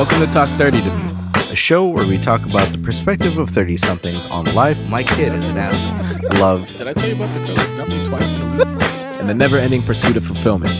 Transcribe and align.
Welcome 0.00 0.20
to 0.20 0.32
Talk 0.32 0.48
30 0.56 0.80
to 0.80 0.96
Me. 0.96 1.12
a 1.50 1.54
show 1.54 1.86
where 1.86 2.06
we 2.06 2.16
talk 2.16 2.46
about 2.46 2.66
the 2.72 2.78
perspective 2.78 3.36
of 3.36 3.50
30 3.50 3.76
somethings 3.76 4.24
on 4.24 4.46
life. 4.54 4.78
My 4.88 5.04
kid 5.04 5.34
is 5.34 5.46
an 5.46 5.58
asshole. 5.58 6.40
Love. 6.40 6.66
Did 6.78 6.88
I 6.88 6.94
tell 6.94 7.06
you 7.06 7.16
about 7.16 7.34
the 7.34 7.44
girl 7.44 8.08
twice 8.08 8.32
in 8.32 8.40
a 8.40 8.56
week? 8.56 8.82
and 9.20 9.28
the 9.28 9.34
never 9.34 9.58
ending 9.58 9.82
pursuit 9.82 10.16
of 10.16 10.24
fulfillment. 10.24 10.72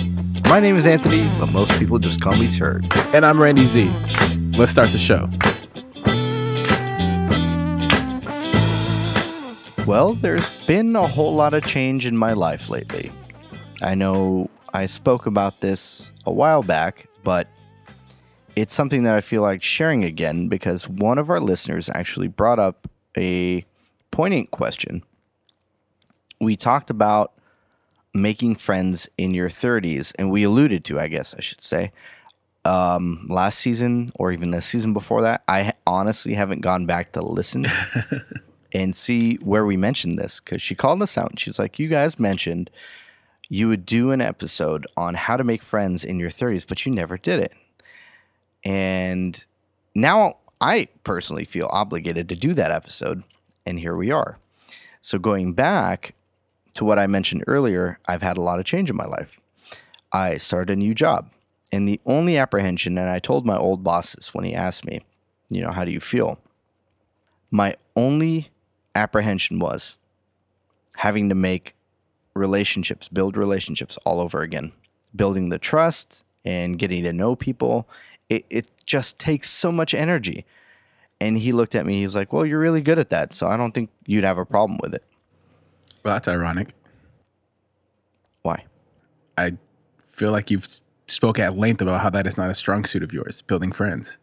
My 0.49 0.59
name 0.59 0.75
is 0.75 0.87
Anthony, 0.87 1.29
but 1.39 1.53
most 1.53 1.79
people 1.79 1.99
just 1.99 2.23
call 2.23 2.35
me 2.35 2.51
Turd. 2.51 2.91
And 3.13 3.27
I'm 3.27 3.39
Randy 3.39 3.67
Z. 3.67 3.91
Let's 4.57 4.73
start 4.73 4.91
the 4.91 4.97
show. 4.97 5.29
Well, 9.87 10.15
there's 10.15 10.51
been 10.67 10.97
a 10.97 11.07
whole 11.07 11.35
lot 11.35 11.53
of 11.53 11.67
change 11.67 12.07
in 12.07 12.17
my 12.17 12.33
life 12.33 12.71
lately. 12.71 13.13
I 13.83 13.95
know 13.95 14.49
I 14.73 14.87
spoke 14.87 15.27
about 15.27 15.61
this 15.61 16.11
a 16.25 16.33
while 16.33 16.63
back, 16.63 17.07
but 17.23 17.49
it's 18.61 18.75
something 18.75 19.05
that 19.05 19.15
I 19.15 19.23
feel 19.23 19.41
like 19.41 19.63
sharing 19.63 20.05
again 20.05 20.49
because 20.49 20.89
one 20.89 21.17
of 21.17 21.31
our 21.31 21.41
listeners 21.41 21.89
actually 21.95 22.29
brought 22.29 22.59
up 22.59 22.89
a 23.17 23.65
poignant 24.11 24.51
question. 24.51 25.03
We 26.41 26.57
talked 26.57 26.91
about 26.91 27.33
making 28.13 28.57
friends 28.57 29.09
in 29.17 29.33
your 29.33 29.49
30s, 29.49 30.13
and 30.19 30.31
we 30.31 30.43
alluded 30.43 30.85
to, 30.87 31.01
I 31.01 31.09
guess 31.09 31.35
I 31.35 31.41
should 31.41 31.63
say, 31.63 31.93
um, 32.67 33.27
last 33.31 33.61
season 33.61 34.11
or 34.17 34.31
even 34.31 34.51
the 34.51 34.61
season 34.61 34.93
before 34.93 35.23
that. 35.23 35.43
I 35.49 35.73
honestly 35.87 36.35
haven't 36.35 36.61
gone 36.61 36.85
back 36.85 37.13
to 37.13 37.23
listen 37.23 37.67
and 38.73 38.95
see 38.95 39.37
where 39.37 39.65
we 39.65 39.79
mentioned 39.79 40.19
this 40.19 40.41
because 40.41 40.61
she 40.61 40.75
called 40.75 41.03
us 41.03 41.17
out 41.17 41.31
and 41.31 41.41
she 41.41 41.49
was 41.49 41.59
like, 41.59 41.79
You 41.79 41.89
guys 41.89 42.19
mentioned 42.19 42.71
you 43.49 43.69
would 43.69 43.87
do 43.87 44.13
an 44.13 44.21
episode 44.21 44.87
on 44.97 45.15
how 45.15 45.37
to 45.37 45.45
make 45.45 45.63
friends 45.63 46.05
in 46.05 46.21
your 46.21 46.31
30s, 46.31 46.67
but 46.67 46.85
you 46.85 46.93
never 46.93 47.17
did 47.17 47.41
it. 47.41 47.53
And 48.65 49.45
now 49.95 50.35
I 50.61 50.89
personally 51.05 51.45
feel 51.45 51.69
obligated 51.73 52.29
to 52.29 52.37
do 52.37 52.55
that 52.55 52.71
episode, 52.71 53.23
and 53.65 53.79
here 53.79 53.97
we 53.97 54.11
are. 54.11 54.39
So, 55.03 55.19
going 55.19 55.55
back 55.55 56.15
to 56.75 56.85
what 56.85 56.99
I 56.99 57.07
mentioned 57.07 57.45
earlier, 57.47 57.99
I've 58.07 58.23
had 58.23 58.37
a 58.37 58.43
lot 58.43 58.59
of 58.59 58.67
change 58.67 58.91
in 58.91 58.97
my 58.97 59.07
life. 59.07 59.41
I 60.13 60.37
started 60.37 60.75
a 60.75 60.77
new 60.77 60.95
job, 60.95 61.31
and 61.73 61.89
the 61.89 62.01
only 62.05 62.37
apprehension, 62.37 62.99
and 62.99 63.09
I 63.09 63.19
told 63.19 63.47
my 63.47 63.57
old 63.57 63.83
bosses 63.83 64.35
when 64.35 64.45
he 64.45 64.55
asked 64.55 64.85
me, 64.85 65.01
you 65.49 65.61
know, 65.61 65.73
how 65.73 65.85
do 65.85 65.91
you 65.91 66.01
feel? 66.01 66.39
My 67.51 67.75
only 67.97 68.51
apprehension 68.95 69.59
was 69.59 69.97
having 70.97 71.29
to 71.29 71.35
make 71.35 71.75
relationships, 72.35 73.09
build 73.09 73.37
relationships 73.37 73.99
all 74.05 74.21
over 74.21 74.41
again, 74.41 74.73
building 75.15 75.49
the 75.49 75.59
trust 75.59 76.25
and 76.45 76.79
getting 76.79 77.03
to 77.05 77.13
know 77.13 77.35
people. 77.35 77.89
It, 78.31 78.47
it 78.49 78.87
just 78.87 79.19
takes 79.19 79.51
so 79.51 79.71
much 79.71 79.93
energy. 79.93 80.47
And 81.21 81.37
he 81.37 81.53
looked 81.53 81.75
at 81.75 81.85
me, 81.85 82.01
he's 82.01 82.17
like, 82.17 82.33
Well, 82.33 82.47
you're 82.47 82.59
really 82.59 82.81
good 82.81 82.99
at 82.99 83.11
that. 83.11 83.35
So 83.35 83.47
I 83.47 83.59
don't 83.59 83.73
think 83.73 83.91
you'd 84.07 84.25
have 84.25 84.39
a 84.39 84.47
problem 84.47 84.79
with 84.81 84.95
it. 84.95 85.05
Well, 86.03 86.15
that's 86.15 86.29
ironic. 86.29 86.73
Why? 88.41 88.65
I 89.37 89.59
feel 90.13 90.33
like 90.33 90.51
you've 90.51 90.67
spoke 91.07 91.39
at 91.39 91.59
length 91.59 91.83
about 91.83 92.01
how 92.01 92.09
that 92.11 92.27
is 92.27 92.39
not 92.39 92.49
a 92.49 92.55
strong 92.55 92.87
suit 92.87 93.03
of 93.03 93.13
yours, 93.13 93.43
building 93.43 93.73
friends 93.73 94.17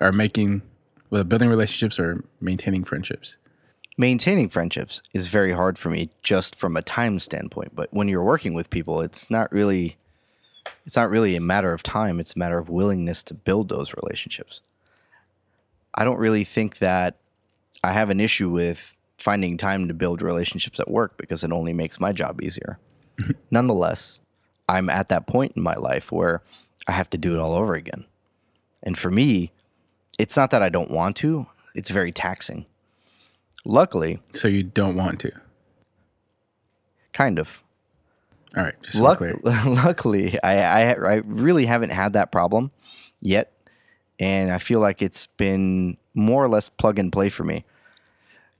or 0.00 0.10
making, 0.10 0.62
whether 1.10 1.24
building 1.24 1.48
relationships 1.48 1.98
or 1.98 2.24
maintaining 2.40 2.82
friendships. 2.82 3.36
Maintaining 3.96 4.48
friendships 4.48 5.00
is 5.12 5.28
very 5.28 5.52
hard 5.52 5.78
for 5.78 5.88
me 5.88 6.10
just 6.22 6.56
from 6.56 6.76
a 6.76 6.82
time 6.82 7.20
standpoint. 7.20 7.76
But 7.76 7.92
when 7.92 8.08
you're 8.08 8.24
working 8.24 8.54
with 8.54 8.70
people, 8.70 9.00
it's 9.00 9.30
not 9.30 9.52
really 9.52 9.96
it's 10.86 10.96
not 10.96 11.10
really 11.10 11.36
a 11.36 11.40
matter 11.40 11.72
of 11.72 11.82
time, 11.82 12.20
it's 12.20 12.34
a 12.34 12.38
matter 12.38 12.58
of 12.58 12.68
willingness 12.68 13.22
to 13.24 13.34
build 13.34 13.68
those 13.68 13.94
relationships. 13.94 14.60
I 15.94 16.04
don't 16.04 16.18
really 16.18 16.44
think 16.44 16.78
that 16.78 17.16
I 17.82 17.92
have 17.92 18.10
an 18.10 18.20
issue 18.20 18.50
with 18.50 18.92
finding 19.18 19.56
time 19.56 19.88
to 19.88 19.94
build 19.94 20.22
relationships 20.22 20.80
at 20.80 20.90
work 20.90 21.16
because 21.16 21.44
it 21.44 21.52
only 21.52 21.72
makes 21.72 22.00
my 22.00 22.12
job 22.12 22.42
easier. 22.42 22.78
Mm-hmm. 23.18 23.32
Nonetheless, 23.50 24.20
I'm 24.68 24.90
at 24.90 25.08
that 25.08 25.26
point 25.26 25.52
in 25.56 25.62
my 25.62 25.74
life 25.74 26.10
where 26.10 26.42
I 26.88 26.92
have 26.92 27.10
to 27.10 27.18
do 27.18 27.34
it 27.34 27.40
all 27.40 27.54
over 27.54 27.74
again. 27.74 28.04
And 28.82 28.98
for 28.98 29.10
me, 29.10 29.52
it's 30.18 30.36
not 30.36 30.50
that 30.50 30.62
I 30.62 30.68
don't 30.68 30.90
want 30.90 31.16
to, 31.16 31.46
it's 31.74 31.90
very 31.90 32.12
taxing. 32.12 32.66
Luckily, 33.64 34.20
So 34.32 34.46
you 34.48 34.62
don't 34.62 34.94
want 34.94 35.20
to. 35.20 35.32
kind 37.12 37.38
of. 37.38 37.62
All 38.56 38.62
right, 38.62 38.74
Luck- 39.02 39.18
luckily, 39.66 40.40
I, 40.42 40.58
I 40.58 40.92
I 40.92 41.14
really 41.24 41.66
haven't 41.66 41.90
had 41.90 42.12
that 42.12 42.30
problem 42.30 42.70
yet, 43.20 43.52
and 44.20 44.52
I 44.52 44.58
feel 44.58 44.80
like 44.80 45.02
it's 45.02 45.26
been 45.26 45.96
more 46.14 46.44
or 46.44 46.48
less 46.48 46.68
plug 46.68 46.98
and 46.98 47.12
play 47.12 47.30
for 47.30 47.42
me. 47.44 47.64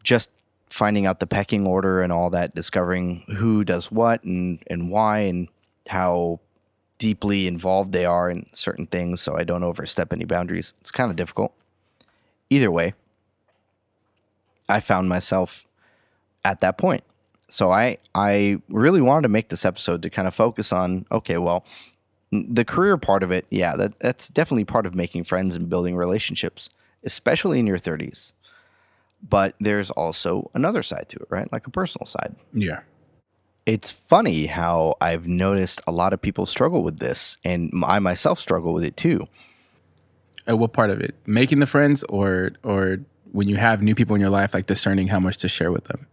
Just 0.02 0.30
finding 0.68 1.06
out 1.06 1.20
the 1.20 1.26
pecking 1.26 1.66
order 1.66 2.02
and 2.02 2.12
all 2.12 2.30
that, 2.30 2.54
discovering 2.54 3.22
who 3.36 3.64
does 3.64 3.90
what 3.92 4.24
and 4.24 4.58
and 4.66 4.90
why, 4.90 5.20
and 5.20 5.48
how 5.88 6.40
deeply 6.98 7.46
involved 7.46 7.92
they 7.92 8.04
are 8.04 8.28
in 8.30 8.46
certain 8.52 8.86
things, 8.86 9.20
so 9.20 9.36
I 9.36 9.44
don't 9.44 9.62
overstep 9.62 10.12
any 10.12 10.24
boundaries. 10.24 10.74
It's 10.80 10.90
kind 10.90 11.10
of 11.10 11.16
difficult. 11.16 11.52
Either 12.50 12.70
way, 12.70 12.94
I 14.68 14.80
found 14.80 15.08
myself 15.08 15.66
at 16.44 16.60
that 16.60 16.78
point. 16.78 17.04
So 17.54 17.70
I 17.70 17.98
I 18.16 18.60
really 18.68 19.00
wanted 19.00 19.22
to 19.22 19.28
make 19.28 19.48
this 19.48 19.64
episode 19.64 20.02
to 20.02 20.10
kind 20.10 20.26
of 20.26 20.34
focus 20.34 20.72
on 20.72 21.06
okay, 21.12 21.38
well, 21.38 21.64
the 22.32 22.64
career 22.64 22.96
part 22.96 23.22
of 23.22 23.30
it, 23.30 23.46
yeah, 23.48 23.76
that 23.76 23.96
that's 24.00 24.28
definitely 24.28 24.64
part 24.64 24.86
of 24.86 24.96
making 24.96 25.22
friends 25.22 25.54
and 25.54 25.68
building 25.68 25.94
relationships, 25.94 26.68
especially 27.04 27.60
in 27.60 27.66
your 27.68 27.78
30s. 27.78 28.32
But 29.22 29.54
there's 29.60 29.90
also 29.90 30.50
another 30.54 30.82
side 30.82 31.08
to 31.10 31.16
it, 31.20 31.28
right? 31.30 31.50
Like 31.52 31.68
a 31.68 31.70
personal 31.70 32.06
side. 32.06 32.34
Yeah. 32.52 32.80
It's 33.66 33.92
funny 33.92 34.46
how 34.46 34.96
I've 35.00 35.28
noticed 35.28 35.80
a 35.86 35.92
lot 35.92 36.12
of 36.12 36.20
people 36.20 36.46
struggle 36.46 36.82
with 36.82 36.98
this 36.98 37.38
and 37.44 37.70
I 37.86 38.00
myself 38.00 38.40
struggle 38.40 38.74
with 38.74 38.82
it 38.82 38.96
too. 38.96 39.28
Uh, 40.50 40.56
what 40.56 40.72
part 40.72 40.90
of 40.90 41.00
it? 41.00 41.14
Making 41.24 41.60
the 41.60 41.66
friends 41.66 42.02
or 42.08 42.50
or 42.64 42.98
when 43.30 43.48
you 43.48 43.56
have 43.58 43.80
new 43.80 43.94
people 43.94 44.16
in 44.16 44.20
your 44.20 44.30
life, 44.30 44.54
like 44.54 44.66
discerning 44.66 45.06
how 45.06 45.20
much 45.20 45.38
to 45.38 45.48
share 45.48 45.70
with 45.70 45.84
them? 45.84 46.08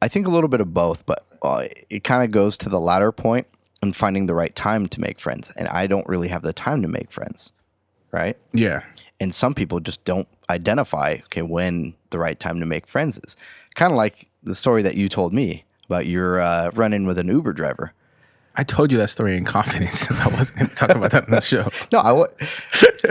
I 0.00 0.08
think 0.08 0.26
a 0.26 0.30
little 0.30 0.48
bit 0.48 0.60
of 0.60 0.72
both, 0.72 1.04
but 1.06 1.26
uh, 1.42 1.66
it 1.90 2.04
kind 2.04 2.24
of 2.24 2.30
goes 2.30 2.56
to 2.58 2.68
the 2.68 2.80
latter 2.80 3.12
point 3.12 3.46
and 3.82 3.94
finding 3.94 4.26
the 4.26 4.34
right 4.34 4.54
time 4.54 4.86
to 4.88 5.00
make 5.00 5.20
friends. 5.20 5.52
And 5.56 5.68
I 5.68 5.86
don't 5.86 6.06
really 6.08 6.28
have 6.28 6.42
the 6.42 6.52
time 6.52 6.82
to 6.82 6.88
make 6.88 7.10
friends, 7.10 7.52
right? 8.10 8.36
Yeah. 8.52 8.82
And 9.20 9.34
some 9.34 9.54
people 9.54 9.80
just 9.80 10.04
don't 10.04 10.28
identify, 10.50 11.16
okay, 11.24 11.42
when 11.42 11.94
the 12.10 12.18
right 12.18 12.38
time 12.38 12.60
to 12.60 12.66
make 12.66 12.86
friends 12.86 13.20
is. 13.24 13.36
Kind 13.74 13.92
of 13.92 13.96
like 13.96 14.28
the 14.42 14.54
story 14.54 14.82
that 14.82 14.94
you 14.94 15.08
told 15.08 15.32
me 15.32 15.64
about 15.86 16.06
your 16.06 16.40
uh, 16.40 16.70
run 16.74 16.92
in 16.92 17.06
with 17.06 17.18
an 17.18 17.28
Uber 17.28 17.52
driver. 17.52 17.92
I 18.58 18.64
told 18.64 18.90
you 18.92 18.98
that 18.98 19.08
story 19.08 19.36
in 19.36 19.44
confidence. 19.44 20.10
I 20.10 20.26
wasn't 20.28 20.58
going 20.58 20.68
to 20.70 20.74
talk 20.76 20.90
about 20.90 21.12
that 21.12 21.24
on 21.24 21.30
the 21.30 21.40
show. 21.40 21.68
No, 21.92 22.00
I, 22.00 22.08
w- 22.08 22.26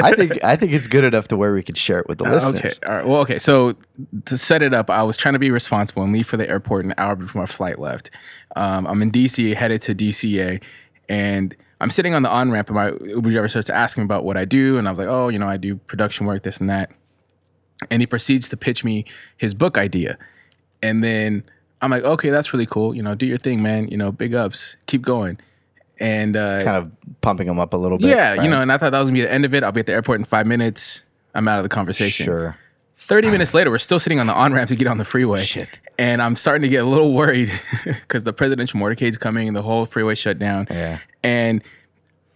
I 0.04 0.14
think 0.14 0.44
I 0.44 0.56
think 0.58 0.74
it's 0.74 0.88
good 0.88 1.04
enough 1.06 1.30
to 1.30 1.38
where 1.38 1.54
we 1.54 1.64
could 1.64 1.78
share 1.78 2.00
it 2.00 2.08
with 2.08 2.18
the 2.20 2.26
listeners. 2.26 2.62
Uh, 2.62 2.68
Okay. 2.68 2.74
All 2.86 2.96
right. 2.96 3.08
Well, 3.08 3.22
okay. 3.22 3.40
So 3.40 3.76
to 4.26 4.38
set 4.38 4.62
it 4.62 4.74
up, 4.74 4.90
I 4.90 5.02
was 5.04 5.16
trying 5.18 5.34
to 5.34 5.40
be 5.40 5.50
responsible 5.50 6.04
and 6.04 6.12
leave 6.14 6.28
for 6.28 6.38
the 6.38 6.48
airport 6.48 6.86
an 6.86 6.94
hour 6.98 7.16
before 7.16 7.42
my 7.42 7.46
flight 7.48 7.80
left. 7.80 8.12
Um, 8.56 8.86
I'm 8.86 9.02
in 9.02 9.10
DC, 9.10 9.56
headed 9.56 9.82
to 9.84 9.96
DCA, 9.96 10.62
and 11.10 11.56
I'm 11.80 11.90
sitting 11.90 12.14
on 12.14 12.24
the 12.24 12.30
on 12.30 12.52
ramp, 12.52 12.68
and 12.70 12.76
my 12.76 12.92
Uber 13.08 13.32
driver 13.32 13.48
starts 13.48 13.70
asking 13.70 14.04
about 14.04 14.26
what 14.26 14.36
I 14.38 14.46
do, 14.46 14.78
and 14.78 14.88
I 14.88 14.92
was 14.92 15.00
like, 15.00 15.08
"Oh, 15.08 15.30
you 15.30 15.40
know, 15.40 15.48
I 15.48 15.58
do 15.58 15.76
production 15.78 16.26
work, 16.26 16.44
this 16.44 16.58
and 16.58 16.70
that." 16.70 16.92
And 17.90 18.02
he 18.02 18.06
proceeds 18.08 18.50
to 18.50 18.58
pitch 18.58 18.84
me 18.84 19.06
his 19.38 19.54
book 19.54 19.78
idea, 19.78 20.18
and 20.84 21.04
then 21.04 21.44
I'm 21.82 21.92
like, 21.92 22.04
"Okay, 22.04 22.30
that's 22.30 22.54
really 22.54 22.66
cool. 22.66 22.96
You 22.96 23.04
know, 23.04 23.16
do 23.16 23.26
your 23.26 23.38
thing, 23.38 23.62
man. 23.62 23.88
You 23.90 23.98
know, 23.98 24.12
big 24.12 24.34
ups, 24.34 24.78
keep 24.88 25.04
going." 25.04 25.40
And 26.00 26.36
uh, 26.38 26.64
Kind 26.64 26.78
of 26.78 26.92
pumping 27.22 27.48
them 27.48 27.60
up 27.60 27.74
a 27.74 27.78
little 27.78 27.98
bit. 27.98 28.10
yeah, 28.10 28.36
you 28.42 28.50
know, 28.50 28.62
and 28.62 28.72
I 28.72 28.78
thought 28.78 28.92
that 28.92 29.00
was 29.00 29.08
gonna 29.08 29.16
be 29.18 29.22
the 29.22 29.32
end 29.34 29.46
of 29.46 29.54
it. 29.56 29.64
I'll 29.64 29.72
be 29.72 29.80
at 29.80 29.88
the 29.88 29.94
airport 29.94 30.20
in 30.20 30.26
five 30.26 30.46
minutes. 30.46 31.02
I'm 31.34 31.48
out 31.48 31.58
of 31.60 31.64
the 31.64 31.70
conversation. 31.70 32.26
Sure. 32.26 32.58
30 33.00 33.30
minutes 33.32 33.54
later, 33.54 33.70
we're 33.72 33.78
still 33.78 34.00
sitting 34.00 34.20
on 34.20 34.28
the 34.28 34.34
on 34.34 34.54
ramp 34.54 34.68
to 34.70 34.76
get 34.76 34.88
on 34.88 34.98
the 34.98 35.06
freeway. 35.06 35.44
Shit. 35.46 35.80
And 35.98 36.22
I'm 36.22 36.36
starting 36.36 36.64
to 36.64 36.68
get 36.68 36.84
a 36.84 36.88
little 36.88 37.14
worried 37.14 37.52
because 37.86 38.24
the 38.24 38.34
presidential 38.34 38.80
motorcade's 38.80 39.18
coming 39.18 39.48
and 39.48 39.56
the 39.56 39.62
whole 39.62 39.86
freeway 39.86 40.16
shut 40.16 40.40
down. 40.40 40.68
Yeah. 40.70 41.00
And 41.24 41.64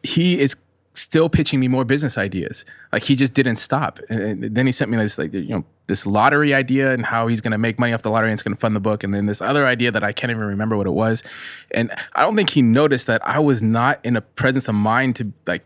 he 0.03 0.39
is 0.39 0.55
still 0.93 1.29
pitching 1.29 1.59
me 1.59 1.67
more 1.67 1.85
business 1.85 2.17
ideas. 2.17 2.65
Like 2.91 3.03
he 3.03 3.15
just 3.15 3.33
didn't 3.33 3.55
stop. 3.55 3.99
And 4.09 4.43
then 4.43 4.65
he 4.65 4.71
sent 4.71 4.91
me 4.91 4.97
this 4.97 5.17
like 5.17 5.33
you 5.33 5.47
know 5.47 5.65
this 5.88 6.05
lottery 6.05 6.53
idea 6.53 6.91
and 6.93 7.05
how 7.05 7.27
he's 7.27 7.41
going 7.41 7.51
to 7.51 7.57
make 7.57 7.79
money 7.79 7.93
off 7.93 8.01
the 8.01 8.09
lottery 8.09 8.29
and 8.29 8.33
it's 8.33 8.43
going 8.43 8.55
to 8.55 8.59
fund 8.59 8.75
the 8.75 8.79
book. 8.81 9.03
And 9.03 9.13
then 9.13 9.25
this 9.25 9.41
other 9.41 9.65
idea 9.65 9.91
that 9.91 10.03
I 10.03 10.11
can't 10.13 10.31
even 10.31 10.43
remember 10.43 10.77
what 10.77 10.88
it 10.88 10.91
was. 10.91 11.23
And 11.71 11.91
I 12.15 12.21
don't 12.21 12.35
think 12.35 12.49
he 12.51 12.61
noticed 12.61 13.07
that 13.07 13.25
I 13.27 13.39
was 13.39 13.61
not 13.61 13.99
in 14.03 14.15
a 14.15 14.21
presence 14.21 14.67
of 14.67 14.75
mind 14.75 15.15
to 15.17 15.31
like. 15.47 15.63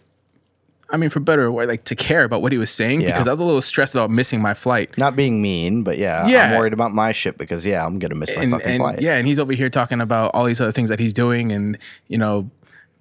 I 0.91 0.97
mean, 0.97 1.09
for 1.09 1.19
better 1.19 1.45
or 1.45 1.51
worse, 1.51 1.67
like 1.67 1.83
to 1.85 1.95
care 1.95 2.23
about 2.23 2.43
what 2.43 2.51
he 2.51 2.59
was 2.59 2.69
saying 2.69 3.01
Yeah. 3.01 3.07
because 3.13 3.27
I 3.27 3.31
was 3.31 3.39
a 3.39 3.43
little 3.43 3.59
stressed 3.61 3.95
about 3.95 4.11
missing 4.11 4.39
my 4.39 4.53
flight. 4.53 4.95
Not 4.99 5.15
being 5.15 5.41
mean, 5.41 5.81
but 5.81 5.97
yeah, 5.97 6.27
Yeah. 6.27 6.45
I'm 6.51 6.59
worried 6.59 6.73
about 6.73 6.93
my 6.93 7.11
shit 7.11 7.39
because 7.39 7.65
yeah, 7.65 7.83
I'm 7.83 7.97
gonna 7.97 8.13
miss 8.13 8.29
my 8.35 8.43
and, 8.43 8.51
fucking 8.51 8.67
and 8.67 8.79
flight. 8.79 9.01
yeah, 9.01 9.15
and 9.15 9.27
he's 9.27 9.39
over 9.39 9.51
here 9.53 9.71
talking 9.71 9.99
about 9.99 10.29
all 10.35 10.45
these 10.45 10.61
other 10.61 10.71
things 10.71 10.89
that 10.89 10.99
he's 10.99 11.11
doing, 11.13 11.51
and 11.51 11.79
you 12.07 12.19
know, 12.19 12.51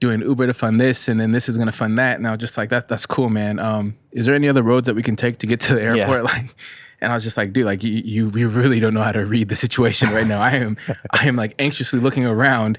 doing 0.00 0.20
Uber 0.20 0.46
to 0.46 0.55
fund 0.55 0.81
this, 0.81 1.08
and 1.08 1.19
then 1.20 1.31
this 1.32 1.49
is 1.49 1.56
going 1.56 1.67
to 1.67 1.73
fund 1.73 1.99
that. 1.99 2.17
And 2.19 2.26
I 2.26 2.31
was 2.32 2.41
just 2.41 2.56
like, 2.56 2.69
that's 2.70 2.85
that's 2.88 3.06
cool, 3.06 3.29
man. 3.31 3.58
Um, 3.58 3.96
is 4.12 4.26
there 4.26 4.35
any 4.35 4.49
other 4.49 4.62
roads 4.62 4.87
that 4.87 4.94
we 4.94 5.02
can 5.02 5.17
take 5.17 5.38
to 5.38 5.46
get 5.46 5.61
to 5.61 5.75
the 5.75 5.82
airport? 5.82 6.25
Like, 6.35 6.55
and 7.00 7.12
I 7.12 7.17
was 7.17 7.25
just 7.25 7.37
like, 7.37 7.52
dude, 7.52 7.67
like 7.67 7.82
you, 7.85 7.93
you, 7.93 8.31
you 8.35 8.49
really 8.49 8.81
don't 8.81 8.94
know 8.94 9.02
how 9.02 9.12
to 9.12 9.26
read 9.26 9.49
the 9.50 9.55
situation 9.56 10.11
right 10.11 10.26
now. 10.26 10.41
I 10.41 10.52
am, 10.52 10.76
I 11.11 11.26
am 11.26 11.37
like 11.37 11.55
anxiously 11.58 12.00
looking 12.00 12.25
around. 12.25 12.79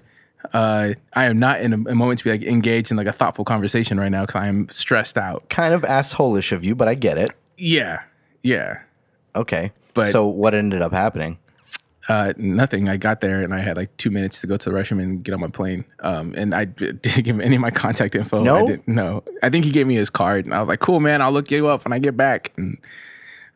Uh, 0.52 0.94
I 1.14 1.26
am 1.26 1.38
not 1.38 1.62
in 1.62 1.74
a, 1.74 1.92
a 1.92 1.96
moment 1.96 2.20
to 2.20 2.24
be 2.24 2.32
like 2.32 2.42
engaged 2.42 2.90
in 2.90 2.98
like 2.98 3.06
a 3.08 3.12
thoughtful 3.14 3.46
conversation 3.46 4.00
right 4.00 4.10
now 4.12 4.22
because 4.26 4.42
I 4.42 4.48
am 4.48 4.68
stressed 4.70 5.18
out. 5.18 5.48
Kind 5.50 5.74
of 5.76 5.82
assholish 5.84 6.52
of 6.52 6.64
you, 6.64 6.74
but 6.76 6.88
I 6.88 6.96
get 6.96 7.18
it. 7.20 7.32
Yeah, 7.58 8.02
yeah. 8.42 8.80
Okay. 9.36 9.72
But- 9.94 10.12
so 10.12 10.26
what 10.26 10.56
ended 10.56 10.82
up 10.82 10.92
happening? 10.92 11.38
Uh, 12.08 12.34
nothing. 12.38 12.88
I 12.88 12.98
got 12.98 13.22
there 13.22 13.42
and 13.42 13.54
I 13.54 13.60
had 13.62 13.78
like 13.78 13.96
two 13.98 14.12
minutes 14.12 14.40
to 14.42 14.48
go 14.48 14.58
to 14.58 14.70
the 14.70 14.76
restroom 14.76 15.02
and 15.02 15.24
get 15.24 15.34
on 15.34 15.40
my 15.40 15.48
plane. 15.48 15.86
Um, 16.02 16.34
and 16.38 16.54
I 16.54 16.66
didn't 16.66 17.02
give 17.24 17.26
him 17.36 17.42
any 17.42 17.56
of 17.56 17.62
my 17.62 17.72
contact 17.72 18.14
info. 18.16 18.44
No? 18.44 18.58
I 18.58 18.64
didn't, 18.64 18.88
no. 18.88 19.24
I 19.42 19.50
think 19.50 19.66
he 19.66 19.72
gave 19.72 19.88
me 19.88 19.96
his 19.96 20.10
card, 20.12 20.46
and 20.46 20.54
I 20.54 20.60
was 20.60 20.68
like, 20.68 20.80
"Cool, 20.80 21.00
man. 21.00 21.22
I'll 21.22 21.32
look 21.32 21.50
you 21.50 21.68
up 21.68 21.84
when 21.84 21.94
I 21.94 22.00
get 22.00 22.16
back." 22.16 22.54
And 22.58 22.78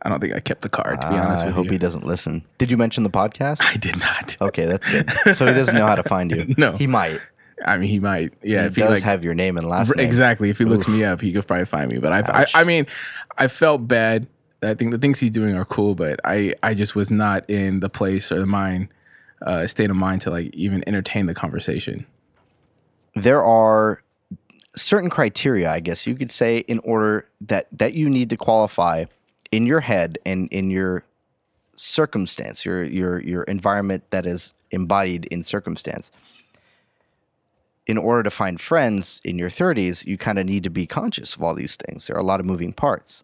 I 0.01 0.09
don't 0.09 0.19
think 0.19 0.33
I 0.33 0.39
kept 0.39 0.61
the 0.61 0.69
card. 0.69 0.99
To 1.01 1.09
be 1.09 1.15
honest 1.17 1.43
Ah, 1.43 1.47
I 1.47 1.49
hope 1.51 1.65
you, 1.65 1.71
he 1.73 1.77
doesn't 1.77 2.05
listen. 2.05 2.43
Did 2.57 2.71
you 2.71 2.77
mention 2.77 3.03
the 3.03 3.09
podcast? 3.09 3.57
I 3.61 3.75
did 3.77 3.99
not. 3.99 4.37
Okay, 4.41 4.65
that's 4.65 4.89
good. 4.89 5.09
So 5.35 5.45
he 5.45 5.53
doesn't 5.53 5.75
know 5.75 5.85
how 5.85 5.95
to 5.95 6.03
find 6.03 6.31
you. 6.31 6.55
No. 6.57 6.75
he 6.77 6.87
might. 6.87 7.19
I 7.65 7.77
mean, 7.77 7.89
he 7.89 7.99
might. 7.99 8.33
Yeah, 8.41 8.61
He 8.61 8.67
if 8.67 8.75
he 8.77 8.81
does 8.81 8.91
like 8.91 9.03
have 9.03 9.23
your 9.25 9.33
name 9.35 9.57
and 9.57 9.67
last 9.67 9.93
name. 9.95 10.05
exactly. 10.05 10.49
If 10.49 10.57
he 10.57 10.63
looks 10.65 10.87
me 10.87 11.03
up, 11.03 11.19
he 11.19 11.33
could 11.33 11.45
probably 11.45 11.65
find 11.65 11.91
me. 11.91 11.99
But 11.99 12.13
I, 12.13 12.43
I, 12.43 12.61
I 12.61 12.63
mean, 12.63 12.87
I 13.37 13.47
felt 13.49 13.85
bad. 13.87 14.27
I 14.61 14.73
think 14.73 14.91
the 14.91 14.97
things 14.97 15.19
he's 15.19 15.31
doing 15.31 15.55
are 15.55 15.65
cool, 15.65 15.95
but 15.95 16.19
I, 16.23 16.53
I 16.63 16.73
just 16.73 16.95
was 16.95 17.09
not 17.09 17.49
in 17.49 17.79
the 17.79 17.89
place 17.89 18.31
or 18.31 18.39
the 18.39 18.45
mind, 18.45 18.89
uh, 19.41 19.67
state 19.67 19.89
of 19.89 19.95
mind 19.95 20.21
to 20.21 20.31
like 20.31 20.53
even 20.53 20.83
entertain 20.87 21.27
the 21.27 21.33
conversation. 21.33 22.05
There 23.15 23.43
are 23.43 24.03
certain 24.75 25.09
criteria, 25.09 25.71
I 25.71 25.79
guess 25.79 26.05
you 26.05 26.15
could 26.15 26.31
say, 26.31 26.59
in 26.59 26.79
order 26.79 27.27
that 27.41 27.67
that 27.71 27.93
you 27.93 28.09
need 28.09 28.29
to 28.31 28.37
qualify 28.37 29.05
in 29.51 29.65
your 29.65 29.79
head 29.79 30.17
and 30.25 30.47
in 30.51 30.69
your 30.69 31.03
circumstance, 31.75 32.65
your 32.65 32.83
your 32.83 33.21
your 33.21 33.43
environment 33.43 34.03
that 34.11 34.25
is 34.25 34.53
embodied 34.71 35.25
in 35.25 35.43
circumstance. 35.43 36.11
In 37.87 37.97
order 37.97 38.21
to 38.21 38.29
find 38.29 38.61
friends 38.61 39.19
in 39.25 39.39
your 39.39 39.49
30s, 39.49 40.05
you 40.05 40.15
kind 40.15 40.37
of 40.37 40.45
need 40.45 40.63
to 40.63 40.69
be 40.69 40.85
conscious 40.85 41.35
of 41.35 41.41
all 41.41 41.55
these 41.55 41.75
things. 41.75 42.05
There 42.05 42.15
are 42.15 42.19
a 42.19 42.23
lot 42.23 42.39
of 42.39 42.45
moving 42.45 42.71
parts. 42.71 43.23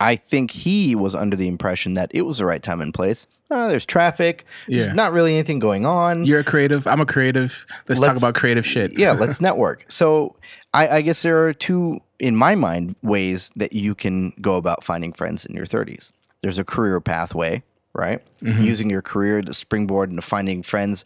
I 0.00 0.16
think 0.16 0.50
he 0.50 0.94
was 0.94 1.14
under 1.14 1.36
the 1.36 1.48
impression 1.48 1.94
that 1.94 2.10
it 2.12 2.22
was 2.22 2.38
the 2.38 2.44
right 2.44 2.62
time 2.62 2.80
and 2.80 2.92
place. 2.92 3.26
Uh, 3.50 3.68
there's 3.68 3.86
traffic. 3.86 4.44
Yeah. 4.68 4.84
There's 4.84 4.94
not 4.94 5.12
really 5.12 5.32
anything 5.34 5.58
going 5.58 5.86
on. 5.86 6.26
You're 6.26 6.40
a 6.40 6.44
creative. 6.44 6.86
I'm 6.86 7.00
a 7.00 7.06
creative. 7.06 7.64
Let's, 7.88 8.00
talk 8.00 8.08
Let's- 8.08 8.20
about 8.20 8.34
creative 8.34 8.66
shit. 8.66 8.98
yeah, 8.98 9.12
let's 9.18 9.40
network. 9.40 9.84
So 9.88 10.36
I, 10.74 10.88
I 10.88 11.00
guess 11.00 11.22
there 11.22 11.46
are 11.46 11.54
two, 11.54 12.00
in 12.18 12.36
my 12.36 12.54
mind, 12.54 12.96
ways 13.02 13.50
that 13.56 13.72
you 13.72 13.94
can 13.94 14.32
go 14.40 14.56
about 14.56 14.84
finding 14.84 15.12
friends 15.12 15.46
in 15.46 15.54
your 15.54 15.66
30s. 15.66 16.10
There's 16.42 16.58
a 16.58 16.64
career 16.64 17.00
pathway, 17.00 17.62
right? 17.94 18.20
Using 18.42 18.90
your 18.90 19.02
career 19.02 19.40
to 19.40 19.54
springboard 19.54 20.10
into 20.10 20.22
finding 20.22 20.62
friends 20.62 21.04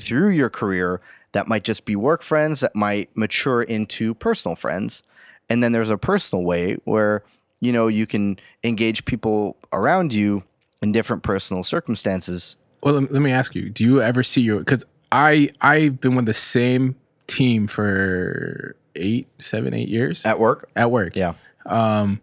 through 0.00 0.30
your 0.30 0.48
career 0.48 1.00
that 1.32 1.46
might 1.46 1.62
just 1.64 1.84
be 1.84 1.94
work 1.94 2.22
friends 2.22 2.60
that 2.60 2.74
might 2.74 3.14
mature 3.16 3.62
into 3.62 4.14
personal 4.14 4.56
friends. 4.56 5.02
And 5.50 5.62
then 5.62 5.72
there's 5.72 5.90
a 5.90 5.98
personal 5.98 6.44
way 6.44 6.78
where, 6.84 7.22
you 7.60 7.72
know, 7.72 7.88
you 7.88 8.06
can 8.06 8.38
engage 8.64 9.04
people 9.04 9.56
around 9.72 10.12
you 10.12 10.42
in 10.82 10.92
different 10.92 11.22
personal 11.22 11.62
circumstances. 11.62 12.56
Well, 12.82 12.94
let 12.94 13.10
me, 13.22 13.30
ask 13.32 13.54
you: 13.54 13.68
Do 13.68 13.84
you 13.84 14.00
ever 14.00 14.22
see 14.22 14.40
your? 14.40 14.58
Because 14.60 14.84
I 15.12 15.50
I've 15.60 16.00
been 16.00 16.14
with 16.14 16.26
the 16.26 16.34
same 16.34 16.96
team 17.26 17.66
for 17.66 18.74
eight, 18.96 19.28
seven, 19.38 19.74
eight 19.74 19.88
years 19.88 20.24
At 20.26 20.38
work? 20.40 20.68
at 20.74 20.90
work. 20.90 21.14
Yeah. 21.16 21.34
um 21.66 22.20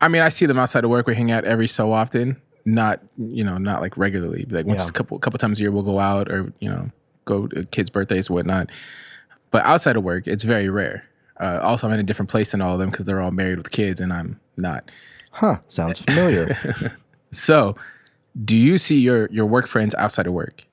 I 0.00 0.08
mean, 0.08 0.22
I 0.22 0.30
see 0.30 0.46
them 0.46 0.58
outside 0.58 0.84
of 0.84 0.90
work. 0.90 1.06
We 1.06 1.14
hang 1.14 1.30
out 1.30 1.44
every 1.44 1.68
so 1.68 1.92
often. 1.92 2.40
Not 2.64 3.00
you 3.18 3.44
know, 3.44 3.58
not 3.58 3.80
like 3.82 3.96
regularly. 3.98 4.46
Like 4.48 4.64
once 4.66 4.80
Yeah. 4.82 4.88
a 4.88 4.92
couple 4.92 5.18
couple 5.18 5.38
times 5.38 5.58
a 5.58 5.62
year, 5.62 5.70
we'll 5.70 5.82
go 5.82 5.98
out 5.98 6.30
or 6.32 6.52
you 6.60 6.68
know 6.70 6.90
go 7.26 7.46
to 7.48 7.64
kids' 7.66 7.90
birthdays, 7.90 8.30
whatnot. 8.30 8.70
But 9.50 9.64
outside 9.64 9.96
of 9.96 10.02
work, 10.04 10.26
it's 10.26 10.44
very 10.44 10.68
rare. 10.70 11.04
Uh, 11.40 11.58
also, 11.62 11.86
I'm 11.86 11.92
in 11.94 12.00
a 12.00 12.04
different 12.04 12.28
place 12.28 12.50
than 12.52 12.60
all 12.60 12.74
of 12.74 12.78
them 12.78 12.90
because 12.90 13.06
they're 13.06 13.20
all 13.20 13.30
married 13.30 13.58
with 13.58 13.70
kids, 13.70 14.00
and 14.00 14.12
I'm 14.12 14.38
not. 14.56 14.90
Huh. 15.32 15.58
Sounds 15.68 16.00
familiar. 16.00 16.56
So, 17.32 17.76
do 18.44 18.56
you 18.56 18.76
see 18.76 18.98
your 19.00 19.28
your 19.30 19.46
work 19.46 19.68
friends 19.68 19.94
outside 19.96 20.26
of 20.26 20.32
work? 20.32 20.64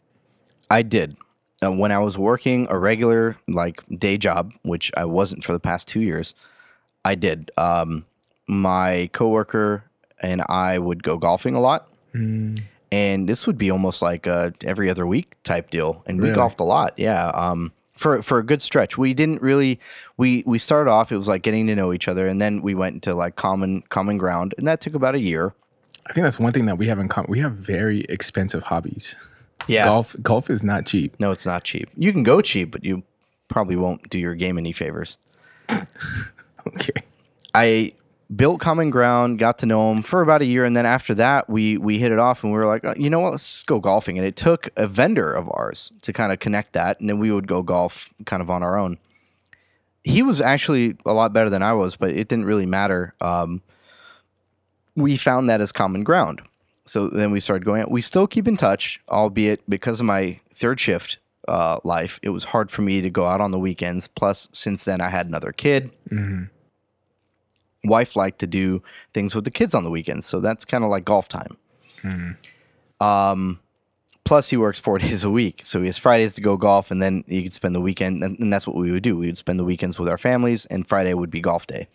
I 0.72 0.82
did. 0.82 1.16
Uh, 1.64 1.72
when 1.72 1.92
I 1.92 2.00
was 2.00 2.18
working 2.18 2.66
a 2.70 2.80
regular 2.80 3.38
like 3.48 3.84
day 3.98 4.18
job, 4.18 4.54
which 4.64 4.92
I 4.98 5.06
wasn't 5.06 5.44
for 5.44 5.54
the 5.54 5.60
past 5.60 5.88
two 5.88 6.02
years, 6.02 6.34
I 7.06 7.14
did. 7.14 7.52
Um, 7.58 8.06
my 8.48 9.10
coworker 9.14 9.84
and 10.20 10.42
I 10.50 10.80
would 10.80 11.04
go 11.04 11.18
golfing 11.18 11.54
a 11.56 11.60
lot, 11.60 11.90
and 12.92 13.30
this 13.30 13.46
would 13.46 13.58
be 13.60 13.70
almost 13.70 14.02
like 14.02 14.26
a 14.26 14.52
every 14.64 14.90
other 14.90 15.06
week 15.06 15.36
type 15.44 15.70
deal, 15.70 16.02
and 16.08 16.20
we 16.20 16.30
golfed 16.36 16.60
a 16.60 16.64
lot. 16.64 16.94
Yeah, 16.98 17.28
um, 17.36 17.72
for 17.98 18.22
for 18.24 18.38
a 18.38 18.44
good 18.44 18.62
stretch. 18.62 18.98
We 18.98 19.14
didn't 19.14 19.42
really. 19.42 19.80
We 20.18 20.44
we 20.46 20.60
started 20.60 20.90
off. 20.90 21.12
It 21.12 21.18
was 21.18 21.28
like 21.28 21.42
getting 21.42 21.68
to 21.68 21.76
know 21.76 21.92
each 21.94 22.08
other, 22.08 22.28
and 22.28 22.42
then 22.42 22.62
we 22.62 22.76
went 22.76 22.96
into 22.96 23.14
like 23.14 23.36
common 23.36 23.82
common 23.90 24.18
ground, 24.18 24.54
and 24.58 24.68
that 24.68 24.82
took 24.82 24.94
about 24.94 25.16
a 25.16 25.20
year. 25.20 25.54
I 26.08 26.14
think 26.14 26.24
that's 26.24 26.40
one 26.40 26.54
thing 26.54 26.68
that 26.68 26.78
we 26.78 26.88
have 26.88 27.00
in 27.00 27.10
common. 27.10 27.30
We 27.30 27.40
have 27.40 27.54
very 27.54 28.02
expensive 28.02 28.64
hobbies. 28.64 29.16
Yeah. 29.68 29.86
Golf 29.86 30.16
golf 30.22 30.50
is 30.50 30.64
not 30.64 30.86
cheap. 30.86 31.20
No, 31.20 31.32
it's 31.32 31.46
not 31.46 31.64
cheap. 31.64 31.90
You 31.98 32.14
can 32.14 32.24
go 32.24 32.42
cheap, 32.42 32.72
but 32.72 32.86
you 32.86 33.04
probably 33.50 33.76
won't 33.76 34.10
do 34.10 34.20
your 34.20 34.36
game 34.36 34.58
any 34.58 34.72
favors. 34.72 35.18
Okay. 36.68 37.02
I 37.54 37.94
built 38.36 38.60
common 38.60 38.90
ground, 38.90 39.40
got 39.40 39.60
to 39.60 39.66
know 39.66 39.92
him 39.92 40.04
for 40.04 40.22
about 40.22 40.42
a 40.42 40.46
year, 40.46 40.66
and 40.66 40.76
then 40.76 40.86
after 40.86 41.14
that, 41.16 41.50
we 41.50 41.78
we 41.78 42.00
hit 42.00 42.12
it 42.12 42.20
off, 42.20 42.44
and 42.44 42.52
we 42.52 42.60
were 42.60 42.66
like, 42.66 42.84
"Uh, 42.86 42.94
you 42.98 43.10
know 43.10 43.20
what, 43.20 43.32
let's 43.32 43.64
go 43.64 43.80
golfing. 43.80 44.18
And 44.18 44.28
it 44.28 44.36
took 44.36 44.70
a 44.76 44.88
vendor 44.88 45.32
of 45.32 45.50
ours 45.52 45.92
to 46.02 46.14
kind 46.14 46.32
of 46.32 46.40
connect 46.40 46.74
that, 46.74 47.00
and 47.00 47.10
then 47.10 47.20
we 47.20 47.32
would 47.32 47.48
go 47.48 47.62
golf 47.62 48.14
kind 48.26 48.42
of 48.42 48.50
on 48.50 48.64
our 48.64 48.78
own. 48.78 48.98
He 50.04 50.24
was 50.24 50.42
actually 50.42 50.96
a 51.06 51.14
lot 51.14 51.34
better 51.34 51.50
than 51.50 51.64
I 51.64 51.74
was, 51.74 51.96
but 51.96 52.12
it 52.12 52.28
didn't 52.28 52.46
really 52.46 52.66
matter. 52.66 53.14
Um, 53.20 53.62
we 54.96 55.18
found 55.18 55.50
that 55.50 55.62
as 55.62 55.72
common 55.72 56.04
ground. 56.04 56.42
So 56.86 57.10
then 57.10 57.32
we 57.32 57.42
started 57.42 57.66
going 57.66 57.82
out. 57.82 57.92
We 57.92 58.02
still 58.02 58.26
keep 58.28 58.48
in 58.48 58.56
touch, 58.56 59.02
albeit 59.10 59.70
because 59.70 60.00
of 60.00 60.06
my 60.06 60.40
third 60.54 60.80
shift 60.80 61.18
uh, 61.48 61.80
life, 61.84 62.20
it 62.24 62.30
was 62.30 62.46
hard 62.46 62.72
for 62.72 62.82
me 62.82 63.02
to 63.02 63.10
go 63.10 63.26
out 63.26 63.42
on 63.42 63.52
the 63.52 63.60
weekends. 63.60 64.08
Plus, 64.08 64.48
since 64.52 64.86
then, 64.86 65.02
I 65.02 65.10
had 65.10 65.28
another 65.28 65.52
kid 65.52 65.92
wife 67.88 68.16
liked 68.16 68.40
to 68.40 68.48
do 68.48 68.82
things 69.14 69.34
with 69.36 69.46
the 69.46 69.52
kids 69.52 69.74
on 69.74 69.84
the 69.84 69.90
weekends, 69.92 70.26
so 70.26 70.40
that's 70.40 70.66
kind 70.66 70.84
of 70.84 70.90
like 70.90 71.06
golf 71.06 71.28
time. 71.28 71.58
Um, 73.00 73.60
plus, 74.24 74.50
he 74.50 74.58
works 74.58 74.80
four 74.80 74.98
days 75.00 75.24
a 75.24 75.30
week, 75.30 75.62
so 75.66 75.80
he 75.80 75.86
has 75.88 75.98
Fridays 75.98 76.34
to 76.36 76.42
go 76.42 76.58
golf, 76.58 76.92
and 76.92 77.02
then 77.02 77.24
you 77.28 77.44
could 77.44 77.54
spend 77.54 77.76
the 77.76 77.82
weekend, 77.82 78.24
and, 78.24 78.38
and 78.40 78.52
that's 78.52 78.66
what 78.68 78.76
we 78.76 78.92
would 78.92 79.04
do. 79.04 79.18
We 79.18 79.28
would 79.28 79.38
spend 79.38 79.60
the 79.60 79.64
weekends 79.66 80.00
with 80.00 80.10
our 80.10 80.18
families, 80.18 80.66
and 80.68 80.88
Friday 80.88 81.14
would 81.14 81.30
be 81.32 81.42
golf 81.42 81.68
day. 81.68 81.88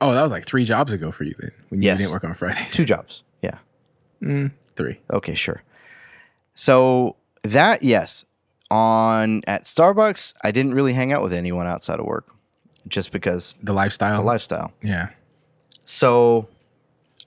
Oh, 0.00 0.12
that 0.12 0.22
was 0.22 0.30
like 0.32 0.44
three 0.46 0.64
jobs 0.64 0.92
ago 0.92 1.10
for 1.10 1.24
you 1.24 1.34
then. 1.38 1.52
When 1.70 1.82
you 1.82 1.86
Yes. 1.86 1.98
didn't 1.98 2.12
work 2.12 2.24
on 2.24 2.34
Fridays. 2.34 2.70
Two 2.70 2.84
jobs, 2.84 3.22
yeah. 3.42 3.58
Three. 4.76 5.00
Okay, 5.10 5.34
sure. 5.34 5.62
So 6.54 7.16
that 7.42 7.82
yes, 7.82 8.24
on 8.70 9.42
at 9.46 9.64
Starbucks, 9.64 10.34
I 10.42 10.50
didn't 10.50 10.74
really 10.74 10.92
hang 10.92 11.12
out 11.12 11.22
with 11.22 11.32
anyone 11.32 11.66
outside 11.66 11.98
of 11.98 12.04
work, 12.06 12.26
just 12.88 13.12
because 13.12 13.54
The 13.62 13.72
lifestyle. 13.72 14.16
the 14.16 14.22
lifestyle. 14.22 14.72
Yeah. 14.82 15.08
So 15.84 16.48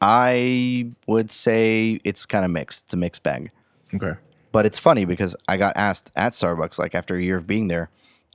I 0.02 0.92
would 1.08 1.32
say 1.32 2.00
it's 2.04 2.26
kind 2.26 2.46
of 2.46 2.52
mixed. 2.52 2.86
It's 2.86 2.94
a 2.94 2.98
mixed 2.98 3.24
bag. 3.24 3.52
Okay. 3.94 4.14
But 4.52 4.66
it's 4.66 4.80
funny 4.80 5.06
because 5.06 5.36
I 5.48 5.58
got 5.58 5.78
asked 5.78 6.12
at 6.16 6.34
Starbucks, 6.34 6.80
like 6.80 6.96
after 6.96 7.16
a 7.16 7.22
year 7.22 7.38
of 7.38 7.46
being 7.46 7.68
there, 7.68 7.90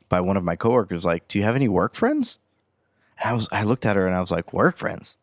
by 0.08 0.20
one 0.20 0.36
of 0.36 0.44
my 0.44 0.54
coworkers, 0.56 1.04
like, 1.04 1.26
"Do 1.28 1.38
you 1.38 1.44
have 1.44 1.56
any 1.56 1.68
work 1.68 1.94
friends?" 1.94 2.38
And 3.18 3.30
I 3.30 3.32
was, 3.34 3.48
I 3.50 3.64
looked 3.64 3.84
at 3.84 3.96
her 3.96 4.06
and 4.06 4.14
I 4.14 4.20
was 4.20 4.30
like, 4.30 4.52
"Work 4.52 4.76
friends? 4.76 5.16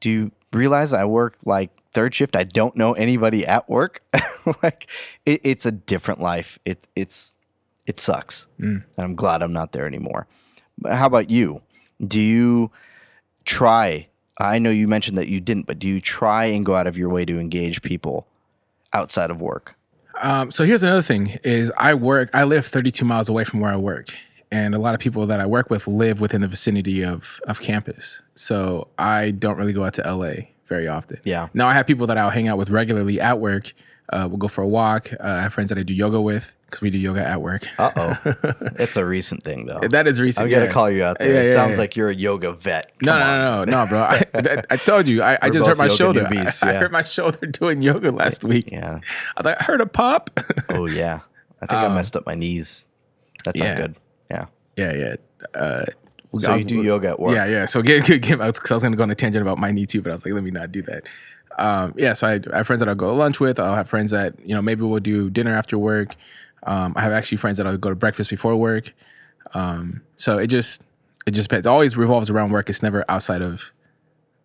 Do 0.00 0.10
you 0.10 0.32
realize 0.52 0.92
I 0.92 1.04
work 1.04 1.36
like 1.44 1.70
third 1.92 2.14
shift? 2.14 2.36
I 2.36 2.44
don't 2.44 2.76
know 2.76 2.92
anybody 2.92 3.46
at 3.46 3.68
work. 3.70 4.02
like, 4.62 4.86
it, 5.24 5.40
it's 5.44 5.64
a 5.64 5.72
different 5.72 6.20
life. 6.20 6.58
It, 6.64 6.84
it's, 6.94 7.34
it 7.86 8.00
sucks, 8.00 8.46
mm. 8.60 8.82
and 8.96 9.04
I'm 9.04 9.14
glad 9.14 9.42
I'm 9.42 9.52
not 9.52 9.72
there 9.72 9.86
anymore. 9.86 10.26
How 10.84 11.06
about 11.06 11.30
you? 11.30 11.62
Do 12.06 12.20
you 12.20 12.70
try? 13.44 14.08
I 14.38 14.58
know 14.58 14.70
you 14.70 14.86
mentioned 14.86 15.16
that 15.16 15.28
you 15.28 15.40
didn't, 15.40 15.66
but 15.66 15.78
do 15.78 15.88
you 15.88 16.00
try 16.00 16.46
and 16.46 16.64
go 16.64 16.74
out 16.74 16.86
of 16.86 16.98
your 16.98 17.08
way 17.08 17.24
to 17.24 17.38
engage 17.38 17.82
people 17.82 18.26
outside 18.92 19.30
of 19.30 19.40
work? 19.40 19.76
Um, 20.20 20.50
so 20.50 20.64
here's 20.64 20.82
another 20.82 21.02
thing: 21.02 21.38
is 21.44 21.72
I 21.76 21.94
work. 21.94 22.30
I 22.34 22.44
live 22.44 22.66
32 22.66 23.04
miles 23.04 23.28
away 23.28 23.44
from 23.44 23.60
where 23.60 23.72
I 23.72 23.76
work, 23.76 24.14
and 24.50 24.74
a 24.74 24.78
lot 24.78 24.94
of 24.94 25.00
people 25.00 25.26
that 25.26 25.40
I 25.40 25.46
work 25.46 25.70
with 25.70 25.86
live 25.86 26.20
within 26.20 26.40
the 26.40 26.48
vicinity 26.48 27.02
of 27.04 27.40
of 27.46 27.60
campus. 27.60 28.22
So 28.34 28.88
I 28.98 29.30
don't 29.30 29.56
really 29.56 29.72
go 29.72 29.84
out 29.84 29.94
to 29.94 30.02
LA 30.02 30.46
very 30.66 30.88
often. 30.88 31.20
Yeah. 31.24 31.48
Now 31.54 31.68
I 31.68 31.74
have 31.74 31.86
people 31.86 32.06
that 32.08 32.18
I'll 32.18 32.30
hang 32.30 32.48
out 32.48 32.58
with 32.58 32.70
regularly 32.70 33.20
at 33.20 33.38
work. 33.40 33.72
Uh, 34.12 34.26
we'll 34.28 34.38
go 34.38 34.48
for 34.48 34.62
a 34.62 34.68
walk. 34.68 35.12
Uh, 35.12 35.16
I 35.26 35.42
have 35.42 35.52
friends 35.52 35.68
that 35.70 35.78
I 35.78 35.82
do 35.82 35.92
yoga 35.92 36.20
with. 36.20 36.54
Because 36.66 36.80
we 36.80 36.90
do 36.90 36.98
yoga 36.98 37.26
at 37.26 37.40
work. 37.40 37.66
Uh 37.78 37.90
oh. 37.96 38.18
it's 38.78 38.96
a 38.96 39.06
recent 39.06 39.44
thing 39.44 39.66
though. 39.66 39.80
That 39.90 40.06
is 40.06 40.20
recent. 40.20 40.44
I'm 40.44 40.50
gonna 40.50 40.70
call 40.70 40.90
you 40.90 41.04
out 41.04 41.18
there. 41.18 41.32
Yeah, 41.32 41.50
it 41.50 41.52
sounds 41.54 41.72
yeah. 41.72 41.78
like 41.78 41.96
you're 41.96 42.10
a 42.10 42.14
yoga 42.14 42.52
vet. 42.52 42.92
No, 43.02 43.18
no, 43.18 43.24
no, 43.24 43.64
no, 43.64 43.84
no, 43.84 43.88
bro. 43.88 44.00
I, 44.00 44.24
I, 44.34 44.62
I 44.70 44.76
told 44.76 45.06
you, 45.08 45.22
I, 45.22 45.38
I 45.40 45.50
just 45.50 45.66
hurt 45.66 45.78
my 45.78 45.88
shoulder. 45.88 46.24
newbies, 46.24 46.62
I, 46.66 46.70
I 46.70 46.74
hurt 46.74 46.92
my 46.92 47.02
shoulder 47.02 47.46
doing 47.46 47.82
yoga 47.82 48.10
last 48.10 48.44
week. 48.44 48.70
Yeah. 48.70 48.98
I 49.36 49.42
thought 49.42 49.60
I 49.60 49.64
heard 49.64 49.80
a 49.80 49.86
pop. 49.86 50.30
Oh 50.70 50.86
yeah. 50.86 51.20
I 51.62 51.66
think 51.66 51.80
I 51.80 51.88
messed 51.94 52.16
up 52.16 52.26
my 52.26 52.34
knees. 52.34 52.86
That's 53.44 53.60
Um, 53.60 53.66
yeah. 53.66 53.72
not 53.74 53.80
good. 53.80 53.96
Yeah. 54.30 54.46
yeah, 54.76 54.92
yeah. 54.92 55.60
Uh, 55.60 55.84
So 56.38 56.54
you 56.54 56.64
do 56.64 56.82
yoga 56.82 57.10
at 57.10 57.20
work. 57.20 57.34
Yeah, 57.34 57.46
yeah. 57.46 57.64
So 57.64 57.80
get 57.80 58.04
good. 58.06 58.22
Give 58.22 58.40
out 58.40 58.54
because 58.54 58.70
I 58.72 58.74
was 58.74 58.82
gonna 58.82 58.96
go 58.96 59.04
on 59.04 59.10
a 59.10 59.14
tangent 59.14 59.40
about 59.42 59.58
my 59.58 59.70
knee 59.70 59.86
too, 59.86 60.02
but 60.02 60.10
I 60.10 60.16
was 60.16 60.24
like, 60.24 60.34
let 60.34 60.42
me 60.44 60.50
not 60.50 60.72
do 60.72 60.82
that. 60.82 61.04
Um, 61.58 61.94
yeah. 61.96 62.12
So 62.12 62.26
I, 62.26 62.40
I 62.52 62.58
have 62.58 62.66
friends 62.66 62.80
that 62.80 62.88
I'll 62.88 62.94
go 62.94 63.10
to 63.10 63.16
lunch 63.16 63.40
with. 63.40 63.58
I'll 63.58 63.74
have 63.74 63.88
friends 63.88 64.10
that 64.10 64.34
you 64.44 64.54
know 64.54 64.60
maybe 64.60 64.82
we'll 64.82 65.00
do 65.00 65.30
dinner 65.30 65.56
after 65.56 65.78
work. 65.78 66.14
Um, 66.62 66.94
I 66.96 67.02
have 67.02 67.12
actually 67.12 67.38
friends 67.38 67.58
that 67.58 67.66
I'll 67.66 67.76
go 67.76 67.90
to 67.90 67.96
breakfast 67.96 68.30
before 68.30 68.56
work. 68.56 68.92
Um, 69.54 70.02
so 70.16 70.38
it 70.38 70.48
just 70.48 70.82
it 71.26 71.32
just. 71.32 71.52
It 71.52 71.66
always 71.66 71.96
revolves 71.96 72.30
around 72.30 72.50
work. 72.50 72.68
It's 72.68 72.82
never 72.82 73.04
outside 73.08 73.42
of 73.42 73.72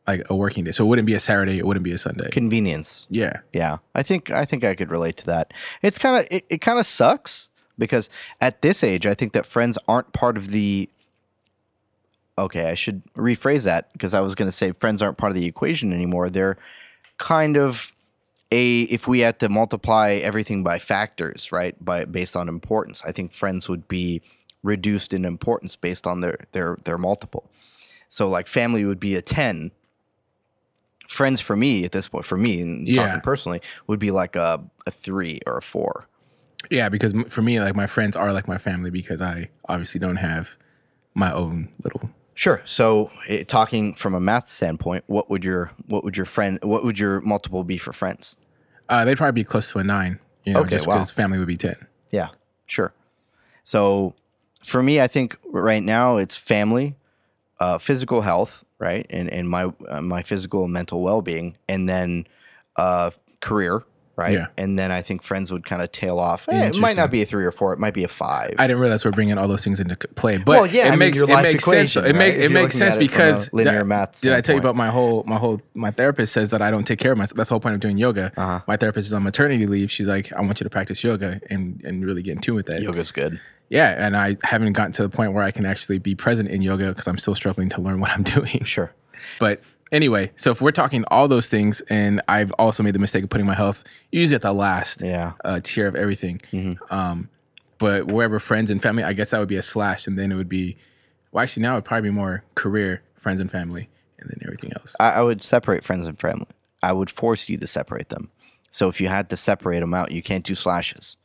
like 0.08 0.24
a 0.30 0.36
working 0.36 0.63
day. 0.63 0.72
So 0.72 0.84
it 0.84 0.88
wouldn't 0.88 1.06
be 1.06 1.13
a 1.13 1.20
Saturday. 1.20 1.58
It 1.58 1.65
wouldn't 1.65 1.84
be 1.84 1.91
a 1.91 1.98
Sunday. 1.98 2.30
Convenience. 2.30 3.08
Yeah. 3.10 3.39
Yeah, 3.53 3.77
I 3.96 4.03
think 4.03 4.32
I 4.32 4.46
think 4.46 4.63
I 4.63 4.75
could 4.75 4.91
relate 4.91 5.18
to 5.18 5.25
that. 5.27 5.53
It's 5.82 5.98
kind 5.98 6.20
of 6.20 6.27
it, 6.32 6.46
it 6.50 6.62
kind 6.62 6.80
of 6.80 6.86
sucks 6.86 7.50
because 7.77 8.10
at 8.39 8.62
this 8.62 8.84
age, 8.84 9.06
I 9.06 9.13
think 9.13 9.34
that 9.34 9.46
friends 9.46 9.77
aren't 9.88 10.13
part 10.13 10.38
of 10.38 10.50
the. 10.50 10.89
Okay, 12.38 12.70
I 12.70 12.75
should 12.75 13.03
rephrase 13.15 13.65
that 13.65 13.91
because 13.94 14.13
I 14.13 14.22
was 14.22 14.36
going 14.36 14.48
to 14.48 14.56
say 14.56 14.72
friends 14.72 15.01
aren't 15.01 15.18
part 15.18 15.32
of 15.32 15.36
the 15.36 15.46
equation 15.46 15.94
anymore. 15.94 16.30
They're 16.30 16.58
kind 17.18 17.58
of 17.58 17.94
a 18.51 18.81
if 18.84 19.08
we 19.08 19.20
had 19.20 19.39
to 19.39 19.50
multiply 19.50 20.13
everything 20.22 20.63
by 20.63 20.79
factors, 20.79 21.51
right? 21.51 21.75
By 21.84 22.05
based 22.05 22.36
on 22.36 22.50
importance, 22.50 23.01
I 23.05 23.12
think 23.12 23.34
friends 23.34 23.70
would 23.70 23.88
be 23.88 24.22
reduced 24.63 25.13
in 25.13 25.25
importance 25.25 25.75
based 25.75 26.05
on 26.05 26.22
their 26.22 26.38
their 26.51 26.77
their 26.84 26.98
multiple. 26.98 27.50
So 28.10 28.27
like 28.27 28.48
family 28.48 28.84
would 28.86 29.00
be 29.00 29.15
a 29.15 29.22
ten, 29.22 29.72
friends 31.08 31.41
for 31.41 31.55
me 31.55 31.86
at 31.86 31.91
this 31.93 32.08
point, 32.10 32.25
for 32.25 32.38
me 32.38 32.62
and 32.62 32.88
Yeah. 32.88 33.05
talking 33.05 33.22
personally, 33.22 33.62
would 33.88 34.00
be 34.00 34.12
like 34.12 34.36
a, 34.36 34.63
a 34.86 34.91
three 34.91 35.39
or 35.48 35.58
a 35.58 35.62
four. 35.62 36.08
Yeah, 36.70 36.89
because 36.89 37.13
for 37.29 37.41
me, 37.41 37.60
like 37.60 37.75
my 37.75 37.88
friends 37.88 38.15
are 38.15 38.31
like 38.34 38.48
my 38.48 38.58
family 38.58 38.91
because 38.91 39.22
I 39.22 39.50
obviously 39.67 40.00
don't 40.00 40.17
have 40.17 40.58
my 41.15 41.31
own 41.31 41.70
little. 41.84 42.10
Sure. 42.34 42.62
So, 42.66 43.12
eh, 43.28 43.44
talking 43.44 43.94
from 43.94 44.14
a 44.16 44.20
math 44.20 44.48
standpoint, 44.48 45.04
what 45.08 45.30
would 45.30 45.44
your 45.44 45.72
what 45.88 46.04
would 46.04 46.16
your 46.18 46.26
friend 46.26 46.60
what 46.64 46.84
would 46.84 46.98
your 46.98 47.22
multiple 47.22 47.64
be 47.64 47.78
for 47.78 47.94
friends? 47.94 48.36
Uh, 48.90 49.06
they'd 49.06 49.18
probably 49.18 49.42
be 49.42 49.44
close 49.44 49.72
to 49.72 49.80
a 49.80 49.84
nine. 49.84 50.20
You 50.44 50.54
know, 50.54 50.62
Okay, 50.62 50.78
just 50.78 50.88
wow. 50.88 51.04
family 51.04 51.38
would 51.38 51.48
be 51.48 51.58
ten. 51.58 51.76
Yeah, 52.12 52.30
sure. 52.66 52.94
So, 53.64 54.16
for 54.66 54.82
me, 54.82 55.00
I 55.00 55.08
think 55.08 55.38
right 55.46 55.84
now 55.84 56.18
it's 56.18 56.36
family, 56.36 56.96
uh, 57.60 57.78
physical 57.78 58.22
health, 58.22 58.64
right, 58.80 59.06
and 59.10 59.30
and 59.32 59.50
my 59.50 59.72
uh, 59.88 60.02
my 60.02 60.24
physical 60.24 60.64
and 60.64 60.74
mental 60.74 61.02
well 61.02 61.22
being, 61.22 61.58
and 61.70 61.88
then 61.88 62.28
uh, 62.76 63.12
career, 63.40 63.84
right, 64.15 64.34
Yeah. 64.34 64.48
and 64.58 64.77
then 64.77 64.91
I 64.91 65.01
think 65.01 65.24
friends 65.24 65.51
would 65.51 65.65
kind 65.65 65.82
of 65.82 65.91
tail 65.91 66.20
off. 66.20 66.48
Eh, 66.50 66.68
it 66.68 66.77
might 66.80 66.96
not 66.96 67.12
be 67.12 67.22
a 67.22 67.25
three 67.25 67.46
or 67.46 67.51
four; 67.51 67.74
it 67.74 67.80
might 67.80 67.94
be 67.94 68.03
a 68.03 68.08
five. 68.08 68.56
I 68.58 68.68
didn't 68.68 68.82
realize 68.82 69.03
we're 69.06 69.12
bringing 69.12 69.38
all 69.38 69.48
those 69.48 69.63
things 69.63 69.80
into 69.80 69.96
play, 70.15 70.38
but 70.38 70.48
Well, 70.48 70.65
yeah, 70.68 70.84
I 70.84 70.88
it 70.88 70.89
mean, 70.91 71.00
makes 71.00 71.18
your 71.18 71.30
it 71.30 71.41
makes 71.41 71.63
sense. 71.65 71.96
equation, 71.96 72.06
It 72.06 72.15
make 72.15 72.36
it 72.36 72.51
makes 72.51 72.75
sense 72.77 72.96
because 72.96 73.51
linear 73.53 73.80
that- 73.80 73.86
math 73.86 74.22
Did 74.22 74.34
I 74.34 74.41
tell 74.41 74.56
you 74.56 74.60
about 74.62 74.75
my 74.75 74.89
whole 74.89 75.24
my 75.25 75.38
whole 75.38 75.62
my 75.74 75.91
therapist 75.91 76.34
says 76.34 76.50
that 76.51 76.62
I 76.62 76.72
don't 76.72 76.86
take 76.86 77.00
care 77.00 77.12
of 77.12 77.18
myself. 77.18 77.38
That's 77.38 77.50
the 77.50 77.53
whole 77.56 77.60
point 77.62 77.75
of 77.75 77.82
doing 77.82 77.98
yoga. 77.98 78.32
Uh-huh. 78.38 78.60
My 78.68 78.77
therapist 78.77 79.08
is 79.08 79.13
on 79.13 79.24
maternity 79.24 79.65
leave. 79.68 79.91
She's 79.91 80.08
like, 80.08 80.32
I 80.34 80.41
want 80.41 80.60
you 80.60 80.63
to 80.65 80.70
practice 80.70 81.03
yoga 81.03 81.39
and 81.50 81.82
and 81.84 82.06
really 82.06 82.22
get 82.22 82.32
in 82.36 82.41
tune 82.41 82.56
with 82.56 82.65
that. 82.68 82.82
Yoga's 82.82 83.12
good. 83.12 83.39
Yeah, 83.70 83.96
and 84.06 84.18
I 84.18 84.36
haven't 84.44 84.74
gotten 84.74 84.91
to 84.94 85.03
the 85.03 85.10
point 85.10 85.32
where 85.32 85.44
I 85.46 85.51
can 85.51 85.65
actually 85.65 85.98
be 85.98 86.13
present 86.13 86.50
in 86.50 86.62
yoga 86.62 86.89
because 86.89 87.08
I'm 87.08 87.18
still 87.18 87.36
struggling 87.36 87.70
to 87.70 87.80
learn 87.82 88.01
what 88.01 88.10
I'm 88.10 88.24
doing. 88.38 88.65
Sure. 88.65 88.91
But 89.39 89.60
anyway, 89.91 90.31
so 90.36 90.51
if 90.51 90.62
we're 90.62 90.71
talking 90.71 91.03
all 91.10 91.27
those 91.27 91.48
things, 91.48 91.81
and 91.89 92.21
I've 92.27 92.51
also 92.53 92.83
made 92.83 92.93
the 92.95 93.00
mistake 93.00 93.24
of 93.24 93.29
putting 93.29 93.45
my 93.48 93.55
health 93.55 93.83
usually 94.12 94.36
at 94.36 94.41
the 94.41 94.53
last 94.53 95.01
Yeah. 95.01 95.33
uh, 95.43 95.60
tier 95.63 95.88
of 95.88 95.95
everything. 95.95 96.41
Um, 96.89 97.29
but 97.77 98.07
wherever 98.07 98.39
friends 98.39 98.69
and 98.69 98.81
family, 98.81 99.03
I 99.03 99.13
guess 99.13 99.31
that 99.31 99.39
would 99.39 99.48
be 99.50 99.55
a 99.57 99.62
slash, 99.62 100.07
and 100.07 100.17
then 100.17 100.31
it 100.31 100.36
would 100.36 100.50
be, 100.50 100.77
well, 101.31 101.41
actually 101.43 101.63
now 101.63 101.74
it 101.74 101.77
would 101.77 101.86
probably 101.86 102.10
be 102.10 102.13
more 102.15 102.43
career, 102.55 103.01
friends 103.17 103.39
and 103.39 103.50
family, 103.51 103.89
and 104.19 104.29
then 104.29 104.38
everything 104.43 104.71
else. 104.74 104.95
I, 105.00 105.13
I 105.13 105.21
would 105.21 105.41
separate 105.41 105.83
friends 105.83 106.07
and 106.07 106.19
family. 106.19 106.45
I 106.83 106.93
would 106.93 107.10
force 107.10 107.50
you 107.50 107.57
to 107.57 107.67
separate 107.67 108.10
them. 108.10 108.29
So 108.69 108.88
if 108.88 109.01
you 109.01 109.07
had 109.07 109.29
to 109.31 109.38
separate 109.38 109.79
them 109.81 109.93
out, 109.93 110.12
you 110.12 110.21
can't 110.21 110.43
do 110.45 110.55
slashes. 110.55 111.17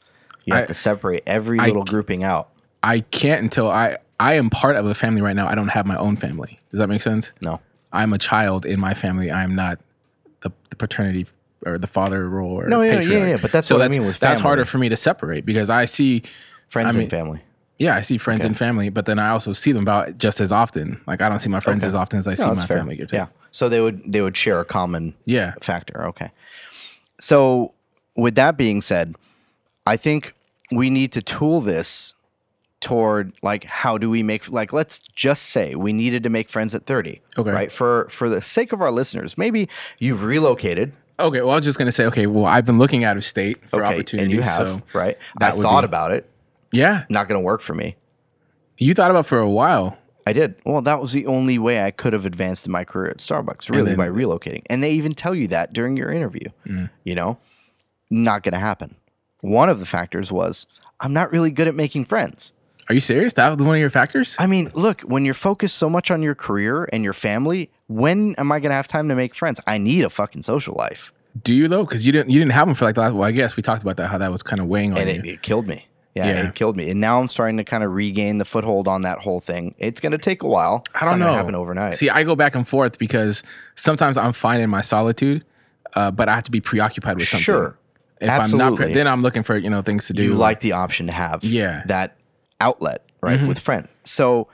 You 0.44 0.54
have 0.54 0.64
I- 0.64 0.66
to 0.66 0.74
separate 0.74 1.22
every 1.26 1.58
I 1.60 1.66
little 1.66 1.84
grouping 1.84 2.24
out. 2.24 2.50
I 2.82 3.00
can't 3.00 3.42
until 3.42 3.68
I 3.70 3.98
I 4.20 4.34
am 4.34 4.48
part 4.48 4.76
of 4.76 4.86
a 4.86 4.94
family 4.94 5.20
right 5.20 5.34
now. 5.36 5.46
I 5.48 5.54
don't 5.54 5.68
have 5.68 5.86
my 5.86 5.96
own 5.96 6.16
family. 6.16 6.58
Does 6.70 6.78
that 6.78 6.88
make 6.88 7.02
sense? 7.02 7.32
No. 7.42 7.60
I'm 7.92 8.12
a 8.12 8.18
child 8.18 8.66
in 8.66 8.78
my 8.80 8.94
family. 8.94 9.30
I 9.30 9.42
am 9.42 9.54
not 9.54 9.78
the, 10.42 10.52
the 10.70 10.76
paternity 10.76 11.26
or 11.64 11.78
the 11.78 11.86
father 11.86 12.28
role 12.28 12.52
or 12.60 12.68
No, 12.68 12.82
yeah, 12.82 12.92
yeah, 12.92 13.00
patriarch. 13.00 13.28
yeah, 13.28 13.36
but 13.40 13.52
that's 13.52 13.68
so 13.68 13.76
what 13.76 13.82
I 13.82 13.84
that's, 13.88 13.96
mean 13.98 14.06
with 14.06 14.18
that's 14.18 14.40
harder 14.40 14.64
for 14.64 14.78
me 14.78 14.88
to 14.88 14.96
separate 14.96 15.44
because 15.46 15.70
I 15.70 15.84
see 15.86 16.22
Friends 16.68 16.88
I 16.88 16.92
mean- 16.92 17.02
and 17.02 17.10
family. 17.10 17.40
Yeah, 17.78 17.94
I 17.94 18.00
see 18.00 18.16
friends 18.16 18.42
and 18.42 18.56
family, 18.56 18.88
but 18.88 19.04
then 19.04 19.18
I 19.18 19.28
also 19.28 19.52
see 19.52 19.70
them 19.70 19.82
about 19.82 20.16
just 20.16 20.40
as 20.40 20.50
often. 20.50 20.98
Like 21.06 21.20
I 21.20 21.28
don't 21.28 21.40
see 21.40 21.50
my 21.50 21.60
friends 21.60 21.84
as 21.84 21.94
often 21.94 22.18
as 22.18 22.26
I 22.26 22.34
see 22.34 22.46
my 22.46 22.54
fair. 22.64 22.78
family. 22.78 23.04
Yeah. 23.12 23.26
So 23.50 23.68
they 23.68 23.82
would 23.82 24.00
they 24.10 24.22
would 24.22 24.34
share 24.34 24.60
a 24.60 24.64
common 24.64 25.14
Yeah. 25.26 25.52
factor. 25.60 26.06
Okay. 26.08 26.30
So 27.20 27.74
with 28.16 28.34
that 28.36 28.56
being 28.56 28.80
said, 28.80 29.14
I 29.86 29.96
think 29.98 30.34
we 30.72 30.88
need 30.90 31.12
to 31.12 31.22
tool 31.22 31.60
this 31.60 32.14
toward 32.80 33.32
like 33.42 33.64
how 33.64 33.96
do 33.98 34.08
we 34.10 34.22
make 34.22 34.50
like 34.50 34.72
let's 34.72 34.98
just 35.00 35.44
say 35.44 35.74
we 35.74 35.92
needed 35.92 36.22
to 36.22 36.28
make 36.28 36.48
friends 36.50 36.74
at 36.74 36.84
30 36.86 37.20
Okay. 37.38 37.50
right 37.50 37.72
for 37.72 38.06
for 38.10 38.28
the 38.28 38.40
sake 38.40 38.72
of 38.72 38.80
our 38.82 38.90
listeners 38.90 39.36
maybe 39.38 39.68
you've 39.98 40.24
relocated 40.24 40.92
Okay. 41.18 41.40
Well, 41.40 41.52
I 41.52 41.56
was 41.56 41.64
just 41.64 41.78
gonna 41.78 41.92
say, 41.92 42.04
okay. 42.04 42.26
Well, 42.26 42.44
I've 42.44 42.66
been 42.66 42.76
looking 42.76 43.02
out 43.02 43.16
of 43.16 43.24
state 43.24 43.66
for 43.70 43.82
okay 43.82 43.94
opportunities. 43.94 44.24
and 44.24 44.30
you 44.32 44.42
have 44.42 44.56
so 44.58 44.82
right 44.92 45.16
i 45.40 45.50
thought 45.52 45.80
be- 45.80 45.86
about 45.86 46.12
it 46.12 46.28
yeah, 46.72 47.04
not 47.08 47.26
going 47.28 47.40
to 47.40 47.44
work 47.44 47.62
for 47.62 47.72
me 47.74 47.96
you 48.76 48.92
thought 48.92 49.10
about 49.10 49.20
it 49.20 49.28
for 49.28 49.38
a 49.38 49.48
while. 49.48 49.96
I 50.26 50.34
did. 50.34 50.56
Well, 50.66 50.82
that 50.82 51.00
was 51.00 51.12
the 51.12 51.24
only 51.26 51.58
way 51.58 51.82
I 51.82 51.90
could 51.90 52.12
have 52.12 52.26
advanced 52.26 52.66
in 52.66 52.72
my 52.72 52.84
career 52.84 53.08
at 53.10 53.18
Starbucks, 53.18 53.70
really, 53.70 53.94
then- 53.94 53.96
by 53.96 54.08
relocating. 54.08 54.62
And 54.68 54.82
they 54.82 54.90
even 54.90 55.14
tell 55.14 55.34
you 55.34 55.48
that 55.48 55.72
during 55.72 55.96
your 55.96 56.10
interview. 56.12 56.48
Mm. 56.66 56.90
You 57.04 57.14
know, 57.14 57.38
not 58.10 58.42
going 58.42 58.52
to 58.52 58.58
happen. 58.58 58.96
One 59.40 59.68
of 59.70 59.78
the 59.80 59.86
factors 59.86 60.30
was 60.30 60.66
I'm 61.00 61.12
not 61.14 61.30
really 61.32 61.50
good 61.50 61.68
at 61.68 61.74
making 61.74 62.04
friends. 62.06 62.52
Are 62.88 62.94
you 62.94 63.00
serious? 63.00 63.32
That 63.34 63.56
was 63.56 63.64
one 63.66 63.74
of 63.74 63.80
your 63.80 63.90
factors? 63.90 64.36
I 64.38 64.46
mean, 64.46 64.70
look, 64.74 65.00
when 65.02 65.24
you're 65.24 65.34
focused 65.34 65.76
so 65.76 65.90
much 65.90 66.10
on 66.10 66.22
your 66.22 66.34
career 66.36 66.88
and 66.92 67.02
your 67.02 67.12
family, 67.12 67.70
when 67.88 68.34
am 68.36 68.52
I 68.52 68.60
going 68.60 68.70
to 68.70 68.76
have 68.76 68.86
time 68.86 69.08
to 69.08 69.14
make 69.16 69.34
friends? 69.34 69.60
I 69.66 69.78
need 69.78 70.04
a 70.04 70.10
fucking 70.10 70.42
social 70.42 70.74
life. 70.76 71.12
Do 71.42 71.52
you 71.52 71.68
though? 71.68 71.84
Because 71.84 72.06
you 72.06 72.12
didn't 72.12 72.30
you 72.30 72.38
didn't 72.38 72.52
have 72.52 72.66
them 72.66 72.74
for 72.74 72.84
like 72.86 72.94
the 72.94 73.02
last. 73.02 73.12
Well, 73.14 73.28
I 73.28 73.32
guess 73.32 73.56
we 73.56 73.62
talked 73.62 73.82
about 73.82 73.96
that 73.98 74.08
how 74.08 74.16
that 74.18 74.30
was 74.30 74.42
kind 74.42 74.60
of 74.60 74.68
weighing 74.68 74.92
on 74.92 74.98
And 74.98 75.08
you. 75.08 75.14
it, 75.32 75.34
it 75.34 75.42
killed 75.42 75.66
me. 75.66 75.86
Yeah, 76.14 76.28
Yeah. 76.28 76.46
it 76.48 76.54
killed 76.54 76.78
me. 76.78 76.88
And 76.90 76.98
now 76.98 77.20
I'm 77.20 77.28
starting 77.28 77.58
to 77.58 77.64
kind 77.64 77.84
of 77.84 77.92
regain 77.92 78.38
the 78.38 78.46
foothold 78.46 78.88
on 78.88 79.02
that 79.02 79.18
whole 79.18 79.40
thing. 79.40 79.74
It's 79.78 80.00
going 80.00 80.12
to 80.12 80.18
take 80.18 80.42
a 80.42 80.46
while. 80.46 80.82
I 80.94 81.00
It's 81.00 81.10
don't 81.10 81.18
not 81.18 81.18
know. 81.18 81.24
gonna 81.32 81.36
happen 81.36 81.54
overnight. 81.54 81.92
See, 81.94 82.08
I 82.08 82.22
go 82.22 82.34
back 82.36 82.54
and 82.54 82.66
forth 82.66 82.98
because 82.98 83.42
sometimes 83.74 84.16
I'm 84.16 84.32
fine 84.32 84.62
in 84.62 84.70
my 84.70 84.80
solitude, 84.80 85.44
uh, 85.94 86.10
but 86.10 86.30
I 86.30 86.34
have 86.36 86.44
to 86.44 86.50
be 86.50 86.60
preoccupied 86.62 87.18
with 87.18 87.28
something. 87.28 87.44
Sure. 87.44 87.76
If 88.18 88.30
I'm 88.30 88.36
not, 88.36 88.42
Absolutely. 88.44 88.84
pre- 88.86 88.94
then 88.94 89.06
I'm 89.06 89.20
looking 89.20 89.42
for 89.42 89.58
you 89.58 89.68
know 89.68 89.82
things 89.82 90.06
to 90.06 90.14
do. 90.14 90.22
you 90.22 90.34
like 90.36 90.60
the 90.60 90.72
option 90.72 91.06
to 91.08 91.12
have 91.12 91.44
Yeah. 91.44 91.82
That 91.84 92.16
outlet 92.60 93.02
right 93.20 93.42
with 93.46 93.58
friends. 93.58 93.88
So 94.04 94.48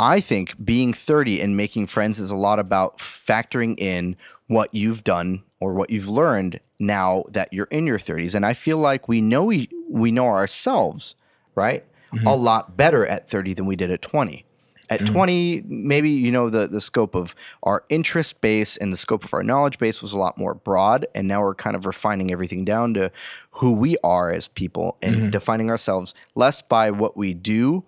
i 0.00 0.20
think 0.20 0.54
being 0.64 0.92
30 0.92 1.40
and 1.40 1.56
making 1.56 1.86
friends 1.86 2.20
is 2.20 2.30
a 2.30 2.36
lot 2.36 2.58
about 2.60 2.98
factoring 2.98 3.76
in 3.80 4.16
what 4.46 4.72
you've 4.72 5.02
done 5.02 5.42
or 5.58 5.74
what 5.74 5.90
you've 5.90 6.08
learned 6.08 6.60
now 6.78 7.24
that 7.30 7.52
you're 7.52 7.66
in 7.72 7.84
your 7.84 7.98
30s 7.98 8.32
and 8.34 8.46
i 8.46 8.54
feel 8.54 8.78
like 8.78 9.08
we 9.08 9.20
know 9.20 9.42
we, 9.44 9.68
we 9.90 10.12
know 10.12 10.26
ourselves 10.26 11.16
right 11.54 11.84
Mm-hmm. 12.12 12.26
a 12.26 12.34
lot 12.34 12.74
better 12.74 13.06
at 13.06 13.28
30 13.28 13.52
than 13.52 13.66
we 13.66 13.76
did 13.76 13.90
at 13.90 14.00
20 14.00 14.46
at 14.90 15.04
20 15.06 15.62
maybe 15.66 16.10
you 16.10 16.30
know 16.32 16.48
the 16.50 16.66
the 16.66 16.80
scope 16.80 17.14
of 17.14 17.34
our 17.62 17.84
interest 17.90 18.40
base 18.40 18.76
and 18.78 18.92
the 18.92 18.96
scope 18.96 19.24
of 19.24 19.34
our 19.34 19.42
knowledge 19.42 19.78
base 19.78 20.00
was 20.02 20.12
a 20.12 20.18
lot 20.18 20.38
more 20.38 20.54
broad 20.54 21.06
and 21.14 21.28
now 21.28 21.40
we're 21.42 21.54
kind 21.54 21.76
of 21.76 21.84
refining 21.86 22.32
everything 22.32 22.64
down 22.64 22.94
to 22.94 23.10
who 23.50 23.72
we 23.72 23.96
are 24.02 24.30
as 24.30 24.48
people 24.48 24.96
and 25.02 25.16
Mm-hmm. 25.16 25.30
defining 25.30 25.70
ourselves 25.70 26.14
less 26.34 26.62
by 26.62 26.90
what 26.90 27.16
we 27.16 27.34
do 27.34 27.84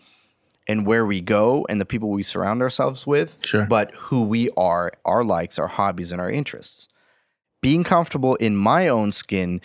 and 0.69 0.87
where 0.87 1.07
we 1.07 1.21
go 1.21 1.67
and 1.69 1.81
the 1.81 1.85
people 1.87 2.11
we 2.11 2.23
surround 2.23 2.61
ourselves 2.63 3.07
with 3.07 3.39
Sure. 3.45 3.65
but 3.65 3.95
who 3.95 4.23
we 4.23 4.51
are 4.57 4.93
our 5.05 5.25
likes 5.25 5.59
our 5.59 5.69
hobbies 5.69 6.13
and 6.13 6.21
our 6.21 6.31
interests 6.31 6.87
being 7.63 7.83
comfortable 7.85 8.35
in 8.37 8.57
my 8.57 8.89
own 8.89 9.13
skin 9.13 9.61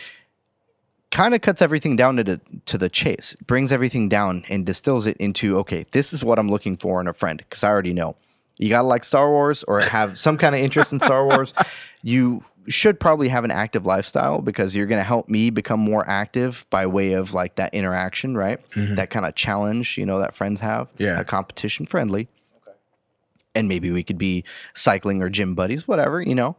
kind 1.15 1.33
of 1.33 1.41
cuts 1.41 1.61
everything 1.61 1.95
down 1.95 2.17
to 2.17 2.23
the 2.23 2.41
to 2.65 2.77
the 2.77 2.89
chase 2.89 3.35
brings 3.47 3.71
everything 3.71 4.09
down 4.09 4.43
and 4.49 4.65
distills 4.65 5.05
it 5.05 5.15
into 5.17 5.57
okay 5.57 5.85
this 5.91 6.11
is 6.11 6.23
what 6.23 6.37
i'm 6.37 6.49
looking 6.49 6.75
for 6.75 6.99
in 6.99 7.07
a 7.07 7.13
friend 7.13 7.37
because 7.37 7.63
i 7.63 7.69
already 7.69 7.93
know 7.93 8.15
you 8.57 8.67
gotta 8.67 8.87
like 8.87 9.03
star 9.03 9.29
wars 9.29 9.63
or 9.63 9.79
have 9.79 10.17
some 10.25 10.37
kind 10.37 10.53
of 10.53 10.61
interest 10.61 10.91
in 10.91 10.99
star 10.99 11.25
wars 11.25 11.53
you 12.03 12.43
should 12.67 12.99
probably 12.99 13.29
have 13.29 13.43
an 13.43 13.51
active 13.51 13.85
lifestyle 13.85 14.41
because 14.41 14.75
you're 14.75 14.87
going 14.87 14.99
to 14.99 15.05
help 15.05 15.29
me 15.29 15.49
become 15.49 15.79
more 15.79 16.07
active 16.09 16.65
by 16.69 16.85
way 16.85 17.13
of 17.13 17.33
like 17.33 17.55
that 17.55 17.73
interaction, 17.73 18.35
right? 18.35 18.67
Mm-hmm. 18.71 18.95
That 18.95 19.09
kind 19.09 19.25
of 19.25 19.35
challenge, 19.35 19.97
you 19.97 20.05
know, 20.05 20.19
that 20.19 20.35
friends 20.35 20.61
have. 20.61 20.87
Yeah. 20.97 21.19
A 21.19 21.23
competition 21.23 21.85
friendly. 21.85 22.27
Okay. 22.57 22.75
And 23.53 23.67
maybe 23.67 23.91
we 23.91 24.03
could 24.03 24.17
be 24.17 24.43
cycling 24.73 25.21
or 25.21 25.29
gym 25.29 25.55
buddies, 25.55 25.87
whatever, 25.87 26.21
you 26.21 26.35
know. 26.35 26.55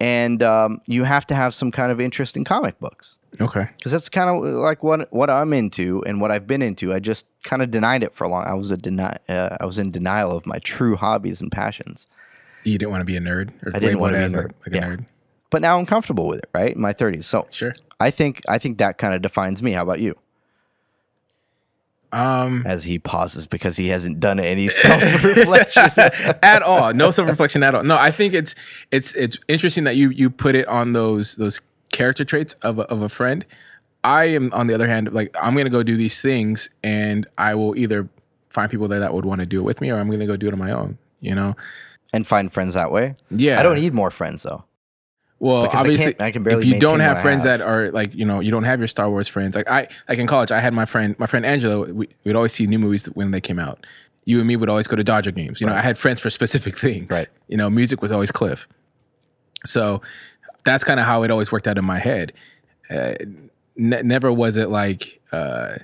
And 0.00 0.42
um, 0.42 0.80
you 0.86 1.04
have 1.04 1.26
to 1.26 1.34
have 1.34 1.52
some 1.54 1.70
kind 1.70 1.92
of 1.92 2.00
interest 2.00 2.34
in 2.36 2.42
comic 2.44 2.78
books 2.80 3.18
Okay. 3.38 3.68
because 3.76 3.92
that's 3.92 4.08
kind 4.08 4.30
of 4.30 4.42
like 4.54 4.82
what 4.82 5.12
what 5.12 5.28
I'm 5.28 5.52
into 5.52 6.02
and 6.06 6.20
what 6.22 6.30
I've 6.30 6.46
been 6.46 6.62
into. 6.62 6.92
I 6.94 7.00
just 7.00 7.26
kind 7.42 7.60
of 7.60 7.70
denied 7.70 8.02
it 8.02 8.14
for 8.14 8.24
a 8.24 8.28
long. 8.28 8.44
I 8.44 8.54
was 8.54 8.70
a 8.70 8.76
deny. 8.78 9.18
Uh, 9.28 9.56
I 9.60 9.66
was 9.66 9.78
in 9.78 9.90
denial 9.90 10.32
of 10.32 10.46
my 10.46 10.58
true 10.60 10.96
hobbies 10.96 11.42
and 11.42 11.52
passions. 11.52 12.06
You 12.64 12.78
didn't 12.78 12.90
want 12.92 13.02
to 13.02 13.04
be 13.06 13.16
a 13.16 13.20
nerd 13.20 13.50
or 13.64 13.72
I 13.74 13.78
didn't 13.78 13.98
want 14.00 14.14
to 14.14 14.18
be 14.20 14.24
a 14.24 14.28
nerd. 14.28 14.34
like, 14.36 14.66
like 14.66 14.74
Yeah. 14.74 14.86
a 14.86 14.96
nerd. 14.96 15.06
But 15.50 15.60
now 15.62 15.78
I'm 15.78 15.84
comfortable 15.86 16.28
with 16.28 16.38
it, 16.38 16.48
right? 16.54 16.74
In 16.74 16.80
my 16.80 16.92
30s. 16.94 17.24
So 17.24 17.46
Sure. 17.50 17.72
I 17.98 18.10
think 18.10 18.40
I 18.48 18.56
think 18.58 18.78
that 18.78 18.96
kind 18.98 19.12
of 19.14 19.20
defines 19.20 19.62
me. 19.62 19.72
How 19.72 19.82
about 19.82 20.00
you? 20.00 20.16
Um, 22.12 22.64
As 22.66 22.84
he 22.84 22.98
pauses 22.98 23.46
because 23.46 23.76
he 23.76 23.88
hasn't 23.88 24.18
done 24.20 24.40
any 24.40 24.68
self 24.70 25.24
reflection. 25.24 25.90
at 26.42 26.62
all. 26.62 26.92
No 26.92 27.10
self 27.10 27.28
reflection 27.28 27.62
at 27.62 27.74
all. 27.74 27.84
No, 27.84 27.96
I 27.96 28.10
think 28.10 28.34
it's 28.34 28.54
it's 28.90 29.14
it's 29.14 29.38
interesting 29.48 29.84
that 29.84 29.96
you 29.96 30.10
you 30.10 30.30
put 30.30 30.54
it 30.54 30.66
on 30.66 30.92
those 30.92 31.36
those 31.36 31.60
character 31.92 32.24
traits 32.24 32.54
of 32.62 32.78
a, 32.78 32.82
of 32.82 33.02
a 33.02 33.08
friend. 33.08 33.44
I 34.02 34.24
am 34.24 34.52
on 34.52 34.66
the 34.66 34.74
other 34.74 34.86
hand 34.86 35.12
like 35.12 35.34
I'm 35.40 35.54
gonna 35.56 35.70
go 35.70 35.82
do 35.82 35.96
these 35.96 36.20
things 36.20 36.68
and 36.82 37.26
I 37.38 37.54
will 37.54 37.76
either 37.76 38.08
find 38.48 38.70
people 38.70 38.88
there 38.88 39.00
that 39.00 39.14
would 39.14 39.24
want 39.24 39.40
to 39.40 39.46
do 39.46 39.60
it 39.60 39.64
with 39.64 39.80
me 39.80 39.90
or 39.90 39.98
I'm 39.98 40.10
gonna 40.10 40.26
go 40.26 40.36
do 40.36 40.48
it 40.48 40.52
on 40.52 40.58
my 40.58 40.72
own. 40.72 40.98
You 41.20 41.34
know? 41.34 41.54
and 42.12 42.26
find 42.26 42.52
friends 42.52 42.74
that 42.74 42.90
way. 42.90 43.14
Yeah. 43.30 43.60
I 43.60 43.62
don't 43.62 43.76
need 43.76 43.94
more 43.94 44.10
friends 44.10 44.42
though. 44.42 44.64
Well, 45.40 45.62
Because 45.62 45.80
obviously, 45.80 46.04
can't- 46.12 46.22
I 46.22 46.30
can 46.30 46.42
barely 46.42 46.60
if 46.60 46.66
you 46.66 46.78
don't 46.78 47.00
have 47.00 47.20
friends 47.22 47.44
have. 47.44 47.58
that 47.60 47.66
are 47.66 47.90
like, 47.90 48.14
you 48.14 48.24
know, 48.26 48.40
you 48.40 48.50
don't 48.50 48.64
have 48.64 48.78
your 48.78 48.88
Star 48.88 49.08
Wars 49.10 49.26
friends. 49.26 49.56
Like 49.56 49.68
I, 49.68 49.88
like 50.08 50.18
in 50.18 50.26
college, 50.26 50.52
I 50.52 50.60
had 50.60 50.72
my 50.74 50.84
friend, 50.84 51.18
my 51.18 51.26
friend 51.26 51.44
Angela. 51.46 51.92
We, 51.92 52.08
we'd 52.24 52.36
always 52.36 52.52
see 52.52 52.66
new 52.66 52.78
movies 52.78 53.06
when 53.06 53.30
they 53.30 53.40
came 53.40 53.58
out. 53.58 53.84
You 54.26 54.38
and 54.38 54.46
me 54.46 54.56
would 54.56 54.68
always 54.68 54.86
go 54.86 54.96
to 54.96 55.02
Dodger 55.02 55.30
games. 55.30 55.60
You 55.60 55.66
know, 55.66 55.72
I 55.74 55.80
had 55.80 55.96
friends 55.98 56.20
for 56.20 56.28
specific 56.30 56.76
things. 56.86 57.10
Right. 57.10 57.26
You 57.48 57.56
know, 57.56 57.70
music 57.70 58.02
was 58.02 58.12
always 58.12 58.30
Cliff. 58.30 58.68
So 59.64 60.02
that's 60.64 60.84
kind 60.84 61.00
of 61.00 61.06
how 61.06 61.22
it 61.22 61.30
always 61.30 61.50
worked 61.50 61.66
out 61.66 61.78
in 61.78 61.84
my 61.86 61.98
head. 61.98 62.34
Uh, 62.90 63.14
ne- 63.76 64.02
never 64.02 64.30
was 64.32 64.56
it 64.58 64.68
like. 64.68 65.20
Uh, 65.32 65.76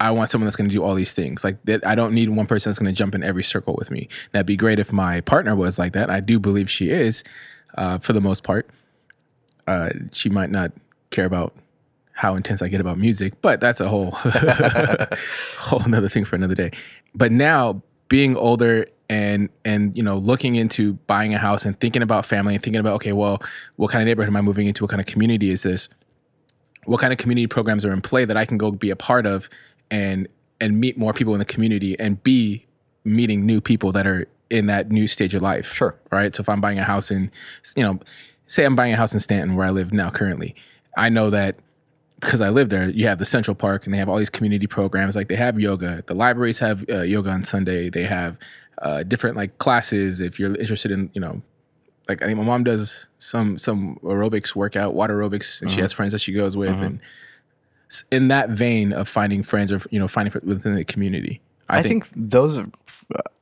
I 0.00 0.12
want 0.12 0.30
someone 0.30 0.46
that's 0.46 0.54
going 0.54 0.70
to 0.70 0.72
do 0.72 0.84
all 0.84 0.94
these 0.94 1.10
things. 1.12 1.42
Like 1.42 1.60
that, 1.64 1.84
I 1.84 1.96
don't 1.96 2.12
need 2.14 2.28
one 2.28 2.46
person 2.46 2.70
that's 2.70 2.78
going 2.78 2.86
to 2.92 2.96
jump 2.96 3.16
in 3.16 3.24
every 3.24 3.42
circle 3.42 3.74
with 3.76 3.90
me. 3.90 4.08
That'd 4.30 4.46
be 4.46 4.56
great 4.56 4.78
if 4.78 4.92
my 4.92 5.20
partner 5.22 5.56
was 5.56 5.76
like 5.76 5.92
that. 5.94 6.08
I 6.08 6.20
do 6.20 6.38
believe 6.38 6.70
she 6.70 6.90
is, 6.90 7.24
uh, 7.76 7.98
for 7.98 8.12
the 8.12 8.20
most 8.20 8.44
part. 8.44 8.68
Uh, 9.66 9.90
she 10.12 10.28
might 10.28 10.50
not 10.50 10.72
care 11.10 11.26
about 11.26 11.54
how 12.12 12.34
intense 12.34 12.62
I 12.62 12.68
get 12.68 12.80
about 12.80 12.98
music, 12.98 13.40
but 13.42 13.60
that's 13.60 13.80
a 13.80 13.88
whole 13.88 14.10
whole 15.58 15.82
another 15.82 16.08
thing 16.08 16.24
for 16.24 16.36
another 16.36 16.54
day. 16.54 16.72
But 17.14 17.30
now 17.30 17.82
being 18.08 18.36
older 18.36 18.86
and 19.08 19.48
and 19.64 19.96
you 19.96 20.02
know 20.02 20.18
looking 20.18 20.56
into 20.56 20.94
buying 21.06 21.32
a 21.34 21.38
house 21.38 21.64
and 21.64 21.78
thinking 21.80 22.02
about 22.02 22.26
family 22.26 22.54
and 22.54 22.62
thinking 22.62 22.80
about 22.80 22.94
okay, 22.94 23.12
well, 23.12 23.42
what 23.76 23.90
kind 23.90 24.02
of 24.02 24.06
neighborhood 24.06 24.28
am 24.28 24.36
I 24.36 24.40
moving 24.40 24.66
into? 24.66 24.82
What 24.82 24.90
kind 24.90 25.00
of 25.00 25.06
community 25.06 25.50
is 25.50 25.62
this? 25.62 25.88
What 26.86 27.00
kind 27.00 27.12
of 27.12 27.18
community 27.18 27.46
programs 27.46 27.84
are 27.84 27.92
in 27.92 28.00
play 28.00 28.24
that 28.24 28.36
I 28.36 28.44
can 28.44 28.58
go 28.58 28.70
be 28.70 28.90
a 28.90 28.96
part 28.96 29.26
of 29.26 29.48
and 29.90 30.26
and 30.60 30.80
meet 30.80 30.98
more 30.98 31.12
people 31.12 31.34
in 31.34 31.38
the 31.38 31.44
community 31.44 31.98
and 32.00 32.22
be 32.22 32.66
meeting 33.04 33.46
new 33.46 33.60
people 33.60 33.92
that 33.92 34.06
are 34.06 34.26
in 34.50 34.66
that 34.66 34.90
new 34.90 35.06
stage 35.06 35.34
of 35.34 35.42
life. 35.42 35.72
Sure. 35.72 35.98
Right. 36.10 36.34
So 36.34 36.40
if 36.40 36.48
I'm 36.48 36.60
buying 36.60 36.78
a 36.78 36.84
house 36.84 37.10
in, 37.10 37.30
you 37.76 37.82
know, 37.82 38.00
say 38.46 38.64
I'm 38.64 38.76
buying 38.76 38.94
a 38.94 38.96
house 38.96 39.12
in 39.12 39.20
Stanton 39.20 39.56
where 39.56 39.66
I 39.66 39.70
live 39.70 39.92
now 39.92 40.10
currently, 40.10 40.54
I 40.96 41.08
know 41.08 41.30
that 41.30 41.56
because 42.20 42.40
I 42.40 42.48
live 42.48 42.68
there, 42.68 42.90
you 42.90 43.06
have 43.06 43.18
the 43.18 43.24
Central 43.24 43.54
Park 43.54 43.84
and 43.84 43.94
they 43.94 43.98
have 43.98 44.08
all 44.08 44.16
these 44.16 44.30
community 44.30 44.66
programs. 44.66 45.14
Like 45.14 45.28
they 45.28 45.36
have 45.36 45.60
yoga. 45.60 46.02
The 46.06 46.14
libraries 46.14 46.58
have 46.58 46.84
uh, 46.90 47.02
yoga 47.02 47.30
on 47.30 47.44
Sunday. 47.44 47.90
They 47.90 48.04
have 48.04 48.36
uh, 48.82 49.04
different 49.04 49.36
like 49.36 49.58
classes. 49.58 50.20
If 50.20 50.40
you're 50.40 50.54
interested 50.56 50.90
in, 50.90 51.10
you 51.12 51.20
know, 51.20 51.42
like 52.08 52.22
I 52.22 52.26
think 52.26 52.38
my 52.38 52.44
mom 52.44 52.64
does 52.64 53.08
some 53.18 53.58
some 53.58 53.96
aerobics 54.02 54.54
workout, 54.54 54.94
water 54.94 55.18
aerobics, 55.18 55.60
and 55.60 55.70
she 55.70 55.80
has 55.80 55.92
friends 55.92 56.12
that 56.12 56.20
she 56.20 56.32
goes 56.32 56.56
with, 56.56 56.80
and 56.80 57.00
in 58.10 58.28
that 58.28 58.50
vein 58.50 58.92
of 58.92 59.08
finding 59.08 59.42
friends 59.42 59.70
or 59.70 59.80
you 59.90 59.98
know 59.98 60.08
finding 60.08 60.32
within 60.44 60.74
the 60.74 60.84
community. 60.84 61.40
I, 61.68 61.78
I 61.78 61.82
think, 61.82 62.06
think 62.06 62.30
those 62.30 62.58
are, 62.58 62.66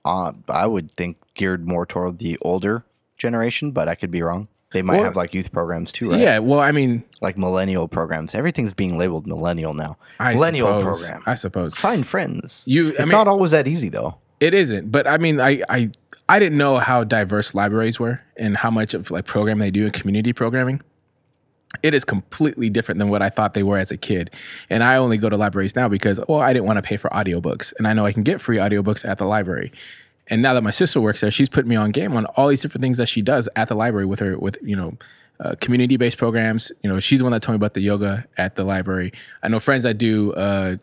uh, 0.05 0.33
I 0.49 0.67
would 0.67 0.91
think 0.91 1.17
geared 1.35 1.67
more 1.67 1.87
toward 1.87 2.19
the 2.19 2.39
older 2.43 2.85
generation, 3.17 3.71
but 3.73 3.89
I 3.89 3.95
could 3.95 4.11
be 4.11 4.23
wrong. 4.23 4.49
They 4.73 4.83
might 4.83 5.01
have 5.01 5.17
like 5.17 5.33
youth 5.33 5.53
programs 5.53 5.93
too, 5.93 6.11
right? 6.11 6.21
yeah. 6.21 6.39
Well, 6.41 6.61
I 6.61 6.73
mean, 6.73 7.03
Like 7.23 7.39
millennial 7.39 7.89
programs. 7.89 8.35
Everything's 8.35 8.75
being 8.75 8.99
labeled 8.99 9.27
millennial 9.27 9.73
now. 9.75 9.97
I 10.19 10.35
millennial 10.35 10.79
suppose, 10.79 11.01
program. 11.03 11.23
I 11.25 11.35
suppose 11.37 11.75
Find 11.77 12.07
friends. 12.07 12.65
You- 12.67 12.89
I 12.89 12.91
It's 12.91 12.99
mean- 13.01 13.09
not 13.09 13.29
always 13.29 13.53
that 13.53 13.67
easy 13.69 13.89
though. 13.89 14.17
It 14.39 14.53
isn't, 14.53 14.93
but 14.93 15.07
I 15.07 15.17
mean, 15.17 15.41
I, 15.41 15.62
I 15.71 15.91
I 16.29 16.39
didn't 16.39 16.59
know 16.59 16.77
how 16.79 17.05
diverse 17.05 17.55
libraries 17.55 17.99
were 17.99 18.21
and 18.37 18.55
how 18.57 18.71
much 18.71 18.93
of 18.93 19.11
like 19.11 19.25
program 19.25 19.61
they 19.61 19.71
do 19.71 19.87
in 19.87 19.93
community 19.93 20.35
programming. 20.35 20.83
It 21.83 21.94
is 21.94 22.05
completely 22.05 22.70
different 22.70 22.98
than 22.98 23.09
what 23.11 23.22
I 23.22 23.29
thought 23.29 23.55
they 23.55 23.62
were 23.62 23.76
as 23.76 23.90
a 23.90 23.96
kid. 23.96 24.31
And 24.70 24.83
I 24.83 24.96
only 24.96 25.18
go 25.18 25.29
to 25.29 25.37
libraries 25.37 25.76
now 25.76 25.88
because 25.88 26.20
well, 26.29 26.40
I 26.40 26.52
didn't 26.52 26.66
want 26.66 26.79
to 26.79 26.83
pay 26.83 26.96
for 26.96 27.11
audiobooks, 27.11 27.74
and 27.79 27.87
I 27.87 27.92
know 27.92 28.07
I 28.07 28.12
can 28.12 28.22
get 28.22 28.40
free 28.40 28.57
audiobooks 28.57 29.07
at 29.09 29.18
the 29.18 29.26
library. 29.26 29.72
And 30.29 30.42
now 30.42 30.55
that 30.55 30.62
my 30.62 30.70
sister 30.70 31.00
works 31.00 31.20
there, 31.20 31.31
she's 31.31 31.48
put 31.48 31.66
me 31.66 31.76
on 31.76 31.90
game 31.90 32.16
on 32.16 32.26
all 32.26 32.48
these 32.48 32.62
different 32.62 32.83
things 32.83 32.98
that 32.98 33.07
she 33.07 33.22
does 33.22 33.48
at 33.57 33.68
the 33.68 33.74
library 33.74 34.07
with 34.07 34.20
her 34.20 34.38
with 34.38 34.59
you 34.62 34.74
know 34.74 34.96
uh, 35.40 35.55
community 35.61 35.96
based 35.96 36.18
programs. 36.18 36.72
You 36.83 36.90
know, 36.90 37.00
she's 37.00 37.18
the 37.18 37.24
one 37.24 37.33
that 37.33 37.42
told 37.42 37.55
me 37.55 37.57
about 37.57 37.74
the 37.74 37.81
yoga 37.81 38.26
at 38.37 38.57
the 38.57 38.64
library. 38.64 39.12
I 39.42 39.48
know 39.48 39.61
friends 39.61 39.83
that 39.85 39.98
do. 39.98 40.33
Uh, 40.33 40.76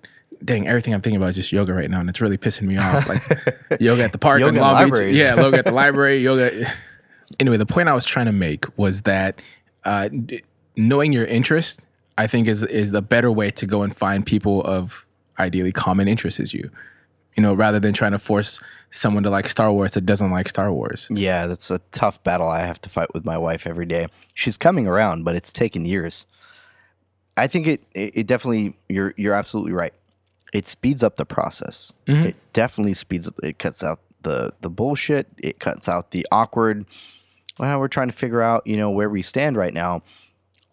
dang, 0.43 0.67
everything 0.67 0.93
I'm 0.93 1.01
thinking 1.01 1.17
about 1.17 1.29
is 1.29 1.35
just 1.35 1.51
yoga 1.51 1.73
right 1.73 1.89
now, 1.89 1.99
and 1.99 2.09
it's 2.09 2.21
really 2.21 2.37
pissing 2.37 2.63
me 2.63 2.77
off. 2.77 3.07
Like 3.07 3.21
yoga 3.81 4.03
at 4.03 4.11
the 4.11 4.17
park 4.17 4.39
Yoga 4.39 4.55
in 4.55 4.61
Long 4.61 4.89
Beach. 4.89 5.15
Yeah, 5.15 5.35
yoga 5.35 5.57
at 5.57 5.65
the 5.65 5.71
library. 5.83 6.19
Yoga. 6.19 6.71
Anyway, 7.39 7.57
the 7.57 7.65
point 7.65 7.89
I 7.89 7.93
was 7.93 8.05
trying 8.05 8.27
to 8.27 8.31
make 8.31 8.65
was 8.77 9.01
that 9.01 9.41
uh, 9.85 10.09
knowing 10.75 11.13
your 11.13 11.25
interest, 11.25 11.81
I 12.17 12.27
think, 12.27 12.47
is 12.47 12.63
is 12.63 12.91
the 12.91 13.01
better 13.01 13.31
way 13.31 13.51
to 13.51 13.65
go 13.65 13.83
and 13.83 13.95
find 13.95 14.25
people 14.25 14.63
of 14.63 15.05
ideally 15.39 15.71
common 15.71 16.07
interests 16.07 16.39
as 16.39 16.53
you. 16.53 16.69
You 17.35 17.41
know, 17.41 17.53
rather 17.55 17.79
than 17.79 17.93
trying 17.93 18.11
to 18.11 18.19
force 18.19 18.59
someone 18.91 19.23
to 19.23 19.29
like 19.31 19.49
Star 19.49 19.71
Wars 19.71 19.93
that 19.93 20.05
doesn't 20.05 20.29
like 20.29 20.47
Star 20.47 20.71
Wars. 20.71 21.07
Yeah, 21.09 21.47
that's 21.47 21.71
a 21.71 21.79
tough 21.91 22.23
battle 22.23 22.47
I 22.47 22.59
have 22.59 22.79
to 22.81 22.89
fight 22.89 23.11
with 23.13 23.25
my 23.25 23.39
wife 23.39 23.65
every 23.65 23.87
day. 23.87 24.07
She's 24.35 24.55
coming 24.55 24.85
around, 24.85 25.23
but 25.23 25.35
it's 25.35 25.51
taken 25.51 25.83
years. 25.85 26.27
I 27.35 27.47
think 27.47 27.65
it 27.67 27.83
it, 27.93 28.17
it 28.17 28.27
definitely 28.27 28.75
you're 28.89 29.13
you're 29.17 29.33
absolutely 29.33 29.73
right. 29.73 29.93
It 30.53 30.67
speeds 30.67 31.03
up 31.03 31.15
the 31.15 31.25
process. 31.25 31.91
Mm-hmm. 32.05 32.25
It 32.25 32.35
definitely 32.53 32.93
speeds 32.93 33.27
up 33.27 33.33
it 33.41 33.57
cuts 33.57 33.83
out 33.83 33.99
the 34.21 34.53
the 34.61 34.69
bullshit, 34.69 35.27
it 35.39 35.59
cuts 35.59 35.89
out 35.89 36.11
the 36.11 36.27
awkward 36.31 36.85
well, 37.59 37.79
we're 37.79 37.87
trying 37.87 38.07
to 38.07 38.13
figure 38.13 38.41
out, 38.41 38.65
you 38.65 38.77
know, 38.77 38.89
where 38.89 39.09
we 39.09 39.21
stand 39.21 39.57
right 39.57 39.73
now. 39.73 40.01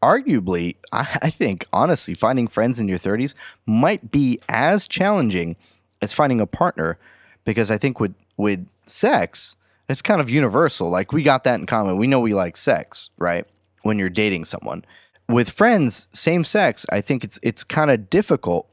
Arguably, 0.02 0.76
I, 0.92 1.18
I 1.22 1.30
think 1.30 1.66
honestly, 1.72 2.14
finding 2.14 2.48
friends 2.48 2.78
in 2.78 2.88
your 2.88 2.98
30s 2.98 3.34
might 3.66 4.10
be 4.10 4.40
as 4.48 4.86
challenging 4.86 5.56
as 6.02 6.12
finding 6.12 6.40
a 6.40 6.46
partner 6.46 6.98
because 7.44 7.70
I 7.70 7.78
think 7.78 8.00
with 8.00 8.14
with 8.36 8.66
sex, 8.86 9.56
it's 9.88 10.02
kind 10.02 10.20
of 10.20 10.30
universal. 10.30 10.88
Like 10.90 11.12
we 11.12 11.22
got 11.22 11.44
that 11.44 11.60
in 11.60 11.66
common. 11.66 11.98
We 11.98 12.06
know 12.06 12.20
we 12.20 12.34
like 12.34 12.56
sex, 12.56 13.10
right? 13.18 13.46
When 13.82 13.98
you're 13.98 14.08
dating 14.10 14.46
someone. 14.46 14.84
With 15.28 15.50
friends, 15.50 16.08
same 16.12 16.42
sex, 16.44 16.86
I 16.90 17.00
think 17.00 17.22
it's 17.24 17.38
it's 17.42 17.64
kind 17.64 17.90
of 17.90 18.10
difficult 18.10 18.66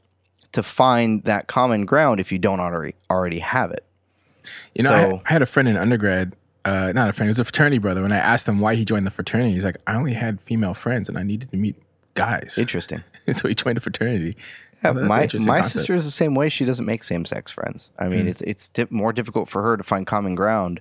to 0.52 0.62
find 0.62 1.22
that 1.24 1.46
common 1.46 1.84
ground 1.84 2.20
if 2.20 2.32
you 2.32 2.38
don't 2.38 2.60
already 2.60 2.94
already 3.10 3.38
have 3.40 3.70
it. 3.70 3.84
You 4.74 4.82
know, 4.84 4.88
So- 4.88 5.20
I, 5.26 5.28
I 5.28 5.32
had 5.34 5.42
a 5.42 5.46
friend 5.46 5.68
in 5.68 5.76
undergrad, 5.76 6.34
uh, 6.68 6.92
not 6.92 7.08
a 7.08 7.12
friend, 7.12 7.28
it 7.28 7.30
was 7.30 7.38
a 7.38 7.44
fraternity 7.44 7.78
brother. 7.78 8.02
When 8.02 8.12
I 8.12 8.16
asked 8.18 8.46
him 8.48 8.58
why 8.60 8.74
he 8.74 8.84
joined 8.84 9.06
the 9.06 9.10
fraternity, 9.10 9.52
he's 9.54 9.64
like, 9.64 9.76
I 9.86 9.94
only 9.94 10.14
had 10.14 10.40
female 10.42 10.74
friends 10.74 11.08
and 11.08 11.16
I 11.18 11.22
needed 11.22 11.50
to 11.50 11.56
meet 11.56 11.76
guys. 12.14 12.58
Interesting. 12.58 13.02
so 13.32 13.48
he 13.48 13.54
joined 13.54 13.78
a 13.78 13.80
fraternity. 13.80 14.34
Yeah, 14.84 14.90
Well, 14.92 15.04
my 15.06 15.16
my 15.16 15.60
concept. 15.60 15.72
sister 15.72 15.94
is 15.94 16.04
the 16.04 16.10
same 16.22 16.34
way. 16.34 16.48
She 16.48 16.64
doesn't 16.64 16.86
make 16.86 17.02
same 17.02 17.24
sex 17.24 17.50
friends. 17.50 17.90
I 17.98 18.08
mean, 18.08 18.28
it's 18.28 18.40
it's 18.42 18.68
di- 18.68 18.86
more 18.90 19.12
difficult 19.12 19.48
for 19.48 19.60
her 19.62 19.76
to 19.76 19.82
find 19.82 20.06
common 20.06 20.34
ground, 20.36 20.80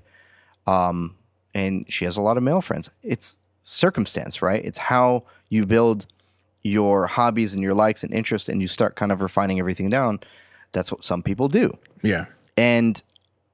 um, 0.68 1.16
and 1.54 1.86
she 1.90 2.06
has 2.06 2.16
a 2.18 2.22
lot 2.22 2.38
of 2.38 2.44
male 2.44 2.62
friends. 2.62 2.90
It's 3.04 3.38
circumstance, 3.64 4.42
right? 4.42 4.64
It's 4.64 4.78
how 4.78 5.24
you 5.50 5.66
build 5.66 6.06
your 6.64 7.08
hobbies 7.08 7.54
and 7.56 7.64
your 7.64 7.74
likes 7.74 8.04
and 8.04 8.14
interests, 8.14 8.50
and 8.50 8.62
you 8.62 8.68
start 8.68 8.96
kind 8.96 9.12
of 9.12 9.22
refining 9.22 9.58
everything 9.60 9.90
down. 9.90 10.20
That's 10.74 10.92
what 10.92 11.04
some 11.06 11.24
people 11.24 11.48
do, 11.48 11.76
Yeah. 12.04 12.26
and 12.58 13.02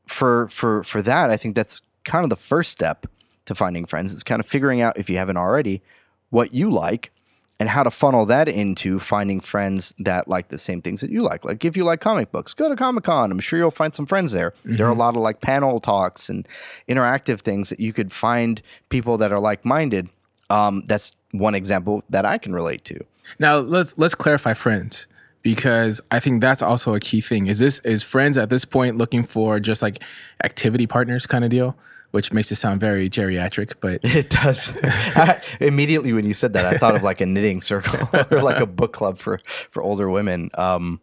for 0.08 0.48
for 0.50 0.84
for 0.84 1.02
that, 1.04 1.30
I 1.30 1.38
think 1.38 1.56
that's 1.56 1.82
kind 2.04 2.24
of 2.24 2.30
the 2.30 2.36
first 2.36 2.72
step 2.72 3.06
to 3.46 3.56
finding 3.56 3.86
friends. 3.86 4.14
It's 4.14 4.24
kind 4.24 4.40
of 4.40 4.46
figuring 4.46 4.82
out 4.82 4.98
if 4.98 5.10
you 5.10 5.18
haven't 5.18 5.38
already 5.38 5.82
what 6.30 6.54
you 6.54 6.72
like 6.72 7.12
and 7.60 7.70
how 7.70 7.84
to 7.84 7.92
funnel 7.92 8.26
that 8.26 8.48
into 8.48 9.00
finding 9.00 9.40
friends 9.40 9.94
that 10.00 10.28
like 10.28 10.50
the 10.50 10.58
same 10.58 10.82
things 10.82 11.02
that 11.02 11.12
you 11.12 11.22
like. 11.22 11.46
Like 11.46 11.64
if 11.64 11.78
you 11.78 11.84
like 11.84 12.02
comic 12.02 12.32
books, 12.32 12.54
go 12.54 12.68
to 12.68 12.76
Comic 12.76 13.04
Con. 13.04 13.32
I'm 13.32 13.40
sure 13.40 13.60
you'll 13.60 13.72
find 13.72 13.94
some 13.94 14.06
friends 14.06 14.32
there. 14.32 14.54
There 14.66 14.88
are 14.88 14.92
a 14.92 14.96
lot 14.96 15.16
of 15.16 15.22
like 15.22 15.42
panel 15.42 15.80
talks 15.80 16.30
and 16.30 16.48
interactive 16.90 17.42
things 17.42 17.70
that 17.70 17.80
you 17.80 17.94
could 17.94 18.12
find 18.12 18.62
people 18.90 19.18
that 19.18 19.32
are 19.32 19.40
like 19.40 19.64
minded 19.66 20.10
Um, 20.50 20.84
that's 20.88 21.14
one 21.32 21.56
example 21.56 22.04
that 22.10 22.26
I 22.26 22.38
can 22.38 22.54
relate 22.54 22.84
to. 22.86 23.00
Now 23.40 23.58
let's 23.58 23.98
let's 23.98 24.16
clarify 24.16 24.54
friends 24.54 25.08
because 25.44 26.02
I 26.10 26.20
think 26.20 26.42
that's 26.42 26.62
also 26.62 26.96
a 26.96 27.00
key 27.00 27.22
thing. 27.22 27.48
Is 27.48 27.60
this 27.60 27.80
is 27.80 28.02
friends 28.02 28.38
at 28.38 28.50
this 28.50 28.66
point 28.66 28.98
looking 28.98 29.24
for 29.24 29.60
just 29.60 29.82
like 29.82 30.02
activity 30.44 30.88
partners 30.88 31.28
kind 31.28 31.44
of 31.44 31.52
deal? 31.52 31.78
Which 32.12 32.32
makes 32.32 32.52
it 32.52 32.56
sound 32.56 32.80
very 32.80 33.10
geriatric, 33.10 33.74
but 33.82 34.00
It 34.04 34.30
does. 34.30 34.74
I, 34.84 35.42
immediately 35.60 36.14
when 36.14 36.26
you 36.26 36.34
said 36.34 36.54
that, 36.54 36.66
I 36.66 36.78
thought 36.78 36.96
of 36.96 37.04
like 37.04 37.22
a 37.22 37.26
knitting 37.26 37.60
circle 37.62 38.08
or 38.32 38.42
like 38.42 38.62
a 38.62 38.68
book 38.68 38.94
club 38.94 39.18
for 39.18 39.40
for 39.46 39.84
older 39.84 40.10
women. 40.10 40.50
Um, 40.54 41.02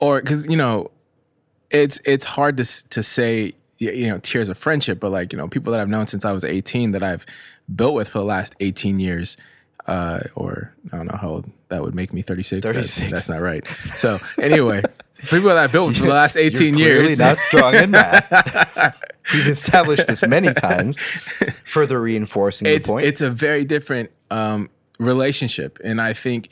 or 0.00 0.20
because 0.20 0.46
you 0.46 0.56
know, 0.56 0.90
it's 1.70 2.00
it's 2.04 2.24
hard 2.24 2.56
to 2.56 2.88
to 2.90 3.02
say 3.02 3.52
you 3.78 4.08
know 4.08 4.18
tiers 4.18 4.48
of 4.48 4.56
friendship, 4.56 5.00
but 5.00 5.10
like 5.10 5.32
you 5.32 5.38
know 5.38 5.48
people 5.48 5.72
that 5.72 5.80
I've 5.80 5.88
known 5.88 6.06
since 6.06 6.24
I 6.24 6.32
was 6.32 6.44
eighteen 6.44 6.92
that 6.92 7.02
I've 7.02 7.26
built 7.74 7.94
with 7.94 8.08
for 8.08 8.18
the 8.18 8.24
last 8.24 8.54
eighteen 8.60 9.00
years, 9.00 9.36
uh, 9.86 10.20
or 10.34 10.74
I 10.92 10.96
don't 10.96 11.06
know 11.06 11.18
how 11.18 11.28
old 11.28 11.50
that 11.68 11.82
would 11.82 11.94
make 11.94 12.12
me 12.12 12.22
thirty 12.22 12.42
six. 12.42 12.66
36. 12.66 13.10
That's, 13.10 13.28
not 13.28 13.40
right. 13.40 13.66
So 13.94 14.18
anyway, 14.40 14.82
people 15.28 15.48
that 15.48 15.58
I 15.58 15.66
built 15.66 15.96
for 15.96 16.04
the 16.04 16.10
last 16.10 16.36
you're 16.36 16.44
eighteen 16.44 16.74
clearly 16.74 17.08
years. 17.08 17.18
not 17.18 17.38
strong 17.38 17.74
in 17.74 17.90
math. 17.90 18.30
We've 19.32 19.48
established 19.48 20.06
this 20.06 20.26
many 20.26 20.52
times, 20.52 20.98
further 21.64 22.00
reinforcing 22.00 22.68
it's 22.68 22.86
the 22.86 22.92
point. 22.92 23.06
it's 23.06 23.20
a 23.20 23.30
very 23.30 23.64
different 23.64 24.10
um, 24.30 24.68
relationship, 24.98 25.78
and 25.82 26.00
I 26.00 26.12
think 26.12 26.50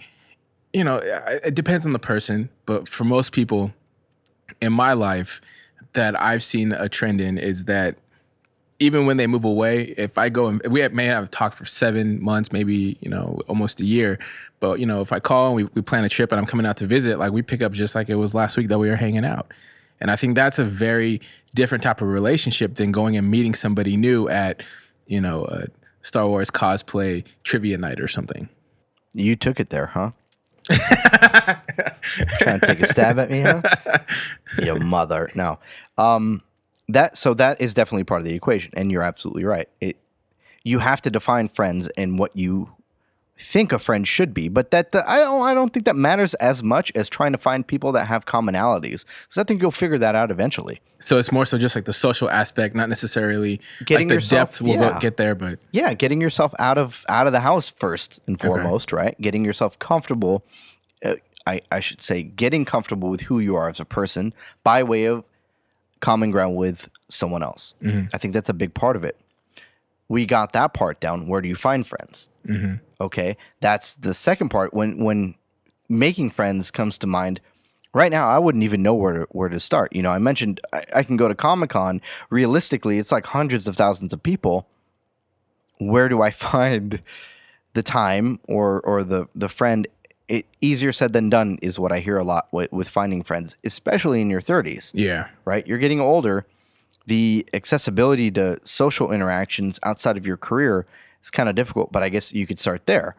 you 0.72 0.84
know 0.84 0.96
it 0.96 1.54
depends 1.54 1.86
on 1.86 1.92
the 1.92 1.98
person, 1.98 2.48
but 2.66 2.88
for 2.88 3.04
most 3.04 3.32
people 3.32 3.72
in 4.60 4.72
my 4.72 4.92
life 4.92 5.40
that 5.94 6.20
I've 6.20 6.42
seen 6.42 6.72
a 6.72 6.88
trend 6.88 7.20
in 7.20 7.38
is 7.38 7.64
that 7.64 7.96
even 8.82 9.06
when 9.06 9.16
they 9.16 9.26
move 9.26 9.44
away, 9.44 9.94
if 9.96 10.18
I 10.18 10.28
go 10.28 10.48
and 10.48 10.60
we 10.68 10.86
may 10.88 11.06
have 11.06 11.30
talked 11.30 11.56
for 11.56 11.64
seven 11.64 12.22
months, 12.22 12.52
maybe 12.52 12.98
you 13.00 13.08
know 13.08 13.40
almost 13.46 13.80
a 13.80 13.84
year, 13.84 14.18
but 14.60 14.80
you 14.80 14.86
know 14.86 15.00
if 15.00 15.12
I 15.12 15.20
call 15.20 15.46
and 15.46 15.56
we, 15.56 15.64
we 15.74 15.82
plan 15.82 16.04
a 16.04 16.08
trip 16.08 16.32
and 16.32 16.40
I'm 16.40 16.46
coming 16.46 16.66
out 16.66 16.76
to 16.78 16.86
visit, 16.86 17.18
like 17.18 17.32
we 17.32 17.42
pick 17.42 17.62
up 17.62 17.72
just 17.72 17.94
like 17.94 18.08
it 18.08 18.16
was 18.16 18.34
last 18.34 18.56
week 18.56 18.68
that 18.68 18.78
we 18.78 18.88
were 18.88 18.96
hanging 18.96 19.24
out, 19.24 19.52
and 20.00 20.10
I 20.10 20.16
think 20.16 20.34
that's 20.34 20.58
a 20.58 20.64
very 20.64 21.20
different 21.54 21.82
type 21.82 22.00
of 22.00 22.08
relationship 22.08 22.74
than 22.74 22.92
going 22.92 23.16
and 23.16 23.30
meeting 23.30 23.54
somebody 23.54 23.96
new 23.96 24.28
at 24.28 24.62
you 25.06 25.20
know 25.20 25.44
a 25.44 25.66
Star 26.02 26.26
Wars 26.26 26.50
cosplay 26.50 27.24
trivia 27.44 27.78
night 27.78 28.00
or 28.00 28.08
something. 28.08 28.48
you 29.14 29.36
took 29.36 29.60
it 29.60 29.70
there, 29.70 29.86
huh? 29.86 30.10
Trying 30.70 32.60
to 32.60 32.66
take 32.66 32.80
a 32.80 32.86
stab 32.86 33.18
at 33.18 33.30
me, 33.30 33.40
huh? 33.40 33.62
Your 34.62 34.78
mother. 34.80 35.30
No. 35.34 35.58
Um, 35.98 36.40
that 36.94 37.16
so 37.16 37.34
that 37.34 37.60
is 37.60 37.74
definitely 37.74 38.04
part 38.04 38.20
of 38.20 38.24
the 38.26 38.34
equation, 38.34 38.72
and 38.76 38.90
you're 38.92 39.02
absolutely 39.02 39.44
right. 39.44 39.68
It 39.80 39.96
you 40.64 40.78
have 40.78 41.02
to 41.02 41.10
define 41.10 41.48
friends 41.48 41.88
and 41.96 42.18
what 42.18 42.36
you 42.36 42.70
think 43.38 43.72
a 43.72 43.78
friend 43.78 44.06
should 44.06 44.32
be, 44.32 44.48
but 44.48 44.70
that 44.70 44.92
the, 44.92 45.08
I 45.10 45.16
don't 45.16 45.42
I 45.42 45.54
don't 45.54 45.72
think 45.72 45.86
that 45.86 45.96
matters 45.96 46.34
as 46.34 46.62
much 46.62 46.92
as 46.94 47.08
trying 47.08 47.32
to 47.32 47.38
find 47.38 47.66
people 47.66 47.90
that 47.92 48.06
have 48.06 48.26
commonalities, 48.26 49.04
because 49.24 49.38
I 49.38 49.42
think 49.42 49.60
you'll 49.60 49.72
figure 49.72 49.98
that 49.98 50.14
out 50.14 50.30
eventually. 50.30 50.80
So 51.00 51.18
it's 51.18 51.32
more 51.32 51.44
so 51.44 51.58
just 51.58 51.74
like 51.74 51.84
the 51.84 51.92
social 51.92 52.30
aspect, 52.30 52.76
not 52.76 52.88
necessarily 52.88 53.60
Getting 53.84 54.06
like 54.06 54.08
the 54.10 54.14
yourself- 54.14 54.50
depth 54.50 54.60
will 54.62 54.76
yeah. 54.76 54.98
get 55.00 55.16
there, 55.16 55.34
but 55.34 55.58
yeah 55.72 55.94
getting 55.94 56.20
yourself 56.20 56.54
out 56.60 56.78
of 56.78 57.04
out 57.08 57.26
of 57.26 57.32
the 57.32 57.40
house 57.40 57.70
first 57.70 58.20
and 58.28 58.40
foremost 58.40 58.92
right 58.92 59.20
getting 59.20 59.44
yourself 59.44 59.78
comfortable 59.80 60.44
uh, 61.04 61.16
I, 61.44 61.60
I 61.72 61.80
should 61.80 62.00
say 62.02 62.22
getting 62.22 62.64
comfortable 62.64 63.08
with 63.08 63.22
who 63.22 63.40
you 63.40 63.56
are 63.56 63.68
as 63.68 63.80
a 63.80 63.84
person 63.84 64.32
by 64.62 64.84
way 64.84 65.06
of 65.06 65.24
common 66.02 66.30
ground 66.30 66.56
with 66.56 66.90
someone 67.08 67.42
else. 67.42 67.74
Mm-hmm. 67.80 68.08
I 68.12 68.18
think 68.18 68.34
that's 68.34 68.50
a 68.50 68.54
big 68.54 68.74
part 68.74 68.96
of 68.96 69.04
it. 69.04 69.16
We 70.08 70.26
got 70.26 70.52
that 70.52 70.74
part 70.74 71.00
down. 71.00 71.28
Where 71.28 71.40
do 71.40 71.48
you 71.48 71.56
find 71.56 71.86
friends? 71.86 72.28
Mm-hmm. 72.46 72.74
Okay 73.00 73.38
that's 73.60 73.94
the 73.94 74.12
second 74.12 74.50
part. 74.50 74.74
When 74.74 75.02
when 75.02 75.36
making 75.88 76.30
friends 76.30 76.70
comes 76.70 76.98
to 76.98 77.06
mind 77.06 77.38
right 77.92 78.10
now 78.10 78.26
i 78.26 78.38
wouldn't 78.38 78.64
even 78.64 78.82
know 78.82 78.94
where 78.94 79.12
to, 79.12 79.26
where 79.30 79.48
to 79.48 79.60
start. 79.60 79.94
You 79.94 80.02
know 80.02 80.10
i 80.10 80.18
mentioned 80.18 80.60
I, 80.72 80.82
I 80.96 81.02
can 81.02 81.16
go 81.16 81.28
to 81.28 81.34
comic-con. 81.34 82.02
Realistically 82.30 82.98
it's 82.98 83.12
like 83.12 83.26
hundreds 83.26 83.66
of 83.68 83.76
thousands 83.76 84.12
of 84.12 84.22
people. 84.22 84.66
Where 85.78 86.08
do 86.08 86.20
I 86.20 86.30
find 86.52 87.00
the 87.74 87.82
time 87.82 88.40
or 88.48 88.80
or 88.80 89.04
the 89.04 89.28
the 89.34 89.48
friend? 89.48 89.86
It 90.32 90.46
easier 90.62 90.92
said 90.92 91.12
than 91.12 91.28
done 91.28 91.58
is 91.60 91.78
what 91.78 91.92
I 91.92 91.98
hear 92.00 92.16
a 92.16 92.24
lot 92.24 92.48
with, 92.52 92.72
with 92.72 92.88
finding 92.88 93.22
friends, 93.22 93.54
especially 93.64 94.22
in 94.22 94.30
your 94.30 94.40
30s. 94.40 94.90
yeah, 94.94 95.28
Right, 95.44 95.66
you're 95.66 95.76
getting 95.76 96.00
older. 96.00 96.46
The 97.04 97.44
accessibility 97.52 98.30
to 98.30 98.58
social 98.64 99.12
interactions 99.12 99.78
outside 99.82 100.16
of 100.16 100.26
your 100.26 100.38
career 100.38 100.86
is 101.22 101.30
kind 101.30 101.50
of 101.50 101.54
difficult, 101.54 101.92
but 101.92 102.02
I 102.02 102.08
guess 102.08 102.32
you 102.32 102.46
could 102.46 102.58
start 102.58 102.86
there, 102.86 103.14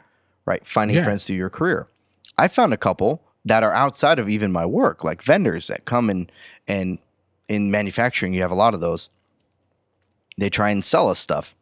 right? 0.46 0.66
Finding 0.66 0.98
Yeah. 0.98 1.04
friends 1.04 1.26
through 1.26 1.36
your 1.36 1.52
career. 1.52 1.88
I 2.36 2.48
found 2.48 2.74
a 2.74 2.78
couple 2.78 3.22
that 3.46 3.62
are 3.62 3.74
outside 3.74 4.18
of 4.18 4.28
even 4.28 4.52
my 4.52 4.66
work, 4.66 5.04
like 5.04 5.22
vendors 5.22 5.68
that 5.68 5.86
come 5.86 6.10
and 6.10 6.32
and 6.68 6.98
in 7.48 7.70
manufacturing, 7.70 8.34
you 8.34 8.42
have 8.42 8.50
a 8.52 8.56
lot 8.56 8.74
of 8.74 8.80
those. 8.80 9.12
They 10.38 10.50
try 10.50 10.72
and 10.72 10.84
sell 10.84 11.10
us 11.10 11.20
stuff. 11.20 11.56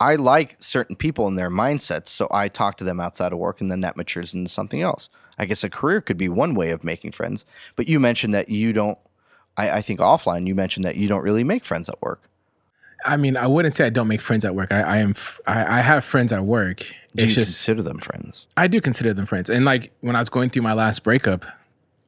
I 0.00 0.16
like 0.16 0.56
certain 0.62 0.94
people 0.96 1.26
and 1.26 1.38
their 1.38 1.50
mindsets, 1.50 2.08
so 2.08 2.28
I 2.30 2.48
talk 2.48 2.76
to 2.78 2.84
them 2.84 3.00
outside 3.00 3.32
of 3.32 3.38
work, 3.38 3.60
and 3.60 3.70
then 3.70 3.80
that 3.80 3.96
matures 3.96 4.34
into 4.34 4.50
something 4.50 4.82
else. 4.82 5.08
I 5.38 5.46
guess 5.46 5.64
a 5.64 5.70
career 5.70 6.00
could 6.00 6.18
be 6.18 6.28
one 6.28 6.54
way 6.54 6.70
of 6.70 6.84
making 6.84 7.12
friends, 7.12 7.46
but 7.76 7.88
you 7.88 7.98
mentioned 8.00 8.34
that 8.34 8.48
you 8.48 8.72
don't. 8.72 8.98
I, 9.56 9.70
I 9.78 9.82
think 9.82 10.00
offline, 10.00 10.46
you 10.46 10.54
mentioned 10.54 10.84
that 10.84 10.96
you 10.96 11.08
don't 11.08 11.22
really 11.22 11.44
make 11.44 11.64
friends 11.64 11.88
at 11.88 12.00
work. 12.02 12.22
I 13.04 13.16
mean, 13.16 13.36
I 13.36 13.46
wouldn't 13.46 13.74
say 13.74 13.86
I 13.86 13.90
don't 13.90 14.08
make 14.08 14.20
friends 14.20 14.44
at 14.44 14.54
work. 14.54 14.72
I, 14.72 14.80
I 14.82 14.96
am, 14.98 15.10
f- 15.10 15.40
I, 15.46 15.78
I 15.78 15.80
have 15.80 16.04
friends 16.04 16.32
at 16.32 16.44
work. 16.44 16.80
Do 17.14 17.24
It's 17.24 17.30
you 17.36 17.42
just 17.44 17.52
consider 17.52 17.82
them 17.82 17.98
friends? 17.98 18.46
I 18.56 18.66
do 18.66 18.80
consider 18.80 19.14
them 19.14 19.26
friends. 19.26 19.48
And 19.48 19.64
like 19.64 19.92
when 20.00 20.16
I 20.16 20.18
was 20.18 20.28
going 20.28 20.50
through 20.50 20.62
my 20.62 20.72
last 20.74 21.04
breakup, 21.04 21.46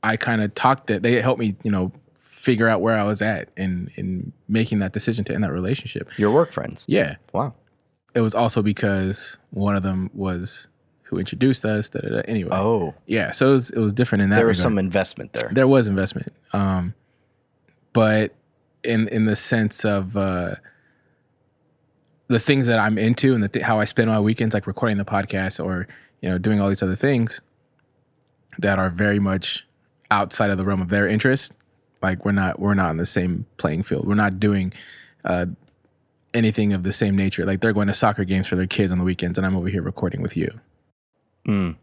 I 0.03 0.17
kind 0.17 0.43
of 0.43 0.55
talked 0.55 0.89
that 0.89 1.03
they 1.03 1.21
helped 1.23 1.41
me, 1.41 1.57
you 1.63 1.71
know, 1.71 1.93
figure 2.23 2.69
out 2.69 2.81
where 2.81 2.97
I 2.99 3.05
was 3.05 3.23
at 3.23 3.49
in 3.57 3.91
in 3.97 4.33
making 4.49 4.79
that 4.81 4.93
decision 4.93 5.25
to 5.25 5.35
end 5.35 5.45
that 5.45 5.53
relationship. 5.53 6.09
Your 6.19 6.33
work 6.33 6.53
friends? 6.53 6.85
Yeah, 6.87 7.17
Wow. 7.33 7.55
It 8.15 8.21
was 8.21 8.35
also 8.35 8.63
because 8.63 9.37
one 9.51 9.77
of 9.77 9.83
them 9.83 10.11
was 10.15 10.69
who 11.05 11.19
introduced 11.19 11.65
us. 11.65 11.89
Da, 11.89 12.01
da, 12.01 12.09
da. 12.09 12.21
Anyway, 12.29 12.51
Oh, 12.53 12.95
yeah, 13.07 13.31
so 13.31 13.51
it 13.51 13.53
was 13.53 13.71
it 13.71 13.79
was 13.79 13.93
different 13.93 14.23
in 14.23 14.31
that. 14.31 14.37
there 14.37 14.47
was 14.47 14.59
regard. 14.59 14.73
some 14.73 14.79
investment 14.79 15.33
there. 15.33 15.49
there 15.53 15.67
was 15.69 15.89
investment 15.89 16.33
um 16.53 16.95
but 17.93 18.35
in 18.85 19.09
in 19.09 19.25
the 19.25 19.35
sense 19.37 19.85
of 19.85 20.17
uh 20.17 20.55
the 22.29 22.39
things 22.39 22.67
that 22.67 22.79
i'm 22.79 22.99
into 22.99 23.35
and 23.35 23.43
the 23.43 23.49
th- 23.49 23.65
how 23.65 23.81
i 23.81 23.85
spend 23.85 24.09
my 24.11 24.21
weekends 24.21 24.55
like 24.55 24.67
recording 24.67 24.99
the 24.99 25.05
podcast 25.05 25.65
or 25.65 25.89
you 26.21 26.29
know 26.29 26.39
doing 26.39 26.61
all 26.61 26.69
these 26.69 26.83
other 26.83 26.95
things 26.97 27.41
that 28.59 28.79
are 28.79 28.91
very 28.91 29.19
much 29.19 29.67
outside 30.11 30.51
of 30.51 30.59
the 30.59 30.65
realm 30.65 30.81
of 30.83 30.89
their 30.91 31.09
interest 31.09 31.53
like 32.03 32.25
we're 32.25 32.33
not 32.33 32.59
we're 32.61 32.75
not 32.75 32.91
on 32.91 32.97
the 32.99 33.07
same 33.07 33.47
playing 33.57 33.83
field 33.83 34.07
we're 34.07 34.15
not 34.15 34.39
doing 34.39 34.73
uh 35.25 35.47
anything 36.39 36.73
of 36.73 36.83
the 36.85 36.93
same 36.93 37.15
nature 37.17 37.45
like 37.45 37.61
they're 37.61 37.73
going 37.75 37.89
to 37.89 37.95
soccer 37.95 38.25
games 38.25 38.47
for 38.47 38.57
their 38.57 38.67
kids 38.67 38.91
on 38.93 38.99
the 38.99 39.05
weekends 39.05 39.37
and 39.39 39.47
i'm 39.47 39.57
over 39.57 39.69
here 39.69 39.83
recording 39.83 40.23
with 40.23 40.37
you 40.37 40.49
Mm. 41.47 41.77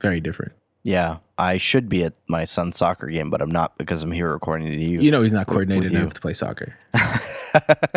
very 0.00 0.20
different 0.20 0.52
Yeah, 0.84 1.18
I 1.36 1.58
should 1.58 1.88
be 1.88 2.04
at 2.04 2.14
my 2.28 2.44
son's 2.46 2.76
soccer 2.76 3.06
game, 3.08 3.30
but 3.30 3.40
I'm 3.42 3.50
not 3.50 3.76
because 3.78 4.02
I'm 4.02 4.12
here 4.12 4.30
recording 4.32 4.66
to 4.70 4.76
you. 4.90 5.00
you 5.00 5.10
know 5.10 5.22
he's 5.22 5.32
not 5.32 5.46
coordinated 5.46 5.92
enough 5.92 6.14
to 6.14 6.20
play 6.20 6.32
soccer 6.34 6.74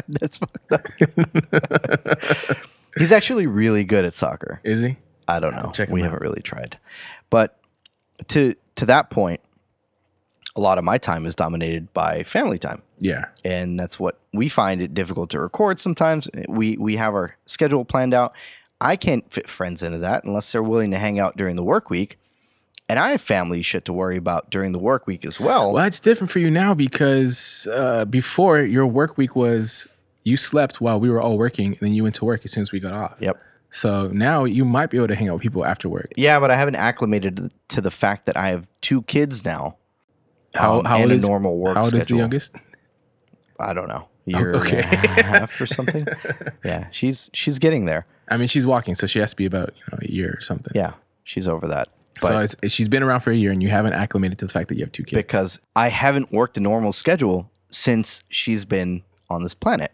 That's 0.08 0.38
fucked 0.40 0.72
up. 0.72 0.82
He's 2.98 3.12
actually 3.12 3.48
really 3.48 3.84
good 3.84 4.06
at 4.06 4.14
soccer. 4.14 4.60
is 4.64 4.82
he 4.82 4.98
I 5.28 5.40
don't 5.40 5.56
know. 5.56 5.72
we 5.90 6.02
out. 6.02 6.06
haven't 6.06 6.22
really 6.22 6.42
tried. 6.42 6.78
But 7.30 7.58
to 8.30 8.56
to 8.76 8.86
that 8.88 9.10
point, 9.10 9.40
a 10.56 10.62
lot 10.62 10.78
of 10.78 10.84
my 10.84 10.98
time 10.98 11.26
is 11.26 11.36
dominated 11.36 11.94
by 11.94 12.24
family 12.24 12.58
time. 12.60 12.82
yeah 13.00 13.26
And 13.46 13.80
that's 13.80 14.00
what 14.00 14.20
we 14.34 14.50
find 14.50 14.82
it 14.82 14.94
difficult 14.94 15.30
to 15.32 15.40
record 15.40 15.80
sometimes. 15.80 16.30
We 16.48 16.78
we 16.78 16.96
have 16.98 17.14
our 17.14 17.36
schedule 17.46 17.86
planned 17.86 18.14
out. 18.14 18.34
I 18.80 18.96
can't 18.96 19.32
fit 19.32 19.48
friends 19.48 19.84
into 19.84 20.00
that 20.00 20.24
unless 20.24 20.52
they're 20.52 20.64
willing 20.64 20.92
to 20.92 20.98
hang 20.98 21.20
out 21.20 21.38
during 21.38 21.56
the 21.56 21.64
work 21.64 21.90
week. 21.90 22.18
And 22.90 23.00
I 23.00 23.12
have 23.12 23.22
family 23.22 23.62
shit 23.62 23.86
to 23.86 23.94
worry 23.94 24.18
about 24.18 24.50
during 24.50 24.74
the 24.74 24.80
work 24.80 25.08
week 25.08 25.24
as 25.24 25.40
well. 25.40 25.72
Well, 25.72 25.86
it's 25.86 26.02
different 26.02 26.30
for 26.30 26.40
you 26.40 26.52
now 26.52 26.74
because 26.74 27.66
uh, 27.72 28.04
before 28.04 28.60
your 28.60 28.86
work 28.86 29.18
week 29.18 29.34
was 29.34 29.88
you 30.24 30.36
slept 30.36 30.82
while 30.82 31.00
we 31.00 31.10
were 31.10 31.22
all 31.22 31.38
working, 31.38 31.68
and 31.68 31.80
then 31.80 31.94
you 31.94 32.04
went 32.04 32.16
to 32.16 32.26
work 32.26 32.44
as 32.44 32.52
soon 32.52 32.64
as 32.64 32.74
we 32.74 32.82
got 32.82 32.92
off. 32.92 33.16
Yep. 33.20 33.42
So 33.70 34.10
now 34.10 34.44
you 34.44 34.66
might 34.66 34.90
be 34.90 34.98
able 34.98 35.08
to 35.08 35.16
hang 35.16 35.30
out 35.30 35.36
with 35.36 35.42
people 35.42 35.66
after 35.66 35.88
work. 35.88 36.12
Yeah, 36.18 36.40
but 36.42 36.52
I 36.52 36.58
haven't 36.58 36.76
acclimated 36.76 37.50
to 37.70 37.80
the 37.80 37.92
fact 37.92 38.26
that 38.26 38.36
I 38.36 38.50
have 38.50 38.68
two 38.82 39.04
kids 39.04 39.46
now. 39.46 39.78
How, 40.54 40.80
um, 40.80 40.86
how 40.86 40.96
and 40.96 41.04
old 41.04 41.12
a 41.12 41.16
is 41.16 41.28
normal 41.28 41.58
work 41.58 41.76
How 41.76 41.84
old 41.84 41.94
is 41.94 42.08
the 42.08 42.16
youngest? 42.16 42.56
I 43.60 43.74
don't 43.74 43.88
know, 43.88 44.08
year 44.26 44.56
okay. 44.56 44.82
and 44.84 45.20
a 45.20 45.24
half 45.24 45.62
or 45.62 45.66
something. 45.66 46.06
yeah, 46.66 46.88
she's 46.92 47.30
she's 47.34 47.60
getting 47.60 47.86
there. 47.86 48.06
I 48.30 48.38
mean, 48.38 48.48
she's 48.48 48.66
walking, 48.66 48.96
so 48.96 49.08
she 49.08 49.20
has 49.20 49.32
to 49.32 49.36
be 49.36 49.46
about 49.46 49.74
you 49.76 49.84
know 49.92 50.00
a 50.02 50.12
year 50.12 50.36
or 50.38 50.42
something. 50.42 50.72
Yeah, 50.74 50.94
she's 51.24 51.48
over 51.48 51.68
that. 51.68 51.90
But 52.20 52.28
so 52.28 52.40
it's, 52.40 52.74
she's 52.74 52.88
been 52.88 53.04
around 53.04 53.22
for 53.22 53.32
a 53.32 53.36
year, 53.36 53.52
and 53.52 53.62
you 53.62 53.70
haven't 53.70 53.94
acclimated 53.94 54.40
to 54.40 54.46
the 54.46 54.52
fact 54.52 54.70
that 54.70 54.76
you 54.76 54.84
have 54.84 54.92
two 54.92 55.04
kids. 55.04 55.18
because 55.18 55.62
I 55.76 55.90
haven't 55.90 56.32
worked 56.32 56.58
a 56.58 56.62
normal 56.62 56.94
schedule 56.94 57.50
since 57.70 58.24
she's 58.30 58.66
been 58.66 59.04
on 59.30 59.44
this 59.44 59.54
planet. 59.54 59.92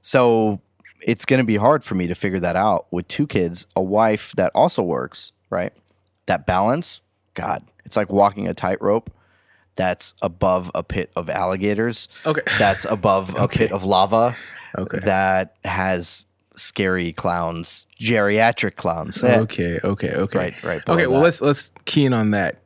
So 0.00 0.60
it's 1.02 1.24
going 1.24 1.40
to 1.40 1.46
be 1.46 1.56
hard 1.56 1.84
for 1.84 1.94
me 1.94 2.06
to 2.06 2.14
figure 2.14 2.40
that 2.40 2.56
out 2.56 2.86
with 2.92 3.08
two 3.08 3.26
kids, 3.26 3.66
a 3.76 3.82
wife 3.82 4.32
that 4.36 4.52
also 4.54 4.82
works, 4.82 5.32
right? 5.50 5.72
That 6.26 6.46
balance, 6.46 7.02
God, 7.34 7.64
it's 7.84 7.96
like 7.96 8.10
walking 8.10 8.48
a 8.48 8.54
tightrope 8.54 9.10
that's 9.76 10.14
above 10.22 10.70
a 10.74 10.82
pit 10.82 11.10
of 11.16 11.30
alligators. 11.30 12.08
Okay. 12.26 12.42
That's 12.58 12.84
above 12.84 13.34
a 13.38 13.48
pit 13.48 13.72
of 13.72 13.84
lava. 13.84 14.36
Okay. 14.76 14.98
That 15.04 15.56
has 15.64 16.26
scary 16.56 17.12
clowns, 17.12 17.86
geriatric 17.98 18.76
clowns. 18.76 19.22
Eh, 19.24 19.38
Okay, 19.40 19.78
okay, 19.82 20.10
okay. 20.12 20.38
Right, 20.38 20.54
right, 20.62 20.88
Okay, 20.88 21.06
well 21.06 21.20
that. 21.20 21.24
let's 21.24 21.40
let's 21.40 21.72
key 21.86 22.04
in 22.04 22.12
on 22.12 22.30
that. 22.32 22.58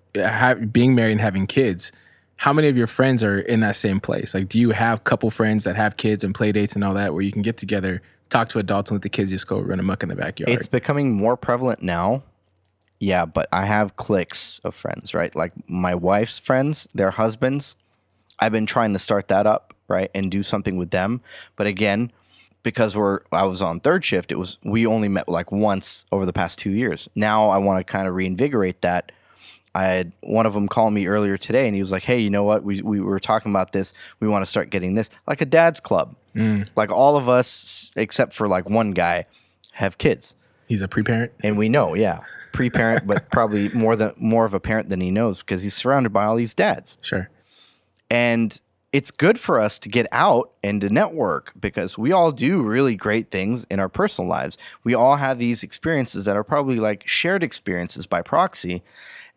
Being 0.73 0.95
married 0.95 1.13
and 1.13 1.21
having 1.21 1.47
kids. 1.47 1.93
How 2.37 2.53
many 2.53 2.69
of 2.69 2.77
your 2.77 2.89
friends 2.89 3.23
are 3.23 3.39
in 3.39 3.61
that 3.61 3.77
same 3.77 4.01
place? 4.01 4.35
Like, 4.35 4.49
do 4.49 4.59
you 4.59 4.71
have 4.73 5.05
couple 5.05 5.31
friends 5.31 5.63
that 5.65 5.77
have 5.77 5.97
kids 5.97 6.25
and 6.25 6.35
play 6.35 6.51
dates 6.53 6.75
and 6.75 6.83
all 6.83 6.95
that, 6.95 7.13
where 7.15 7.23
you 7.23 7.31
can 7.33 7.43
get 7.43 7.57
together, 7.57 8.03
talk 8.29 8.49
to 8.51 8.59
adults, 8.59 8.91
and 8.91 8.97
let 8.97 9.03
the 9.03 9.09
kids 9.09 9.31
just 9.31 9.47
go 9.47 9.61
run 9.61 9.79
amok 9.79 10.03
in 10.03 10.09
the 10.09 10.17
backyard? 10.17 10.49
It's 10.51 10.67
becoming 10.67 11.13
more 11.13 11.37
prevalent 11.37 11.81
now. 11.83 12.25
Yeah, 13.05 13.27
but 13.27 13.49
I 13.53 13.67
have 13.67 13.97
cliques 13.97 14.61
of 14.65 14.75
friends, 14.75 15.13
right? 15.13 15.35
Like 15.37 15.53
my 15.69 15.95
wife's 15.95 16.39
friends, 16.39 16.89
their 16.95 17.11
husbands. 17.11 17.77
I've 18.41 18.51
been 18.51 18.65
trying 18.65 18.95
to 18.95 18.99
start 18.99 19.29
that 19.29 19.47
up, 19.47 19.75
right, 19.89 20.11
and 20.15 20.31
do 20.31 20.43
something 20.43 20.79
with 20.79 20.91
them. 20.91 21.21
But 21.57 21.67
again, 21.67 22.11
because 22.63 22.97
we're 22.97 23.21
I 23.31 23.45
was 23.45 23.61
on 23.61 23.81
third 23.81 24.07
shift, 24.07 24.33
it 24.33 24.37
was 24.37 24.59
we 24.65 24.87
only 24.87 25.09
met 25.09 25.29
like 25.29 25.53
once 25.53 26.07
over 26.13 26.25
the 26.25 26.33
past 26.33 26.59
two 26.59 26.71
years. 26.71 27.07
Now 27.15 27.51
I 27.51 27.59
want 27.59 27.79
to 27.79 27.85
kind 27.85 28.09
of 28.09 28.15
reinvigorate 28.15 28.81
that. 28.81 29.13
I 29.75 29.85
had 29.85 30.13
one 30.23 30.47
of 30.47 30.55
them 30.55 30.67
call 30.67 30.91
me 30.91 31.07
earlier 31.07 31.37
today, 31.37 31.67
and 31.67 31.75
he 31.75 31.83
was 31.83 31.93
like, 31.93 32.05
"Hey, 32.05 32.21
you 32.21 32.31
know 32.31 32.45
what? 32.45 32.65
We 32.65 32.81
we 32.81 33.01
were 33.01 33.21
talking 33.21 33.53
about 33.53 33.73
this. 33.73 33.93
We 34.19 34.29
want 34.29 34.43
to 34.43 34.51
start 34.51 34.71
getting 34.71 34.95
this 34.95 35.11
like 35.29 35.43
a 35.43 35.47
dad's 35.47 35.79
club. 35.79 36.17
Mm. 36.35 36.67
Like 36.75 36.91
all 36.91 37.17
of 37.19 37.29
us, 37.29 37.91
except 37.97 38.33
for 38.33 38.49
like 38.49 38.71
one 38.71 38.93
guy, 38.93 39.27
have 39.73 39.99
kids." 39.99 40.37
He's 40.67 40.81
a 40.81 40.89
pre-parent. 40.89 41.33
And 41.43 41.59
we 41.59 41.69
know, 41.69 41.95
yeah, 41.95 42.21
pre-parent, 42.55 43.07
but 43.07 43.31
probably 43.33 43.69
more 43.71 43.97
than 43.97 44.15
more 44.17 44.47
of 44.47 44.55
a 44.55 44.61
parent 44.61 44.89
than 44.89 45.01
he 45.01 45.11
knows 45.11 45.41
because 45.41 45.63
he's 45.63 45.75
surrounded 45.75 46.11
by 46.11 46.25
all 46.25 46.37
these 46.37 46.55
dads. 46.55 46.97
Sure. 47.03 47.29
And 48.11 48.59
it's 48.93 49.11
good 49.11 49.39
for 49.41 49.59
us 49.59 49.79
to 49.81 49.89
get 49.89 50.07
out 50.13 50.53
and 50.63 50.81
to 50.81 50.89
network 50.89 51.53
because 51.61 51.99
we 51.99 52.13
all 52.13 52.31
do 52.31 52.63
really 52.63 52.95
great 52.95 53.31
things 53.31 53.65
in 53.65 53.81
our 53.81 53.89
personal 53.89 54.31
lives. 54.31 54.57
We 54.85 54.95
all 54.95 55.17
have 55.17 55.39
these 55.39 55.65
experiences 55.65 56.25
that 56.27 56.37
are 56.37 56.45
probably 56.45 56.77
like 56.77 57.07
shared 57.07 57.43
experiences 57.43 58.07
by 58.07 58.23
proxy, 58.23 58.83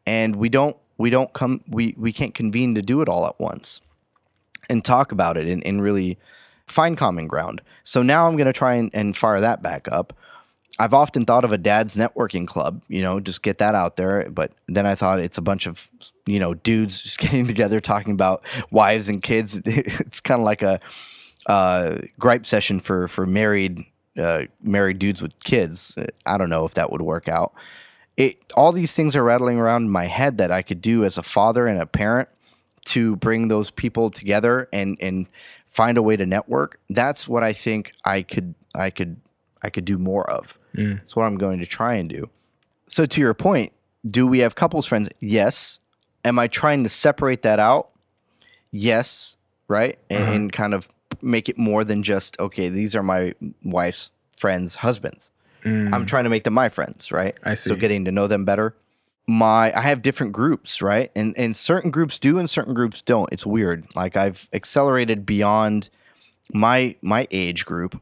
and 0.05 0.35
we 0.35 0.47
don't 0.47 0.77
we 0.97 1.09
don't 1.09 1.33
come 1.33 1.63
we 1.67 1.95
we 1.97 2.13
can't 2.13 2.35
convene 2.35 2.75
to 2.75 2.81
do 2.81 3.01
it 3.01 3.09
all 3.09 3.25
at 3.25 3.39
once 3.39 3.81
and 4.69 4.85
talk 4.85 5.11
about 5.11 5.37
it 5.37 5.47
and, 5.47 5.65
and 5.65 5.81
really 5.81 6.17
find 6.67 6.97
common 6.97 7.27
ground. 7.27 7.61
So 7.83 8.03
now 8.03 8.27
I'm 8.27 8.35
going 8.35 8.47
to 8.47 8.53
try 8.53 8.75
and, 8.75 8.91
and 8.93 9.15
fire 9.15 9.39
that 9.41 9.63
back 9.63 9.87
up. 9.91 10.13
I've 10.79 10.93
often 10.93 11.25
thought 11.25 11.43
of 11.43 11.51
a 11.51 11.57
dad's 11.57 11.97
networking 11.97 12.47
club, 12.47 12.81
you 12.87 13.01
know, 13.01 13.19
just 13.19 13.41
get 13.41 13.57
that 13.57 13.73
out 13.73 13.95
there. 13.95 14.29
But 14.29 14.51
then 14.67 14.85
I 14.85 14.93
thought 14.95 15.19
it's 15.19 15.37
a 15.37 15.41
bunch 15.41 15.65
of, 15.65 15.89
you 16.25 16.39
know, 16.39 16.53
dudes 16.53 17.01
just 17.03 17.17
getting 17.17 17.47
together 17.47 17.81
talking 17.81 18.13
about 18.13 18.45
wives 18.71 19.09
and 19.09 19.21
kids. 19.21 19.61
It's 19.65 20.19
kind 20.19 20.39
of 20.39 20.45
like 20.45 20.61
a 20.61 20.79
uh, 21.47 21.99
gripe 22.19 22.45
session 22.45 22.79
for 22.79 23.07
for 23.07 23.25
married 23.25 23.85
uh, 24.17 24.43
married 24.61 24.99
dudes 24.99 25.21
with 25.21 25.37
kids. 25.43 25.95
I 26.25 26.37
don't 26.37 26.49
know 26.49 26.65
if 26.65 26.73
that 26.75 26.91
would 26.91 27.01
work 27.01 27.27
out. 27.27 27.53
It 28.15 28.37
all 28.55 28.71
these 28.71 28.93
things 28.93 29.15
are 29.15 29.23
rattling 29.23 29.59
around 29.59 29.83
in 29.83 29.89
my 29.89 30.05
head 30.05 30.37
that 30.39 30.51
I 30.51 30.61
could 30.61 30.81
do 30.81 31.03
as 31.03 31.17
a 31.17 31.23
father 31.23 31.67
and 31.67 31.79
a 31.79 31.85
parent 31.85 32.29
to 32.85 33.15
bring 33.17 33.47
those 33.47 33.71
people 33.71 34.09
together 34.09 34.67
and 34.73 34.97
and 35.01 35.27
find 35.67 35.97
a 35.97 36.01
way 36.01 36.15
to 36.15 36.25
network. 36.25 36.79
That's 36.89 37.27
what 37.27 37.43
I 37.43 37.53
think 37.53 37.93
I 38.05 38.21
could 38.21 38.55
I 38.75 38.89
could 38.89 39.17
I 39.61 39.69
could 39.69 39.85
do 39.85 39.97
more 39.97 40.29
of. 40.29 40.59
Mm. 40.77 40.97
That's 40.97 41.15
what 41.15 41.25
I'm 41.25 41.37
going 41.37 41.59
to 41.59 41.65
try 41.65 41.95
and 41.95 42.09
do. 42.09 42.29
So 42.87 43.05
to 43.05 43.19
your 43.19 43.33
point, 43.33 43.73
do 44.09 44.27
we 44.27 44.39
have 44.39 44.55
couples 44.55 44.85
friends? 44.85 45.09
Yes. 45.19 45.79
Am 46.23 46.39
I 46.39 46.47
trying 46.47 46.83
to 46.83 46.89
separate 46.89 47.41
that 47.41 47.59
out? 47.59 47.89
Yes, 48.71 49.37
right? 49.67 49.97
And, 50.09 50.23
uh-huh. 50.23 50.31
and 50.33 50.53
kind 50.53 50.73
of 50.73 50.87
make 51.21 51.49
it 51.49 51.57
more 51.57 51.83
than 51.83 52.03
just 52.03 52.39
okay, 52.39 52.69
these 52.69 52.95
are 52.95 53.03
my 53.03 53.33
wife's 53.63 54.11
friends' 54.37 54.75
husbands. 54.75 55.31
Mm. 55.63 55.93
I'm 55.93 56.05
trying 56.05 56.23
to 56.25 56.29
make 56.29 56.43
them 56.43 56.53
my 56.53 56.69
friends, 56.69 57.11
right? 57.11 57.37
I 57.43 57.55
see. 57.55 57.69
So 57.69 57.75
getting 57.75 58.05
to 58.05 58.11
know 58.11 58.27
them 58.27 58.45
better. 58.45 58.75
My 59.27 59.77
I 59.77 59.81
have 59.81 60.01
different 60.01 60.33
groups, 60.33 60.81
right? 60.81 61.11
And 61.15 61.37
and 61.37 61.55
certain 61.55 61.91
groups 61.91 62.19
do 62.19 62.37
and 62.37 62.49
certain 62.49 62.73
groups 62.73 63.01
don't. 63.01 63.31
It's 63.31 63.45
weird. 63.45 63.85
Like 63.95 64.15
I've 64.15 64.47
accelerated 64.53 65.25
beyond 65.25 65.89
my 66.53 66.95
my 67.01 67.27
age 67.31 67.65
group, 67.65 68.01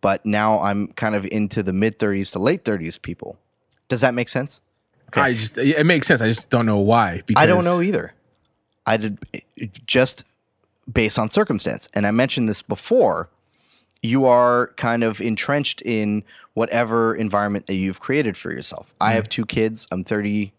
but 0.00 0.24
now 0.24 0.60
I'm 0.60 0.88
kind 0.88 1.14
of 1.14 1.26
into 1.26 1.62
the 1.62 1.72
mid 1.72 1.98
30s 1.98 2.32
to 2.32 2.38
late 2.38 2.64
30s 2.64 3.00
people. 3.00 3.38
Does 3.88 4.00
that 4.00 4.14
make 4.14 4.28
sense? 4.28 4.60
I 5.14 5.32
just 5.34 5.56
it 5.56 5.86
makes 5.86 6.06
sense. 6.06 6.20
I 6.20 6.28
just 6.28 6.50
don't 6.50 6.66
know 6.66 6.80
why. 6.80 7.22
Because 7.26 7.42
I 7.42 7.46
don't 7.46 7.64
know 7.64 7.80
either. 7.80 8.12
I 8.84 8.96
did 8.96 9.18
just 9.86 10.24
based 10.92 11.18
on 11.18 11.28
circumstance. 11.28 11.88
And 11.94 12.06
I 12.06 12.10
mentioned 12.10 12.48
this 12.48 12.62
before. 12.62 13.28
You 14.02 14.26
are 14.26 14.68
kind 14.76 15.02
of 15.02 15.20
entrenched 15.20 15.82
in 15.82 16.22
whatever 16.54 17.14
environment 17.14 17.66
that 17.66 17.74
you've 17.74 18.00
created 18.00 18.36
for 18.36 18.52
yourself. 18.52 18.94
I 19.00 19.12
have 19.12 19.24
mm. 19.24 19.30
two 19.30 19.46
kids. 19.46 19.88
I'm 19.90 20.04
32. 20.04 20.52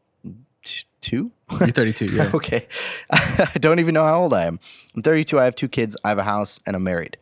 You're 1.12 1.32
32. 1.50 2.06
Yeah. 2.08 2.32
okay. 2.34 2.68
I 3.10 3.52
don't 3.60 3.80
even 3.80 3.94
know 3.94 4.04
how 4.04 4.22
old 4.22 4.34
I 4.34 4.46
am. 4.46 4.60
I'm 4.96 5.02
32. 5.02 5.40
I 5.40 5.46
have 5.46 5.56
two 5.56 5.70
kids. 5.70 5.96
I 6.04 6.10
have 6.10 6.18
a 6.18 6.24
house 6.24 6.60
and 6.66 6.76
I'm 6.76 6.84
married. 6.84 7.18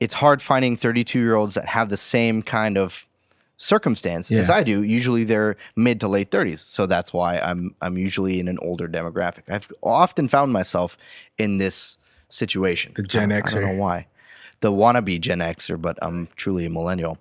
It's 0.00 0.14
hard 0.14 0.42
finding 0.42 0.76
32 0.76 1.18
year 1.18 1.34
olds 1.34 1.54
that 1.54 1.66
have 1.66 1.88
the 1.88 1.96
same 1.96 2.42
kind 2.42 2.76
of 2.76 3.06
circumstance 3.56 4.30
as 4.30 4.50
I 4.50 4.62
do. 4.62 4.82
Usually 4.82 5.24
they're 5.24 5.56
mid 5.76 6.00
to 6.00 6.08
late 6.08 6.30
30s. 6.30 6.58
So 6.58 6.86
that's 6.86 7.12
why 7.12 7.38
I'm 7.38 7.74
I'm 7.80 7.96
usually 7.96 8.38
in 8.38 8.48
an 8.48 8.58
older 8.60 8.88
demographic. 8.88 9.42
I've 9.48 9.70
often 9.82 10.28
found 10.28 10.52
myself 10.52 10.98
in 11.38 11.56
this 11.56 11.96
situation. 12.28 12.92
The 12.96 13.02
Gen 13.02 13.32
I 13.32 13.40
don't 13.40 13.62
know 13.62 13.82
why. 13.82 14.06
The 14.60 14.72
wannabe 14.72 15.20
Gen 15.20 15.38
Xer, 15.38 15.80
but 15.80 15.98
I'm 16.02 16.28
truly 16.36 16.66
a 16.66 16.70
millennial. 16.70 17.18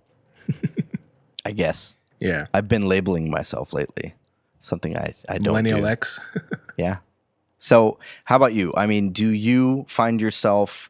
I 1.46 1.52
guess. 1.52 1.96
Yeah. 2.20 2.48
I've 2.54 2.68
been 2.68 2.88
labeling 2.88 3.30
myself 3.30 3.74
lately. 3.74 4.14
Something 4.60 4.98
I, 4.98 5.14
I 5.30 5.38
don't 5.38 5.54
Millennial 5.54 5.80
do. 5.80 5.88
X. 5.88 6.20
Yeah. 6.78 6.98
So, 7.58 8.00
how 8.26 8.36
about 8.36 8.54
you? 8.54 8.74
I 8.76 8.86
mean, 8.86 9.12
do 9.12 9.30
you 9.30 9.86
find 9.88 10.20
yourself 10.20 10.90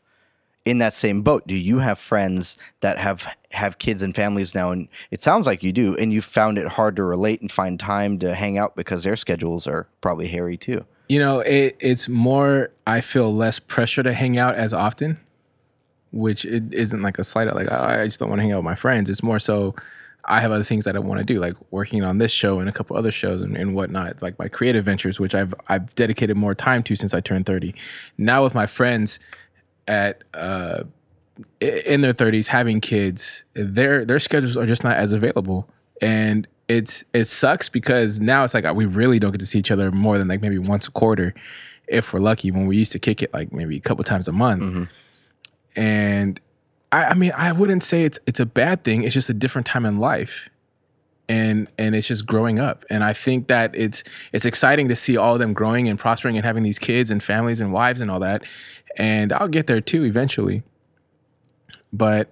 in 0.66 0.80
that 0.80 0.94
same 0.94 1.22
boat? 1.22 1.46
Do 1.48 1.56
you 1.56 1.80
have 1.80 1.98
friends 2.00 2.58
that 2.82 2.98
have 2.98 3.28
have 3.52 3.78
kids 3.78 4.04
and 4.04 4.14
families 4.14 4.54
now 4.54 4.72
and 4.72 4.90
it 5.12 5.24
sounds 5.24 5.46
like 5.46 5.64
you 5.64 5.72
do 5.72 5.96
and 5.96 6.12
you 6.12 6.22
found 6.22 6.58
it 6.58 6.68
hard 6.68 6.98
to 6.98 7.04
relate 7.04 7.40
and 7.40 7.50
find 7.50 7.80
time 7.80 8.20
to 8.20 8.36
hang 8.36 8.58
out 8.58 8.76
because 8.76 9.06
their 9.06 9.16
schedules 9.16 9.66
are 9.66 9.88
probably 10.02 10.28
hairy 10.28 10.58
too. 10.58 10.84
You 11.08 11.20
know, 11.20 11.40
it, 11.40 11.78
it's 11.80 12.10
more. 12.10 12.72
I 12.88 13.02
feel 13.02 13.34
less 13.34 13.60
pressure 13.60 14.02
to 14.04 14.14
hang 14.14 14.38
out 14.38 14.56
as 14.56 14.74
often, 14.74 15.20
which 16.12 16.46
it 16.46 16.74
isn't 16.74 17.02
like 17.04 17.20
a 17.20 17.24
slight. 17.24 17.54
Like 17.54 17.68
oh, 17.72 17.84
I 17.84 18.06
just 18.06 18.20
don't 18.20 18.30
want 18.30 18.40
to 18.40 18.44
hang 18.44 18.52
out 18.52 18.58
with 18.58 18.66
my 18.66 18.76
friends. 18.76 19.10
It's 19.10 19.24
more 19.24 19.40
so. 19.40 19.76
I 20.28 20.42
have 20.42 20.52
other 20.52 20.64
things 20.64 20.86
that 20.86 20.96
I 20.96 21.00
want 21.00 21.20
to 21.20 21.24
do, 21.24 21.40
like 21.40 21.56
working 21.70 22.04
on 22.04 22.18
this 22.18 22.32
show 22.32 22.60
and 22.60 22.68
a 22.68 22.72
couple 22.72 22.98
other 22.98 23.12
shows 23.12 23.42
and, 23.42 23.56
and 23.56 23.76
whatnot, 23.76 24.24
like 24.24 24.40
my 24.40 24.48
creative 24.48 24.84
ventures, 24.84 25.20
which 25.20 25.36
I've 25.36 25.54
I've 25.70 25.94
dedicated 25.94 26.36
more 26.36 26.56
time 26.56 26.82
to 26.84 26.96
since 26.96 27.14
I 27.14 27.20
turned 27.20 27.46
thirty. 27.46 27.76
Now 28.18 28.44
with 28.44 28.56
my 28.56 28.66
friends 28.66 29.20
at 29.88 30.24
uh, 30.34 30.84
in 31.60 32.02
their 32.02 32.14
thirties 32.14 32.48
having 32.48 32.82
kids, 32.82 33.46
their 33.54 34.06
their 34.06 34.20
schedules 34.20 34.58
are 34.58 34.66
just 34.66 34.84
not 34.84 34.98
as 34.98 35.12
available, 35.12 35.70
and 36.02 36.48
it's 36.68 37.04
it 37.14 37.26
sucks 37.26 37.70
because 37.70 38.20
now 38.20 38.44
it's 38.44 38.54
like 38.54 38.66
uh, 38.66 38.74
we 38.74 38.86
really 38.86 39.20
don't 39.20 39.32
get 39.32 39.40
to 39.40 39.46
see 39.46 39.60
each 39.60 39.72
other 39.72 39.92
more 39.92 40.18
than 40.18 40.28
like 40.28 40.42
maybe 40.42 40.58
once 40.58 40.88
a 40.88 40.92
quarter, 40.92 41.34
if 41.88 42.14
we're 42.14 42.20
lucky. 42.20 42.52
When 42.52 42.68
we 42.68 42.78
used 42.78 42.92
to 42.94 43.00
kick 43.00 43.22
it 43.22 43.34
like 43.34 43.52
maybe 43.54 43.78
a 43.78 43.82
couple 43.82 44.04
times 44.04 44.28
a 44.28 44.32
month, 44.32 44.62
and 45.76 46.40
I, 46.92 47.06
I 47.06 47.14
mean 47.14 47.34
I 47.36 47.52
wouldn't 47.52 47.84
say 47.84 48.04
it's 48.04 48.20
it's 48.26 48.40
a 48.40 48.46
bad 48.46 48.84
thing. 48.84 49.04
It's 49.04 49.14
just 49.14 49.30
a 49.30 49.34
different 49.34 49.68
time 49.68 49.86
in 49.86 50.00
life. 50.00 50.50
And 51.28 51.68
and 51.80 51.96
it's 51.96 52.08
just 52.08 52.28
growing 52.28 52.60
up, 52.60 52.86
and 52.88 53.04
I 53.04 53.12
think 53.14 53.48
that 53.48 53.76
it's 53.76 54.04
it's 54.32 54.46
exciting 54.46 54.90
to 54.90 54.96
see 54.96 55.18
all 55.18 55.34
of 55.34 55.40
them 55.40 55.54
growing 55.54 55.90
and 55.90 55.98
prospering 55.98 56.38
and 56.38 56.46
having 56.46 56.62
these 56.62 56.78
kids 56.78 57.10
and 57.10 57.24
families 57.24 57.60
and 57.60 57.74
wives 57.74 58.00
and 58.00 58.12
all 58.12 58.20
that, 58.20 58.44
and 58.96 59.32
I'll 59.34 59.48
get 59.48 59.68
there 59.68 59.82
too 59.82 60.04
eventually. 60.04 60.64
But 61.94 62.30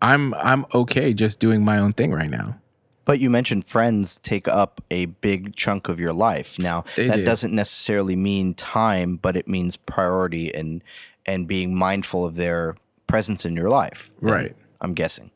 I'm 0.00 0.34
I'm 0.34 0.66
okay 0.74 1.12
just 1.14 1.40
doing 1.40 1.64
my 1.64 1.78
own 1.78 1.92
thing 1.92 2.12
right 2.12 2.30
now. 2.30 2.58
But 3.04 3.20
you 3.20 3.30
mentioned 3.30 3.64
friends 3.66 4.18
take 4.20 4.46
up 4.46 4.82
a 4.90 5.06
big 5.06 5.56
chunk 5.56 5.88
of 5.88 5.98
your 5.98 6.12
life. 6.12 6.58
Now, 6.58 6.84
They 6.94 7.08
that 7.08 7.16
do. 7.16 7.24
doesn't 7.24 7.54
necessarily 7.54 8.16
mean 8.16 8.52
time, 8.52 9.16
but 9.16 9.34
it 9.34 9.48
means 9.48 9.76
priority 9.76 10.54
and 10.54 10.82
and 11.26 11.46
being 11.48 11.74
mindful 11.74 12.24
of 12.24 12.36
their 12.36 12.76
presence 13.06 13.44
in 13.46 13.56
your 13.56 13.70
life. 13.70 14.10
Right. 14.20 14.54
I'm 14.80 14.94
guessing. 14.94 15.30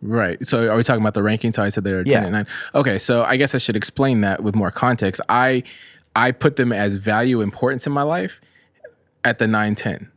Right. 0.00 0.44
So 0.46 0.70
are 0.72 0.76
we 0.76 0.82
talking 0.82 1.02
about 1.02 1.14
the 1.14 1.22
ranking? 1.22 1.52
So 1.52 1.62
I 1.62 1.68
said 1.68 1.84
they're 1.84 2.04
10 2.04 2.24
and 2.24 2.32
9. 2.32 2.46
Okay, 2.74 2.98
so 2.98 3.24
I 3.24 3.36
guess 3.36 3.54
I 3.54 3.58
should 3.58 3.76
explain 3.76 4.20
that 4.22 4.42
with 4.42 4.54
more 4.54 4.70
context. 4.70 5.20
I 5.28 5.64
I 6.16 6.32
put 6.32 6.56
them 6.56 6.72
as 6.72 6.96
value 6.96 7.40
importance 7.40 7.86
in 7.86 7.92
my 7.92 8.02
life 8.02 8.40
at 9.24 9.38
the 9.38 9.46
9 9.46 9.74
10. 9.74 10.10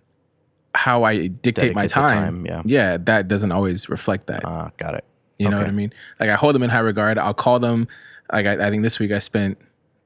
how 0.73 1.03
I 1.03 1.27
dictate 1.27 1.75
my 1.75 1.83
Dedicate 1.87 2.07
time, 2.09 2.45
time, 2.45 2.63
yeah. 2.65 2.97
that 2.97 3.27
doesn't 3.27 3.51
always 3.51 3.89
reflect 3.89 4.27
that. 4.27 4.45
Ah, 4.45 4.71
got 4.77 4.95
it. 4.95 5.03
You 5.37 5.49
know 5.49 5.57
what 5.57 5.67
I 5.67 5.71
mean? 5.71 5.91
Like 6.19 6.29
I 6.29 6.35
hold 6.35 6.53
them 6.55 6.61
in 6.63 6.69
high 6.69 6.79
regard. 6.79 7.17
I'll 7.17 7.33
call 7.33 7.57
them. 7.59 7.87
Like 8.31 8.45
I, 8.45 8.67
I 8.67 8.69
think 8.69 8.83
this 8.83 8.99
week 8.99 9.11
I 9.11 9.17
spent 9.19 9.57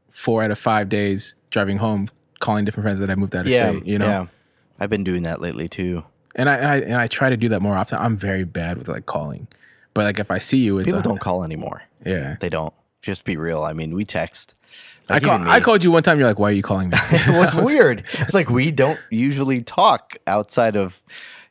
four 0.10 0.41
out 0.43 0.49
of 0.49 0.58
five 0.58 0.88
days 0.88 1.36
driving 1.51 1.77
home, 1.77 2.10
calling 2.39 2.63
different 2.63 2.86
friends 2.86 2.99
that 2.99 3.10
I 3.10 3.15
moved 3.15 3.36
out 3.36 3.45
of 3.45 3.51
Yeah, 3.51 3.71
state. 3.71 3.86
You 3.86 3.99
know, 3.99 4.08
yeah. 4.08 4.25
I've 4.79 4.89
been 4.89 5.03
doing 5.03 5.23
that 5.23 5.41
lately 5.41 5.67
too. 5.67 6.03
and 6.36 6.49
I, 6.49 6.55
and 6.55 6.67
I 6.67 6.75
and 6.77 6.95
I 6.95 7.08
try 7.08 7.29
to 7.29 7.36
do 7.38 7.49
that 7.49 7.62
more 7.62 7.75
often. 7.75 7.97
I'm 7.99 8.15
very 8.15 8.45
bad 8.45 8.77
with 8.77 8.88
like 8.88 9.05
calling, 9.05 9.47
but 9.93 10.05
like 10.05 10.19
if 10.19 10.31
I 10.31 10.39
see 10.39 10.60
you, 10.60 10.79
it's 10.79 10.86
People 10.88 11.01
don't 11.01 11.19
call 11.19 11.43
anymore. 11.43 11.84
Yeah, 12.05 12.38
They 12.39 12.49
don't. 12.49 12.73
Just 13.01 13.25
be 13.25 13.36
real. 13.36 13.62
I 13.63 13.73
mean, 13.73 13.93
we 13.93 14.05
text. 14.05 14.55
I 15.10 15.20
call, 15.20 15.48
I 15.48 15.60
called 15.60 15.84
you 15.84 15.91
one 15.91 16.04
time. 16.04 16.20
You're 16.20 16.28
like, 16.28 16.39
why 16.39 16.50
are 16.50 16.54
you 16.54 16.63
calling 16.63 16.89
me? 16.89 16.98
it 17.12 17.28
was 17.38 17.54
weird. 17.54 18.04
It's 18.13 18.34
like 18.34 18.50
we 18.50 18.72
don't 18.72 19.00
usually 19.10 19.62
talk 19.62 20.18
outside 20.28 20.76
of, 20.76 21.02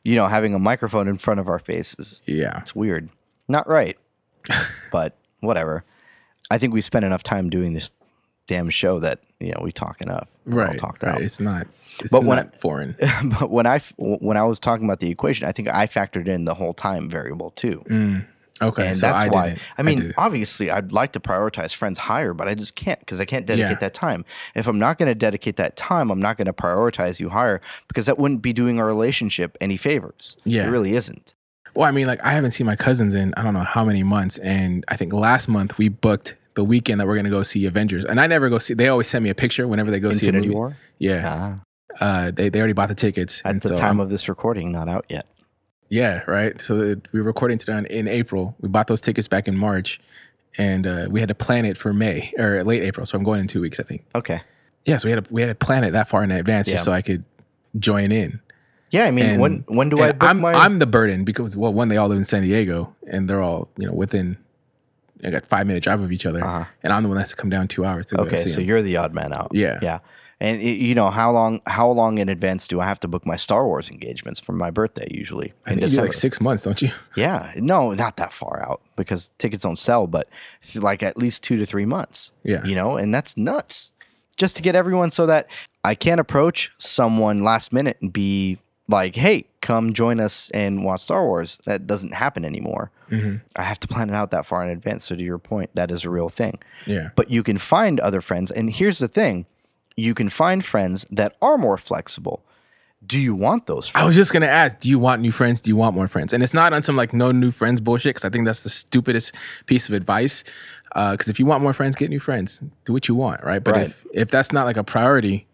you 0.03 0.15
know, 0.15 0.27
having 0.27 0.53
a 0.53 0.59
microphone 0.59 1.07
in 1.07 1.17
front 1.17 1.39
of 1.39 1.47
our 1.47 1.59
faces. 1.59 2.21
yeah, 2.25 2.59
It's 2.61 2.75
weird. 2.75 3.09
Not 3.47 3.67
right. 3.67 3.97
but 4.91 5.17
whatever. 5.39 5.83
I 6.51 6.57
think 6.57 6.73
we 6.73 6.81
spent 6.81 7.05
enough 7.05 7.23
time 7.23 7.49
doing 7.49 7.73
this 7.73 7.89
damn 8.47 8.69
show 8.69 8.99
that, 8.99 9.21
you 9.39 9.51
know, 9.51 9.61
we 9.63 9.71
talk 9.71 10.01
enough. 10.01 10.27
Right, 10.45 10.77
talked 10.77 11.01
right. 11.03 11.15
out. 11.15 11.21
It's 11.21 11.39
not. 11.39 11.65
It's 11.99 12.11
But 12.11 12.23
when 12.23 12.37
not 12.37 12.59
foreign. 12.59 12.95
but 13.39 13.49
when 13.49 13.65
I 13.65 13.79
when 13.97 14.37
I 14.37 14.43
was 14.43 14.59
talking 14.59 14.85
about 14.85 14.99
the 14.99 15.09
equation, 15.09 15.47
I 15.47 15.51
think 15.51 15.69
I 15.69 15.87
factored 15.87 16.27
in 16.27 16.45
the 16.45 16.53
whole 16.53 16.73
time 16.73 17.09
variable 17.09 17.51
too. 17.51 17.83
Mm. 17.89 18.25
Okay, 18.61 18.87
and 18.87 18.95
so 18.97 19.07
that's 19.07 19.23
I 19.23 19.27
why. 19.27 19.47
didn't. 19.49 19.61
I 19.77 19.83
mean, 19.83 20.01
it. 20.03 20.15
obviously, 20.17 20.71
I'd 20.71 20.93
like 20.93 21.11
to 21.13 21.19
prioritize 21.19 21.73
friends 21.75 21.99
higher, 21.99 22.33
but 22.33 22.47
I 22.47 22.55
just 22.55 22.75
can't 22.75 22.99
because 22.99 23.19
I 23.19 23.25
can't 23.25 23.45
dedicate 23.45 23.71
Yeah. 23.71 23.77
that 23.79 23.93
time. 23.93 24.23
If 24.55 24.65
I'm 24.67 24.79
not 24.79 24.97
going 24.97 25.07
to 25.09 25.15
dedicate 25.15 25.57
that 25.57 25.75
time, 25.75 26.09
I'm 26.09 26.21
not 26.21 26.37
going 26.37 26.45
to 26.45 26.53
prioritize 26.53 27.19
you 27.19 27.29
higher 27.29 27.59
because 27.89 28.05
that 28.05 28.17
wouldn't 28.17 28.41
be 28.41 28.53
doing 28.53 28.79
our 28.79 28.85
relationship 28.85 29.57
any 29.59 29.75
favors. 29.75 30.37
Yeah. 30.45 30.67
it 30.67 30.69
really 30.69 30.95
isn't. 30.95 31.33
Well, 31.73 31.85
I 31.85 31.91
mean, 31.91 32.07
like 32.07 32.21
I 32.23 32.31
haven't 32.31 32.51
seen 32.51 32.65
my 32.65 32.77
cousins 32.77 33.13
in 33.13 33.33
I 33.35 33.43
don't 33.43 33.53
know 33.53 33.65
how 33.65 33.83
many 33.83 34.03
months, 34.03 34.37
and 34.37 34.85
I 34.87 34.95
think 34.95 35.11
last 35.11 35.49
month 35.49 35.77
we 35.77 35.89
booked 35.89 36.35
the 36.53 36.63
weekend 36.63 37.01
that 37.01 37.07
we're 37.07 37.17
gonna 37.17 37.29
go 37.29 37.43
see 37.43 37.65
Avengers, 37.65 38.05
and 38.05 38.21
I 38.21 38.27
never 38.27 38.47
go 38.47 38.57
see. 38.59 38.73
They 38.73 38.87
always 38.87 39.07
send 39.07 39.25
me 39.25 39.29
a 39.29 39.35
picture 39.35 39.67
whenever 39.67 39.91
they 39.91 39.99
go 39.99 40.13
see 40.13 40.29
a 40.29 40.31
movie. 40.31 40.49
War. 40.51 40.77
Yeah, 40.99 41.57
Ah, 41.99 42.05
uh, 42.05 42.31
they 42.31 42.47
they 42.47 42.59
already 42.59 42.71
bought 42.71 42.87
the 42.87 42.95
tickets, 42.95 43.41
at 43.43 43.61
the 43.61 43.67
so 43.67 43.75
time 43.75 43.87
I'm- 43.87 43.99
of 43.99 44.09
this 44.09 44.29
recording, 44.29 44.71
not 44.71 44.87
out 44.87 45.03
yet. 45.09 45.25
Yeah, 45.89 46.21
right. 46.27 46.59
So 46.61 46.81
it, 46.81 47.07
we 47.11 47.19
were 47.21 47.25
recording 47.25 47.57
today 47.57 47.77
in, 47.77 47.85
in 47.87 48.07
April. 48.07 48.55
We 48.59 48.69
bought 48.69 48.87
those 48.87 49.01
tickets 49.01 49.27
back 49.27 49.47
in 49.47 49.55
March, 49.57 49.99
and 50.57 50.85
uh, 50.87 51.07
we 51.09 51.19
had 51.19 51.29
to 51.29 51.35
plan 51.35 51.65
it 51.65 51.77
for 51.77 51.93
May 51.93 52.33
or 52.37 52.63
late 52.63 52.83
April. 52.83 53.05
So 53.05 53.17
I'm 53.17 53.23
going 53.23 53.41
in 53.41 53.47
two 53.47 53.61
weeks, 53.61 53.79
I 53.79 53.83
think. 53.83 54.03
Okay. 54.15 54.41
Yeah, 54.85 54.97
so 54.97 55.07
we 55.07 55.11
had 55.13 55.25
to 55.25 55.33
we 55.33 55.41
had 55.41 55.47
to 55.47 55.55
plan 55.65 55.83
it 55.83 55.91
that 55.91 56.07
far 56.07 56.23
in 56.23 56.31
advance 56.31 56.67
Yeah. 56.67 56.75
just 56.75 56.85
so 56.85 56.91
I 56.91 57.01
could 57.01 57.23
join 57.79 58.11
in. 58.11 58.39
Yeah, 58.91 59.05
I 59.05 59.11
mean, 59.11 59.25
And- 59.25 59.41
when 59.41 59.63
when 59.67 59.89
do 59.89 59.99
I 60.01 60.11
book 60.11 60.23
I'm 60.29 60.39
my? 60.41 60.53
I'm 60.53 60.79
the 60.79 60.85
burden 60.87 61.23
because 61.23 61.57
well, 61.57 61.73
one 61.73 61.87
they 61.89 61.97
all 61.97 62.07
live 62.07 62.17
in 62.19 62.25
San 62.25 62.43
Diego 62.43 62.95
and 63.07 63.27
they're 63.29 63.41
all 63.41 63.69
you 63.77 63.87
know 63.87 63.93
within. 63.93 64.37
I 65.23 65.29
got 65.31 65.47
five 65.47 65.65
minute 65.65 65.81
drive 65.81 66.01
of 66.01 66.11
each 66.11 66.25
other, 66.25 66.43
Uh-huh. 66.43 66.65
and 66.83 66.93
I'm 66.93 67.01
the 67.01 67.09
one 67.09 67.15
that 67.15 67.21
has 67.23 67.29
to 67.31 67.35
come 67.35 67.49
down 67.49 67.67
two 67.67 67.83
hours 67.83 68.05
to 68.07 68.15
go 68.15 68.23
okay, 68.25 68.37
so 68.37 68.49
them. 68.59 68.65
you're 68.65 68.81
the 68.83 68.97
odd 68.97 69.13
man 69.13 69.33
out. 69.33 69.47
Yeah. 69.53 69.79
yeah. 69.81 69.99
And 70.39 70.57
y- 70.59 70.65
you 70.65 70.95
know 70.95 71.09
how 71.11 71.31
long 71.31 71.61
how 71.65 71.89
long 71.89 72.17
in 72.17 72.27
advance 72.29 72.67
do 72.67 72.79
I 72.81 72.85
have 72.85 72.99
to 73.01 73.07
book 73.07 73.25
my 73.25 73.35
Star 73.37 73.65
Wars 73.65 73.89
engagements 73.89 74.39
for 74.39 74.51
my 74.51 74.69
birthday? 74.69 75.07
Usually 75.09 75.53
I 75.65 75.75
think 75.75 75.91
you 75.91 76.01
like 76.01 76.13
six 76.13 76.41
months, 76.41 76.63
don't 76.63 76.81
you? 76.81 76.91
Yeah, 77.15 77.53
no, 77.55 77.93
not 77.93 78.17
that 78.17 78.33
far 78.33 78.61
out 78.67 78.81
because 78.97 79.31
tickets 79.37 79.63
don't 79.63 79.79
sell, 79.79 80.07
but 80.07 80.27
like 80.75 81.01
at 81.03 81.17
least 81.17 81.43
two 81.43 81.57
to 81.57 81.65
three 81.65 81.85
months. 81.85 82.31
Yeah. 82.43 82.63
You 82.65 82.75
know, 82.75 82.97
and 82.97 83.13
that's 83.13 83.37
nuts. 83.37 83.91
Just 84.35 84.57
to 84.57 84.61
get 84.61 84.75
everyone 84.75 85.11
so 85.11 85.25
that 85.27 85.47
I 85.85 85.95
can't 85.95 86.19
approach 86.19 86.71
someone 86.77 87.43
last 87.43 87.71
minute 87.71 87.97
and 88.01 88.11
be 88.11 88.57
like, 88.89 89.15
hey, 89.15 89.45
come 89.61 89.93
join 89.93 90.19
us 90.19 90.49
and 90.51 90.83
watch 90.83 91.01
Star 91.03 91.25
Wars. 91.25 91.57
That 91.65 91.87
doesn't 91.87 92.13
happen 92.13 92.43
anymore. 92.43 92.91
Mm-hmm. 93.09 93.37
I 93.55 93.63
have 93.63 93.79
to 93.79 93.87
plan 93.87 94.09
it 94.09 94.13
out 94.15 94.31
that 94.31 94.45
far 94.45 94.61
in 94.63 94.69
advance. 94.69 95.05
So, 95.05 95.15
to 95.15 95.23
your 95.23 95.37
point, 95.37 95.69
that 95.75 95.89
is 95.89 96.03
a 96.03 96.09
real 96.09 96.27
thing. 96.29 96.59
Yeah. 96.85 97.09
But 97.15 97.31
you 97.31 97.43
can 97.43 97.57
find 97.57 97.99
other 98.01 98.19
friends. 98.19 98.51
And 98.51 98.69
here's 98.69 98.97
the 98.99 99.07
thing 99.07 99.45
you 99.97 100.13
can 100.13 100.29
find 100.29 100.63
friends 100.63 101.05
that 101.11 101.35
are 101.41 101.57
more 101.57 101.77
flexible. 101.77 102.43
Do 103.05 103.19
you 103.19 103.35
want 103.35 103.67
those 103.67 103.87
friends? 103.87 104.03
I 104.03 104.07
was 104.07 104.15
just 104.15 104.33
gonna 104.33 104.47
ask, 104.47 104.79
do 104.79 104.89
you 104.89 104.97
want 104.97 105.21
new 105.21 105.31
friends? 105.31 105.61
Do 105.61 105.69
you 105.69 105.75
want 105.75 105.95
more 105.95 106.07
friends? 106.07 106.33
And 106.33 106.41
it's 106.41 106.53
not 106.53 106.73
on 106.73 106.81
some 106.83 106.95
like 106.95 107.13
no 107.13 107.31
new 107.31 107.51
friends 107.51 107.79
bullshit, 107.79 108.15
because 108.15 108.25
I 108.25 108.29
think 108.29 108.45
that's 108.45 108.61
the 108.61 108.69
stupidest 108.69 109.35
piece 109.67 109.87
of 109.87 109.93
advice. 109.93 110.43
Uh, 110.95 111.11
because 111.11 111.27
if 111.27 111.39
you 111.39 111.45
want 111.45 111.61
more 111.61 111.73
friends, 111.73 111.95
get 111.95 112.09
new 112.09 112.19
friends. 112.19 112.61
Do 112.85 112.93
what 112.93 113.07
you 113.07 113.15
want, 113.15 113.43
right? 113.43 113.63
But 113.63 113.73
Right. 113.75 113.85
if 113.87 114.05
if 114.13 114.29
that's 114.31 114.51
not 114.51 114.65
like 114.65 114.77
a 114.77 114.83
priority, 114.83 115.45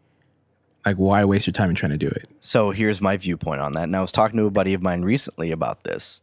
like 0.86 0.96
why 0.96 1.26
waste 1.26 1.46
your 1.48 1.52
time 1.54 1.70
in 1.70 1.76
trying 1.76 1.92
to 1.92 1.98
do 1.98 2.08
it? 2.08 2.30
So 2.40 2.72
here's 2.72 3.02
my 3.02 3.18
viewpoint 3.18 3.60
on 3.60 3.74
that. 3.74 3.84
And 3.84 3.96
I 3.96 4.02
was 4.02 4.12
talking 4.12 4.38
to 4.38 4.46
a 4.46 4.52
buddy 4.52 4.74
of 4.74 4.82
mine 4.82 5.02
recently 5.02 5.52
about 5.52 5.84
this. 5.84 6.22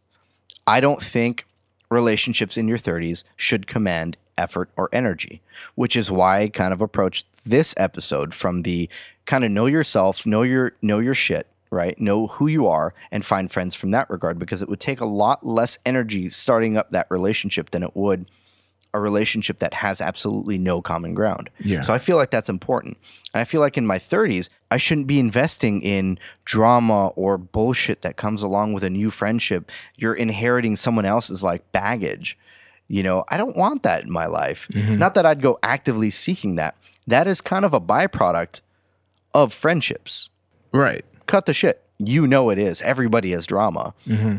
I 0.67 0.81
don't 0.81 1.03
think 1.03 1.47
relationships 1.91 2.57
in 2.57 2.69
your 2.69 2.79
30s 2.79 3.25
should 3.37 3.67
command 3.67 4.17
effort 4.37 4.71
or 4.77 4.89
energy, 4.93 5.43
which 5.75 5.97
is 5.97 6.11
why 6.11 6.43
I 6.43 6.49
kind 6.49 6.73
of 6.73 6.81
approached 6.81 7.27
this 7.49 7.75
episode 7.77 8.35
from 8.35 8.63
the 8.63 8.89
kind 9.27 9.45
of 9.45 9.51
know 9.51 9.67
yourself, 9.67 10.27
know 10.27 10.43
your 10.43 10.73
know 10.83 10.99
your 10.99 11.15
shit, 11.15 11.47
right? 11.71 11.99
Know 12.01 12.29
who 12.29 12.47
you 12.47 12.67
are 12.67 12.95
and 13.11 13.25
find 13.25 13.51
friends 13.51 13.75
from 13.75 13.91
that 13.93 14.09
regard 14.11 14.39
because 14.39 14.63
it 14.63 14.69
would 14.69 14.81
take 14.81 15.01
a 15.01 15.07
lot 15.07 15.47
less 15.47 15.79
energy 15.85 16.29
starting 16.31 16.77
up 16.77 16.91
that 16.91 17.07
relationship 17.11 17.71
than 17.71 17.83
it 17.83 17.95
would 17.95 18.27
a 18.95 19.01
relationship 19.01 19.59
that 19.59 19.75
has 19.75 20.01
absolutely 20.01 20.59
no 20.59 20.81
common 20.81 21.15
ground. 21.15 21.51
Yeah. 21.61 21.83
So 21.83 21.93
I 21.93 21.99
feel 21.99 22.17
like 22.17 22.31
that's 22.31 22.49
important. 22.49 22.97
And 23.35 23.41
I 23.41 23.45
feel 23.45 23.61
like 23.61 23.77
in 23.77 23.87
my 23.87 23.99
30s, 23.99 24.49
I 24.71 24.77
shouldn't 24.77 25.07
be 25.07 25.21
investing 25.21 25.83
in 25.83 26.19
drama 26.45 27.09
or 27.09 27.39
bullshit 27.39 28.03
that 28.03 28.17
comes 28.17 28.43
along 28.43 28.73
with 28.73 28.85
a 28.85 28.91
new 28.91 29.11
friendship. 29.11 29.71
You're 29.97 30.15
inheriting 30.15 30.77
someone 30.77 31.05
else's 31.05 31.43
like 31.43 31.71
baggage. 31.73 32.39
You 32.89 33.03
know, 33.03 33.25
I 33.29 33.37
don't 33.37 33.57
want 33.57 33.83
that 33.83 34.05
in 34.05 34.11
my 34.11 34.27
life. 34.27 34.67
Mm-hmm. 34.73 34.97
Not 34.97 35.15
that 35.15 35.27
I'd 35.27 35.43
go 35.43 35.59
actively 35.63 36.11
seeking 36.11 36.55
that. 36.57 36.75
That 37.07 37.27
is 37.27 37.41
kind 37.41 37.65
of 37.65 37.75
a 37.75 37.81
byproduct 37.81 38.61
of 39.35 39.53
friendships. 39.53 40.31
Right. 40.73 41.05
Cut 41.27 41.47
the 41.47 41.53
shit. 41.55 41.83
You 41.99 42.27
know 42.27 42.49
it 42.51 42.59
is. 42.59 42.81
Everybody 42.83 43.33
has 43.33 43.47
drama. 43.47 43.93
Mm-hmm. 44.07 44.37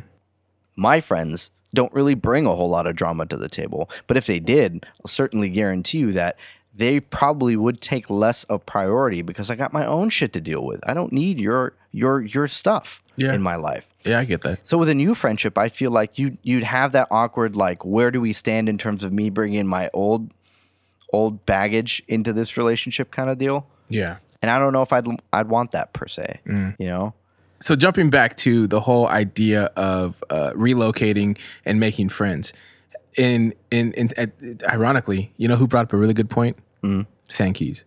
My 0.76 1.00
friends 1.02 1.52
don't 1.74 1.94
really 1.94 2.16
bring 2.16 2.48
a 2.48 2.56
whole 2.56 2.70
lot 2.70 2.88
of 2.88 2.96
drama 2.96 3.26
to 3.28 3.38
the 3.38 3.50
table. 3.50 3.90
But 4.08 4.18
if 4.18 4.26
they 4.26 4.40
did, 4.40 4.86
I'll 5.02 5.08
certainly 5.10 5.50
guarantee 5.50 6.00
you 6.00 6.12
that 6.14 6.36
they 6.74 7.00
probably 7.00 7.56
would 7.56 7.82
take 7.82 8.10
less 8.10 8.46
of 8.46 8.66
priority 8.66 9.22
because 9.22 9.52
I 9.52 9.56
got 9.56 9.74
my 9.74 9.86
own 9.86 10.10
shit 10.10 10.34
to 10.34 10.42
deal 10.42 10.64
with. 10.66 10.80
I 10.88 10.94
don't 10.94 11.12
need 11.12 11.40
your 11.40 11.74
your 11.92 12.22
your 12.22 12.48
stuff 12.48 13.04
Yeah. 13.18 13.34
in 13.34 13.42
my 13.42 13.56
life. 13.58 13.86
Yeah, 14.04 14.20
I 14.20 14.26
get 14.26 14.42
that. 14.42 14.66
So 14.66 14.78
with 14.78 14.90
a 14.90 14.96
new 14.96 15.14
friendship, 15.14 15.58
I 15.58 15.70
feel 15.70 15.92
like 15.92 16.18
you 16.18 16.38
you'd 16.42 16.64
have 16.64 16.94
that 16.94 17.08
awkward 17.12 17.56
like 17.56 17.84
where 17.84 18.12
do 18.12 18.22
we 18.22 18.34
stand 18.34 18.70
in 18.70 18.78
terms 18.78 19.04
of 19.04 19.12
me 19.12 19.30
bringing 19.30 19.68
my 19.68 19.90
old 19.94 20.32
old 21.12 21.46
baggage 21.46 22.04
into 22.08 22.34
this 22.34 22.58
relationship 22.58 23.12
kind 23.12 23.30
of 23.30 23.38
deal. 23.38 23.68
Yeah. 23.90 24.18
And 24.42 24.50
I 24.50 24.60
don't 24.60 24.74
know 24.74 24.82
if 24.82 24.94
I'd 24.94 25.08
I'd 25.34 25.50
want 25.50 25.72
that 25.72 25.94
per 25.94 26.08
se. 26.08 26.40
You 26.46 26.88
know? 26.88 27.14
So 27.62 27.76
jumping 27.76 28.10
back 28.10 28.38
to 28.38 28.68
the 28.68 28.80
whole 28.80 29.08
idea 29.08 29.66
of 29.76 30.24
uh, 30.30 30.52
relocating 30.52 31.38
and 31.66 31.80
making 31.80 32.10
friends, 32.10 32.54
in 33.18 33.54
in, 33.70 33.92
in 33.94 34.10
uh, 34.18 34.28
ironically, 34.70 35.34
you 35.38 35.48
know 35.48 35.58
who 35.58 35.68
brought 35.68 35.84
up 35.84 35.94
a 35.94 35.98
really 35.98 36.14
good 36.14 36.30
point? 36.30 36.58
Mm. 36.84 37.06
Sankey's. 37.28 37.84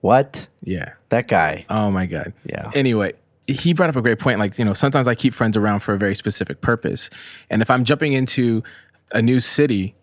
What? 0.00 0.48
Yeah. 0.64 0.94
That 1.10 1.28
guy. 1.28 1.66
Oh 1.68 1.90
my 1.90 2.06
god. 2.06 2.32
Yeah. 2.44 2.70
Anyway, 2.74 3.12
he 3.46 3.72
brought 3.72 3.90
up 3.90 3.96
a 3.96 4.02
great 4.02 4.18
point. 4.18 4.38
Like 4.38 4.58
you 4.58 4.64
know, 4.64 4.74
sometimes 4.74 5.08
I 5.08 5.14
keep 5.14 5.34
friends 5.34 5.56
around 5.56 5.80
for 5.80 5.94
a 5.94 5.98
very 5.98 6.14
specific 6.14 6.60
purpose, 6.60 7.10
and 7.50 7.62
if 7.62 7.70
I'm 7.70 7.84
jumping 7.84 8.12
into 8.12 8.62
a 9.12 9.22
new 9.22 9.40
city, 9.40 9.94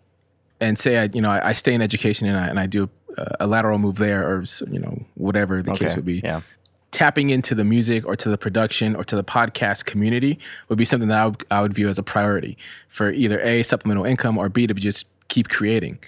and 0.60 0.78
say 0.78 0.98
I 0.98 1.08
you 1.12 1.20
know 1.20 1.30
I, 1.30 1.50
I 1.50 1.52
stay 1.52 1.74
in 1.74 1.82
education 1.82 2.26
and 2.28 2.38
I 2.38 2.46
and 2.46 2.60
I 2.60 2.66
do 2.66 2.88
a, 3.16 3.36
a 3.40 3.46
lateral 3.46 3.78
move 3.78 3.96
there 3.96 4.26
or 4.26 4.44
you 4.70 4.78
know 4.78 5.04
whatever 5.14 5.62
the 5.62 5.72
case 5.72 5.96
would 5.96 6.04
be 6.04 6.20
yeah. 6.22 6.42
tapping 6.90 7.30
into 7.30 7.54
the 7.54 7.64
music 7.64 8.06
or 8.06 8.14
to 8.16 8.28
the 8.28 8.38
production 8.38 8.94
or 8.94 9.04
to 9.04 9.16
the 9.16 9.24
podcast 9.24 9.86
community 9.86 10.38
would 10.68 10.78
be 10.78 10.84
something 10.84 11.08
that 11.08 11.18
I 11.18 11.26
would, 11.26 11.44
I 11.50 11.62
would 11.62 11.74
view 11.74 11.88
as 11.88 11.98
a 11.98 12.02
priority 12.02 12.56
for 12.88 13.10
either 13.10 13.40
A, 13.40 13.62
supplemental 13.62 14.04
income, 14.04 14.38
or 14.38 14.48
B, 14.48 14.66
to 14.66 14.74
just 14.74 15.06
keep 15.28 15.48
creating. 15.48 15.98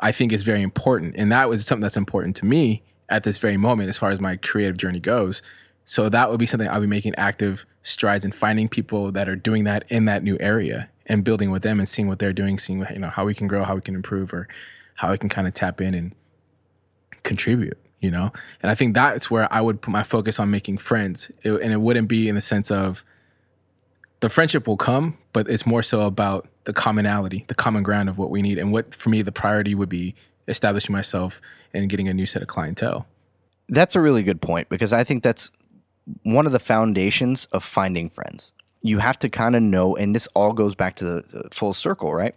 I 0.00 0.12
think 0.12 0.32
is 0.32 0.42
very 0.42 0.62
important. 0.62 1.14
And 1.16 1.30
that 1.30 1.48
was 1.48 1.64
something 1.64 1.82
that's 1.82 1.96
important 1.96 2.34
to 2.36 2.46
me 2.46 2.82
at 3.08 3.24
this 3.24 3.38
very 3.38 3.56
moment 3.56 3.90
as 3.90 3.98
far 3.98 4.10
as 4.10 4.20
my 4.20 4.36
creative 4.36 4.76
journey 4.76 5.00
goes. 5.00 5.42
So 5.90 6.08
that 6.08 6.30
would 6.30 6.38
be 6.38 6.46
something 6.46 6.68
I'll 6.68 6.80
be 6.80 6.86
making 6.86 7.16
active 7.16 7.66
strides 7.82 8.24
in 8.24 8.30
finding 8.30 8.68
people 8.68 9.10
that 9.10 9.28
are 9.28 9.34
doing 9.34 9.64
that 9.64 9.82
in 9.88 10.04
that 10.04 10.22
new 10.22 10.36
area 10.38 10.88
and 11.06 11.24
building 11.24 11.50
with 11.50 11.64
them 11.64 11.80
and 11.80 11.88
seeing 11.88 12.06
what 12.06 12.20
they're 12.20 12.32
doing, 12.32 12.60
seeing 12.60 12.86
you 12.92 13.00
know 13.00 13.08
how 13.08 13.24
we 13.24 13.34
can 13.34 13.48
grow, 13.48 13.64
how 13.64 13.74
we 13.74 13.80
can 13.80 13.96
improve, 13.96 14.32
or 14.32 14.46
how 14.94 15.10
we 15.10 15.18
can 15.18 15.28
kind 15.28 15.48
of 15.48 15.52
tap 15.52 15.80
in 15.80 15.92
and 15.94 16.14
contribute, 17.24 17.76
you 17.98 18.08
know? 18.08 18.32
And 18.62 18.70
I 18.70 18.76
think 18.76 18.94
that's 18.94 19.32
where 19.32 19.52
I 19.52 19.60
would 19.60 19.82
put 19.82 19.90
my 19.90 20.04
focus 20.04 20.38
on 20.38 20.48
making 20.48 20.78
friends. 20.78 21.28
It- 21.42 21.60
and 21.60 21.72
it 21.72 21.80
wouldn't 21.80 22.06
be 22.06 22.28
in 22.28 22.36
the 22.36 22.40
sense 22.40 22.70
of 22.70 23.04
the 24.20 24.28
friendship 24.28 24.68
will 24.68 24.76
come, 24.76 25.18
but 25.32 25.48
it's 25.48 25.66
more 25.66 25.82
so 25.82 26.02
about 26.02 26.46
the 26.66 26.72
commonality, 26.72 27.46
the 27.48 27.56
common 27.56 27.82
ground 27.82 28.08
of 28.08 28.16
what 28.16 28.30
we 28.30 28.42
need. 28.42 28.58
And 28.58 28.70
what, 28.70 28.94
for 28.94 29.08
me, 29.08 29.22
the 29.22 29.32
priority 29.32 29.74
would 29.74 29.88
be 29.88 30.14
establishing 30.46 30.92
myself 30.92 31.40
and 31.74 31.90
getting 31.90 32.06
a 32.06 32.14
new 32.14 32.26
set 32.26 32.42
of 32.42 32.46
clientele. 32.46 33.08
That's 33.68 33.96
a 33.96 34.00
really 34.00 34.22
good 34.22 34.40
point 34.40 34.68
because 34.68 34.92
I 34.92 35.02
think 35.02 35.24
that's 35.24 35.50
one 36.22 36.46
of 36.46 36.52
the 36.52 36.58
foundations 36.58 37.46
of 37.46 37.64
finding 37.64 38.10
friends. 38.10 38.52
You 38.82 38.98
have 38.98 39.18
to 39.20 39.28
kind 39.28 39.54
of 39.54 39.62
know, 39.62 39.96
and 39.96 40.14
this 40.14 40.26
all 40.34 40.52
goes 40.52 40.74
back 40.74 40.96
to 40.96 41.04
the, 41.04 41.22
the 41.22 41.48
full 41.50 41.72
circle, 41.72 42.14
right? 42.14 42.34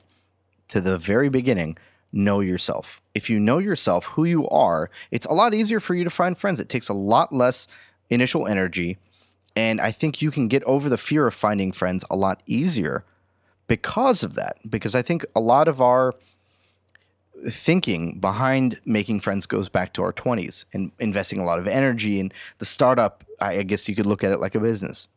To 0.70 0.82
the 0.82 0.98
very 0.98 1.30
beginning, 1.30 1.78
know 2.12 2.40
yourself. 2.40 3.02
If 3.14 3.30
you 3.30 3.40
know 3.40 3.58
yourself, 3.58 4.06
who 4.06 4.26
you 4.26 4.48
are, 4.50 4.90
it's 5.12 5.26
a 5.26 5.34
lot 5.34 5.54
easier 5.54 5.80
for 5.80 5.96
you 5.96 6.04
to 6.04 6.10
find 6.10 6.38
friends. 6.38 6.60
It 6.60 6.70
takes 6.70 6.90
a 6.90 6.94
lot 6.94 7.34
less 7.34 7.68
initial 8.10 8.48
energy. 8.48 8.98
And 9.56 9.80
I 9.80 9.92
think 9.92 10.22
you 10.22 10.32
can 10.32 10.48
get 10.48 10.64
over 10.64 10.90
the 10.90 10.98
fear 10.98 11.28
of 11.28 11.34
finding 11.34 11.72
friends 11.72 12.04
a 12.10 12.16
lot 12.16 12.42
easier 12.46 13.06
because 13.68 14.24
of 14.24 14.36
that. 14.36 14.58
Because 14.70 14.96
I 14.96 15.02
think 15.02 15.26
a 15.36 15.40
lot 15.40 15.68
of 15.68 15.82
our 15.82 16.14
thinking 17.50 18.20
behind 18.20 18.80
making 18.86 19.20
friends 19.20 19.46
goes 19.46 19.70
back 19.70 19.94
to 19.94 20.04
our 20.04 20.14
20s 20.14 20.66
and 20.74 20.92
investing 21.00 21.40
a 21.40 21.46
lot 21.46 21.60
of 21.60 21.68
energy 21.68 22.20
in 22.20 22.32
the 22.60 22.66
startup. 22.66 23.24
I 23.42 23.64
guess 23.64 23.90
you 23.90 23.96
could 23.96 24.06
look 24.06 24.24
at 24.24 24.32
it 24.32 24.40
like 24.40 24.56
a 24.56 24.60
business. 24.60 25.08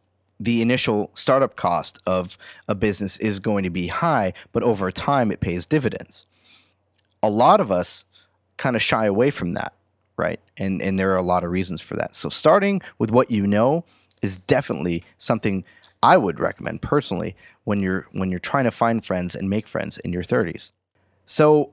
The 0.40 0.60
initial 0.60 1.10
startup 1.14 1.56
cost 1.56 1.98
of 2.06 2.36
a 2.68 2.74
business 2.74 3.16
is 3.18 3.40
going 3.40 3.64
to 3.64 3.70
be 3.70 3.86
high, 3.86 4.32
but 4.52 4.62
over 4.62 4.90
time 4.90 5.30
it 5.30 5.40
pays 5.40 5.64
dividends. 5.64 6.26
A 7.22 7.30
lot 7.30 7.60
of 7.60 7.72
us 7.72 8.04
kind 8.56 8.76
of 8.76 8.82
shy 8.82 9.06
away 9.06 9.30
from 9.30 9.54
that, 9.54 9.72
right? 10.16 10.40
And 10.56 10.82
and 10.82 10.98
there 10.98 11.10
are 11.12 11.16
a 11.16 11.22
lot 11.22 11.44
of 11.44 11.50
reasons 11.50 11.80
for 11.80 11.96
that. 11.96 12.14
So 12.14 12.28
starting 12.28 12.82
with 12.98 13.10
what 13.10 13.30
you 13.30 13.46
know 13.46 13.84
is 14.22 14.38
definitely 14.38 15.02
something 15.18 15.64
I 16.02 16.16
would 16.16 16.38
recommend 16.38 16.82
personally 16.82 17.34
when 17.64 17.80
you're 17.80 18.06
when 18.12 18.30
you're 18.30 18.38
trying 18.38 18.64
to 18.64 18.70
find 18.70 19.04
friends 19.04 19.34
and 19.34 19.48
make 19.48 19.66
friends 19.66 19.98
in 19.98 20.12
your 20.12 20.22
30s. 20.22 20.72
So 21.24 21.72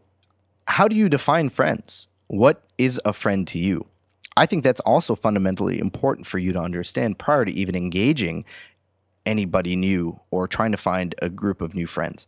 how 0.67 0.87
do 0.87 0.95
you 0.95 1.09
define 1.09 1.49
friends? 1.49 2.07
What 2.27 2.63
is 2.77 2.99
a 3.05 3.13
friend 3.13 3.47
to 3.49 3.59
you? 3.59 3.85
I 4.35 4.45
think 4.45 4.63
that's 4.63 4.79
also 4.81 5.15
fundamentally 5.15 5.79
important 5.79 6.25
for 6.25 6.39
you 6.39 6.53
to 6.53 6.59
understand 6.59 7.19
prior 7.19 7.45
to 7.45 7.51
even 7.51 7.75
engaging 7.75 8.45
anybody 9.25 9.75
new 9.75 10.19
or 10.31 10.47
trying 10.47 10.71
to 10.71 10.77
find 10.77 11.13
a 11.21 11.29
group 11.29 11.61
of 11.61 11.75
new 11.75 11.87
friends. 11.87 12.27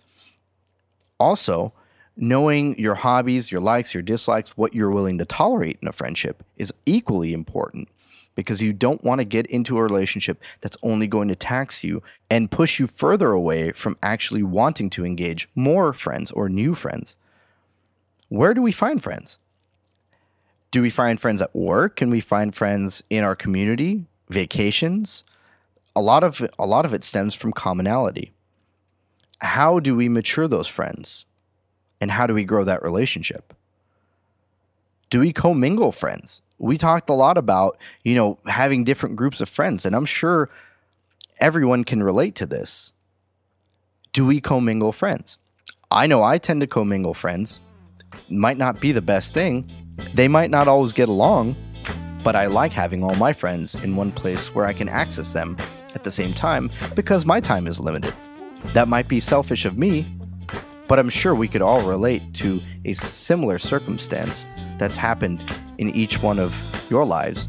Also, 1.20 1.74
knowing 2.16 2.78
your 2.78 2.96
hobbies, 2.96 3.52
your 3.52 3.62
likes, 3.62 3.94
your 3.94 4.04
dislikes, 4.04 4.52
what 4.52 4.74
you're 4.74 4.92
willing 4.92 5.18
to 5.18 5.26
tolerate 5.26 5.80
in 5.82 5.88
a 5.88 5.92
friendship 5.92 6.44
is 6.58 6.74
equally 6.86 7.34
important 7.34 7.90
because 8.36 8.62
you 8.62 8.74
don't 8.74 9.04
want 9.04 9.20
to 9.20 9.26
get 9.26 9.46
into 9.48 9.78
a 9.78 9.84
relationship 9.84 10.42
that's 10.62 10.78
only 10.84 11.08
going 11.08 11.30
to 11.30 11.36
tax 11.36 11.84
you 11.84 12.04
and 12.30 12.52
push 12.52 12.80
you 12.80 12.88
further 12.88 13.32
away 13.32 13.72
from 13.72 13.98
actually 14.04 14.44
wanting 14.44 14.90
to 14.90 15.06
engage 15.06 15.50
more 15.56 15.94
friends 15.94 16.32
or 16.32 16.50
new 16.50 16.76
friends 16.76 17.18
where 18.36 18.54
do 18.54 18.62
we 18.62 18.72
find 18.72 19.02
friends? 19.02 19.40
Do 20.72 20.82
we 20.82 20.90
find 20.90 21.20
friends 21.20 21.42
at 21.42 21.56
work? 21.56 21.96
Can 21.96 22.10
we 22.10 22.20
find 22.20 22.54
friends 22.54 23.02
in 23.10 23.24
our 23.24 23.36
community? 23.36 24.06
Vacations? 24.30 25.24
A 25.96 26.02
lot 26.02 26.24
of 26.24 26.46
a 26.60 26.66
lot 26.66 26.86
of 26.86 26.94
it 26.94 27.06
stems 27.06 27.34
from 27.34 27.54
commonality. 27.54 28.34
How 29.40 29.80
do 29.80 29.96
we 29.96 30.10
mature 30.10 30.48
those 30.48 30.68
friends? 30.68 31.26
And 32.02 32.12
how 32.12 32.28
do 32.28 32.34
we 32.34 32.44
grow 32.44 32.66
that 32.66 32.84
relationship? 32.84 33.54
Do 35.10 35.22
we 35.22 35.32
commingle 35.32 35.94
friends? 35.94 36.42
We 36.58 36.78
talked 36.78 37.10
a 37.10 37.14
lot 37.14 37.38
about, 37.38 37.78
you 38.04 38.16
know, 38.16 38.38
having 38.48 38.84
different 38.84 39.16
groups 39.16 39.40
of 39.40 39.48
friends, 39.48 39.86
and 39.86 39.96
I'm 39.96 40.06
sure 40.06 40.50
everyone 41.40 41.86
can 41.86 42.04
relate 42.04 42.36
to 42.36 42.46
this. 42.46 42.92
Do 44.12 44.26
we 44.26 44.42
commingle 44.42 44.92
friends? 44.92 45.38
I 45.90 46.08
know 46.08 46.22
I 46.24 46.38
tend 46.38 46.62
to 46.62 46.68
commingle 46.68 47.14
friends 47.14 47.62
might 48.30 48.58
not 48.58 48.80
be 48.80 48.92
the 48.92 49.02
best 49.02 49.34
thing. 49.34 49.70
They 50.14 50.28
might 50.28 50.50
not 50.50 50.68
always 50.68 50.94
get 50.94 51.10
along, 51.10 51.56
but 52.24 52.36
I 52.36 52.48
like 52.48 52.72
having 52.72 53.04
all 53.04 53.16
my 53.16 53.34
friends 53.34 53.76
in 53.76 53.96
one 53.96 54.12
place 54.12 54.54
where 54.54 54.66
I 54.66 54.74
can 54.74 54.90
access 54.90 55.34
them 55.34 55.56
at 55.94 56.04
the 56.04 56.12
same 56.12 56.34
time 56.34 56.72
because 56.96 57.26
my 57.26 57.40
time 57.40 57.68
is 57.68 57.80
limited. 57.80 58.14
That 58.74 58.88
might 58.88 59.08
be 59.08 59.20
selfish 59.20 59.66
of 59.66 59.78
me, 59.78 60.08
but 60.88 61.00
I'm 61.00 61.10
sure 61.10 61.36
we 61.36 61.48
could 61.48 61.62
all 61.62 61.82
relate 61.82 62.34
to 62.36 62.62
a 62.84 62.94
similar 62.94 63.58
circumstance 63.58 64.48
that's 64.78 64.98
happened 64.98 65.44
in 65.78 65.90
each 65.92 66.22
one 66.22 66.40
of 66.40 66.56
your 66.90 67.06
lives. 67.06 67.48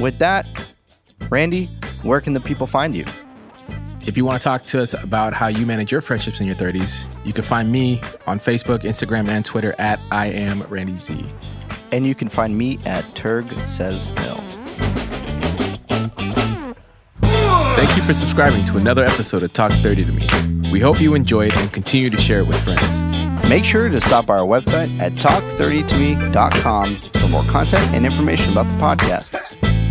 With 0.00 0.18
that, 0.18 0.46
Randy, 1.28 1.66
where 2.02 2.20
can 2.20 2.32
the 2.32 2.40
people 2.40 2.66
find 2.66 2.94
you? 2.94 3.04
If 4.10 4.16
you 4.16 4.24
want 4.24 4.42
to 4.42 4.42
talk 4.42 4.66
to 4.66 4.82
us 4.82 4.92
about 4.92 5.34
how 5.34 5.46
you 5.46 5.64
manage 5.64 5.92
your 5.92 6.00
friendships 6.00 6.40
in 6.40 6.46
your 6.48 6.56
30s, 6.56 7.06
you 7.24 7.32
can 7.32 7.44
find 7.44 7.70
me 7.70 8.00
on 8.26 8.40
Facebook, 8.40 8.80
Instagram, 8.80 9.28
and 9.28 9.44
Twitter 9.44 9.72
at 9.78 10.00
I 10.10 10.26
am 10.26 10.62
Randy 10.64 10.96
Z. 10.96 11.24
And 11.92 12.04
you 12.04 12.16
can 12.16 12.28
find 12.28 12.58
me 12.58 12.80
at 12.84 13.04
Turg 13.14 13.48
Says 13.68 14.10
No. 14.16 14.44
Thank 17.76 17.96
you 17.96 18.02
for 18.02 18.12
subscribing 18.12 18.64
to 18.64 18.78
another 18.78 19.04
episode 19.04 19.44
of 19.44 19.52
Talk 19.52 19.70
30 19.74 20.04
to 20.04 20.10
Me. 20.10 20.70
We 20.72 20.80
hope 20.80 21.00
you 21.00 21.14
enjoyed 21.14 21.56
and 21.56 21.72
continue 21.72 22.10
to 22.10 22.20
share 22.20 22.40
it 22.40 22.48
with 22.48 22.60
friends. 22.64 23.48
Make 23.48 23.64
sure 23.64 23.88
to 23.88 24.00
stop 24.00 24.26
by 24.26 24.38
our 24.38 24.44
website 24.44 24.98
at 24.98 25.12
talk30to 25.12 26.00
me.com 26.00 27.00
for 27.12 27.28
more 27.28 27.44
content 27.44 27.84
and 27.94 28.04
information 28.04 28.50
about 28.50 28.66
the 28.66 28.74
podcast. 28.74 29.40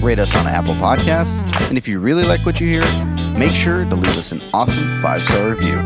Rate 0.04 0.20
us 0.20 0.36
on 0.36 0.46
Apple 0.46 0.76
Podcasts, 0.76 1.42
and 1.70 1.78
if 1.78 1.88
you 1.88 2.00
really 2.00 2.26
like 2.26 2.46
what 2.46 2.60
you 2.60 2.68
hear, 2.68 3.19
make 3.40 3.56
sure 3.56 3.86
to 3.86 3.96
leave 3.96 4.18
us 4.18 4.34
an 4.34 4.42
awesome 4.54 5.02
five 5.02 5.24
star 5.24 5.52
review. 5.52 5.82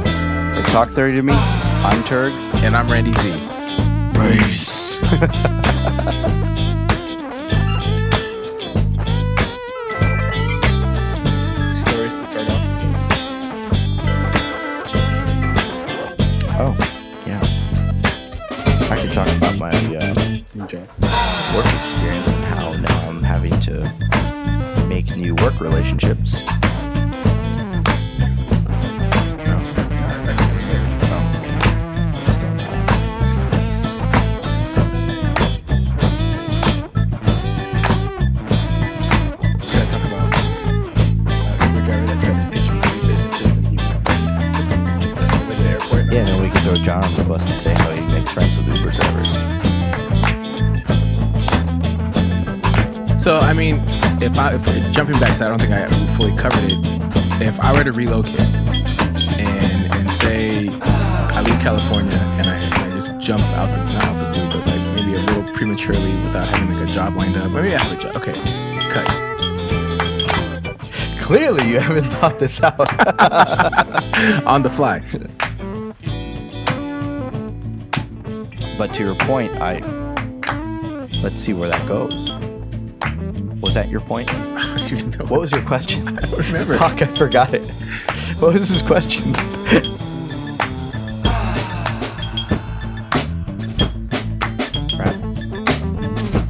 For 0.56 0.64
Talk 0.72 0.89
30 0.89 1.18
to 1.18 1.22
Me, 1.22 1.34
I'm 1.36 2.04
Turg. 2.04 2.34
And 2.64 2.76
I'm 2.76 2.91
Randy 2.91 3.14
Z. 3.14 3.32
Peace. 4.18 4.97
Stories 11.80 12.18
to 12.18 12.26
start 12.26 12.49
off. 12.49 12.62
Oh, 16.58 16.76
yeah. 17.28 17.39
I 18.89 18.97
could 18.99 19.12
talk 19.12 19.30
about 19.38 19.58
my 19.60 19.70
uh, 19.70 20.16
work 21.56 21.68
experience 21.68 22.28
and 22.28 22.43
how 22.45 22.74
now 22.74 23.10
I'm 23.10 23.22
having 23.22 23.60
to 23.60 24.86
make 24.88 25.16
new 25.16 25.36
work 25.36 25.60
relationships. 25.60 26.41
John 47.43 47.51
on 47.51 47.51
the 47.51 47.51
bus 47.51 47.51
and 47.51 47.61
say 47.61 47.73
how 47.73 47.91
he 47.91 48.01
makes 48.13 48.31
friends 48.31 48.55
with 48.57 48.67
Uber 48.67 48.91
drivers. 48.91 49.29
So 53.21 53.37
I 53.37 53.53
mean, 53.53 53.81
if 54.21 54.37
I 54.37 54.55
if 54.55 54.65
jumping 54.91 55.19
back, 55.19 55.37
so 55.37 55.45
I 55.45 55.49
don't 55.49 55.59
think 55.59 55.71
I 55.71 55.87
fully 56.17 56.35
covered 56.35 56.63
it. 56.65 56.77
If 57.41 57.59
I 57.59 57.73
were 57.73 57.83
to 57.83 57.91
relocate 57.91 58.39
and 58.39 59.93
and 59.93 60.09
say 60.09 60.69
I 60.69 61.41
leave 61.41 61.59
California 61.59 62.17
and 62.37 62.47
I, 62.47 62.57
I 62.85 62.89
just 62.91 63.17
jump 63.19 63.43
out 63.57 63.69
the 63.69 63.77
not 63.93 64.03
out 64.03 64.19
the 64.19 64.31
blue, 64.33 64.49
but 64.49 64.67
like 64.67 64.81
maybe 64.97 65.13
a 65.15 65.21
little 65.21 65.43
prematurely 65.53 66.13
without 66.23 66.47
having 66.47 66.75
like 66.75 66.87
a 66.87 66.91
job 66.91 67.15
lined 67.15 67.37
up. 67.37 67.51
Maybe 67.51 67.75
I 67.75 67.81
have 67.81 67.91
a 67.91 68.01
job. 68.01 68.15
Okay, 68.17 68.35
cut. 68.89 69.07
Clearly, 71.19 71.69
you 71.69 71.79
haven't 71.79 72.03
thought 72.03 72.37
this 72.39 72.61
out 72.61 72.79
on 74.45 74.61
the 74.63 74.69
fly. 74.69 74.99
But 78.84 78.93
to 78.95 79.03
your 79.05 79.15
point, 79.15 79.49
I 79.61 79.79
let's 81.23 81.38
see 81.38 81.53
where 81.53 81.69
that 81.69 81.88
goes. 81.88 82.34
Was 83.61 83.75
that 83.75 83.88
your 83.88 84.01
point? 84.01 84.29
what 85.29 85.39
was 85.39 85.53
your 85.53 85.61
question? 85.61 86.05
I 86.17 86.19
don't 86.19 86.38
remember. 86.47 86.77
Fuck, 86.77 87.01
I 87.01 87.05
forgot 87.05 87.53
it. 87.53 87.63
What 88.41 88.51
was 88.51 88.67
his 88.67 88.81
question? 88.81 89.34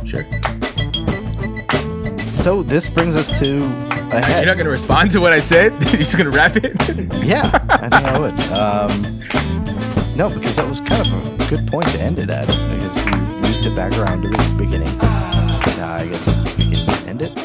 Sure. 0.03 0.25
So 2.41 2.63
this 2.63 2.89
brings 2.89 3.15
us 3.15 3.29
to. 3.41 3.59
You're 3.59 4.47
not 4.47 4.55
going 4.55 4.65
to 4.65 4.71
respond 4.71 5.11
to 5.11 5.19
what 5.19 5.33
I 5.33 5.39
said? 5.39 5.71
You're 5.91 6.01
just 6.01 6.17
going 6.17 6.31
to 6.31 6.35
wrap 6.35 6.55
it? 6.55 6.73
yeah, 7.23 7.51
I 7.69 7.89
think 7.89 7.93
I 7.93 8.17
would. 8.17 8.41
Um, 8.53 9.19
no, 10.17 10.29
because 10.29 10.55
that 10.55 10.67
was 10.67 10.79
kind 10.79 11.07
of 11.07 11.39
a 11.39 11.42
good 11.57 11.67
point 11.67 11.85
to 11.85 12.01
end 12.01 12.17
it 12.17 12.31
at 12.31 12.49
I 12.49 12.77
guess 12.79 13.05
we 13.05 13.11
moved 13.21 13.65
it 13.67 13.75
back 13.75 13.95
around 13.99 14.23
to 14.23 14.27
the 14.27 14.55
beginning. 14.57 14.87
Uh, 14.99 15.99
I 16.01 16.07
guess 16.07 16.25
we 16.57 16.71
can 16.71 17.07
end 17.07 17.21
it. 17.21 17.37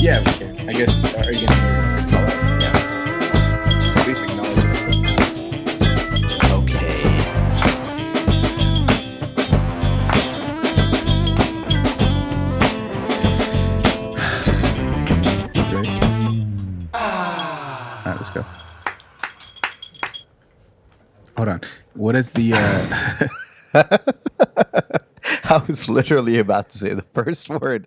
Yeah, 0.00 0.20
we 0.20 0.26
can. 0.34 0.68
I 0.68 0.72
guess. 0.72 1.00
Are 1.16 1.32
you 1.32 1.48
gonna 1.48 2.06
call 2.08 2.20
out? 2.22 2.62
Yeah. 2.62 2.70
At 3.96 4.06
least 4.06 4.22
acknowledge 4.22 4.58
it. 4.58 4.66
Okay. 6.52 6.94
Ready? 15.74 15.90
Ah. 16.94 17.98
All 17.98 18.12
right, 18.12 18.16
let's 18.16 18.30
go. 18.30 18.44
Hold 21.36 21.48
on. 21.48 21.60
What 21.94 22.14
is 22.14 22.30
the? 22.30 22.52
Uh, 22.52 23.26
I 25.44 25.62
was 25.66 25.88
literally 25.88 26.38
about 26.38 26.70
to 26.70 26.78
say 26.78 26.94
the 26.94 27.02
first 27.02 27.48
word 27.48 27.86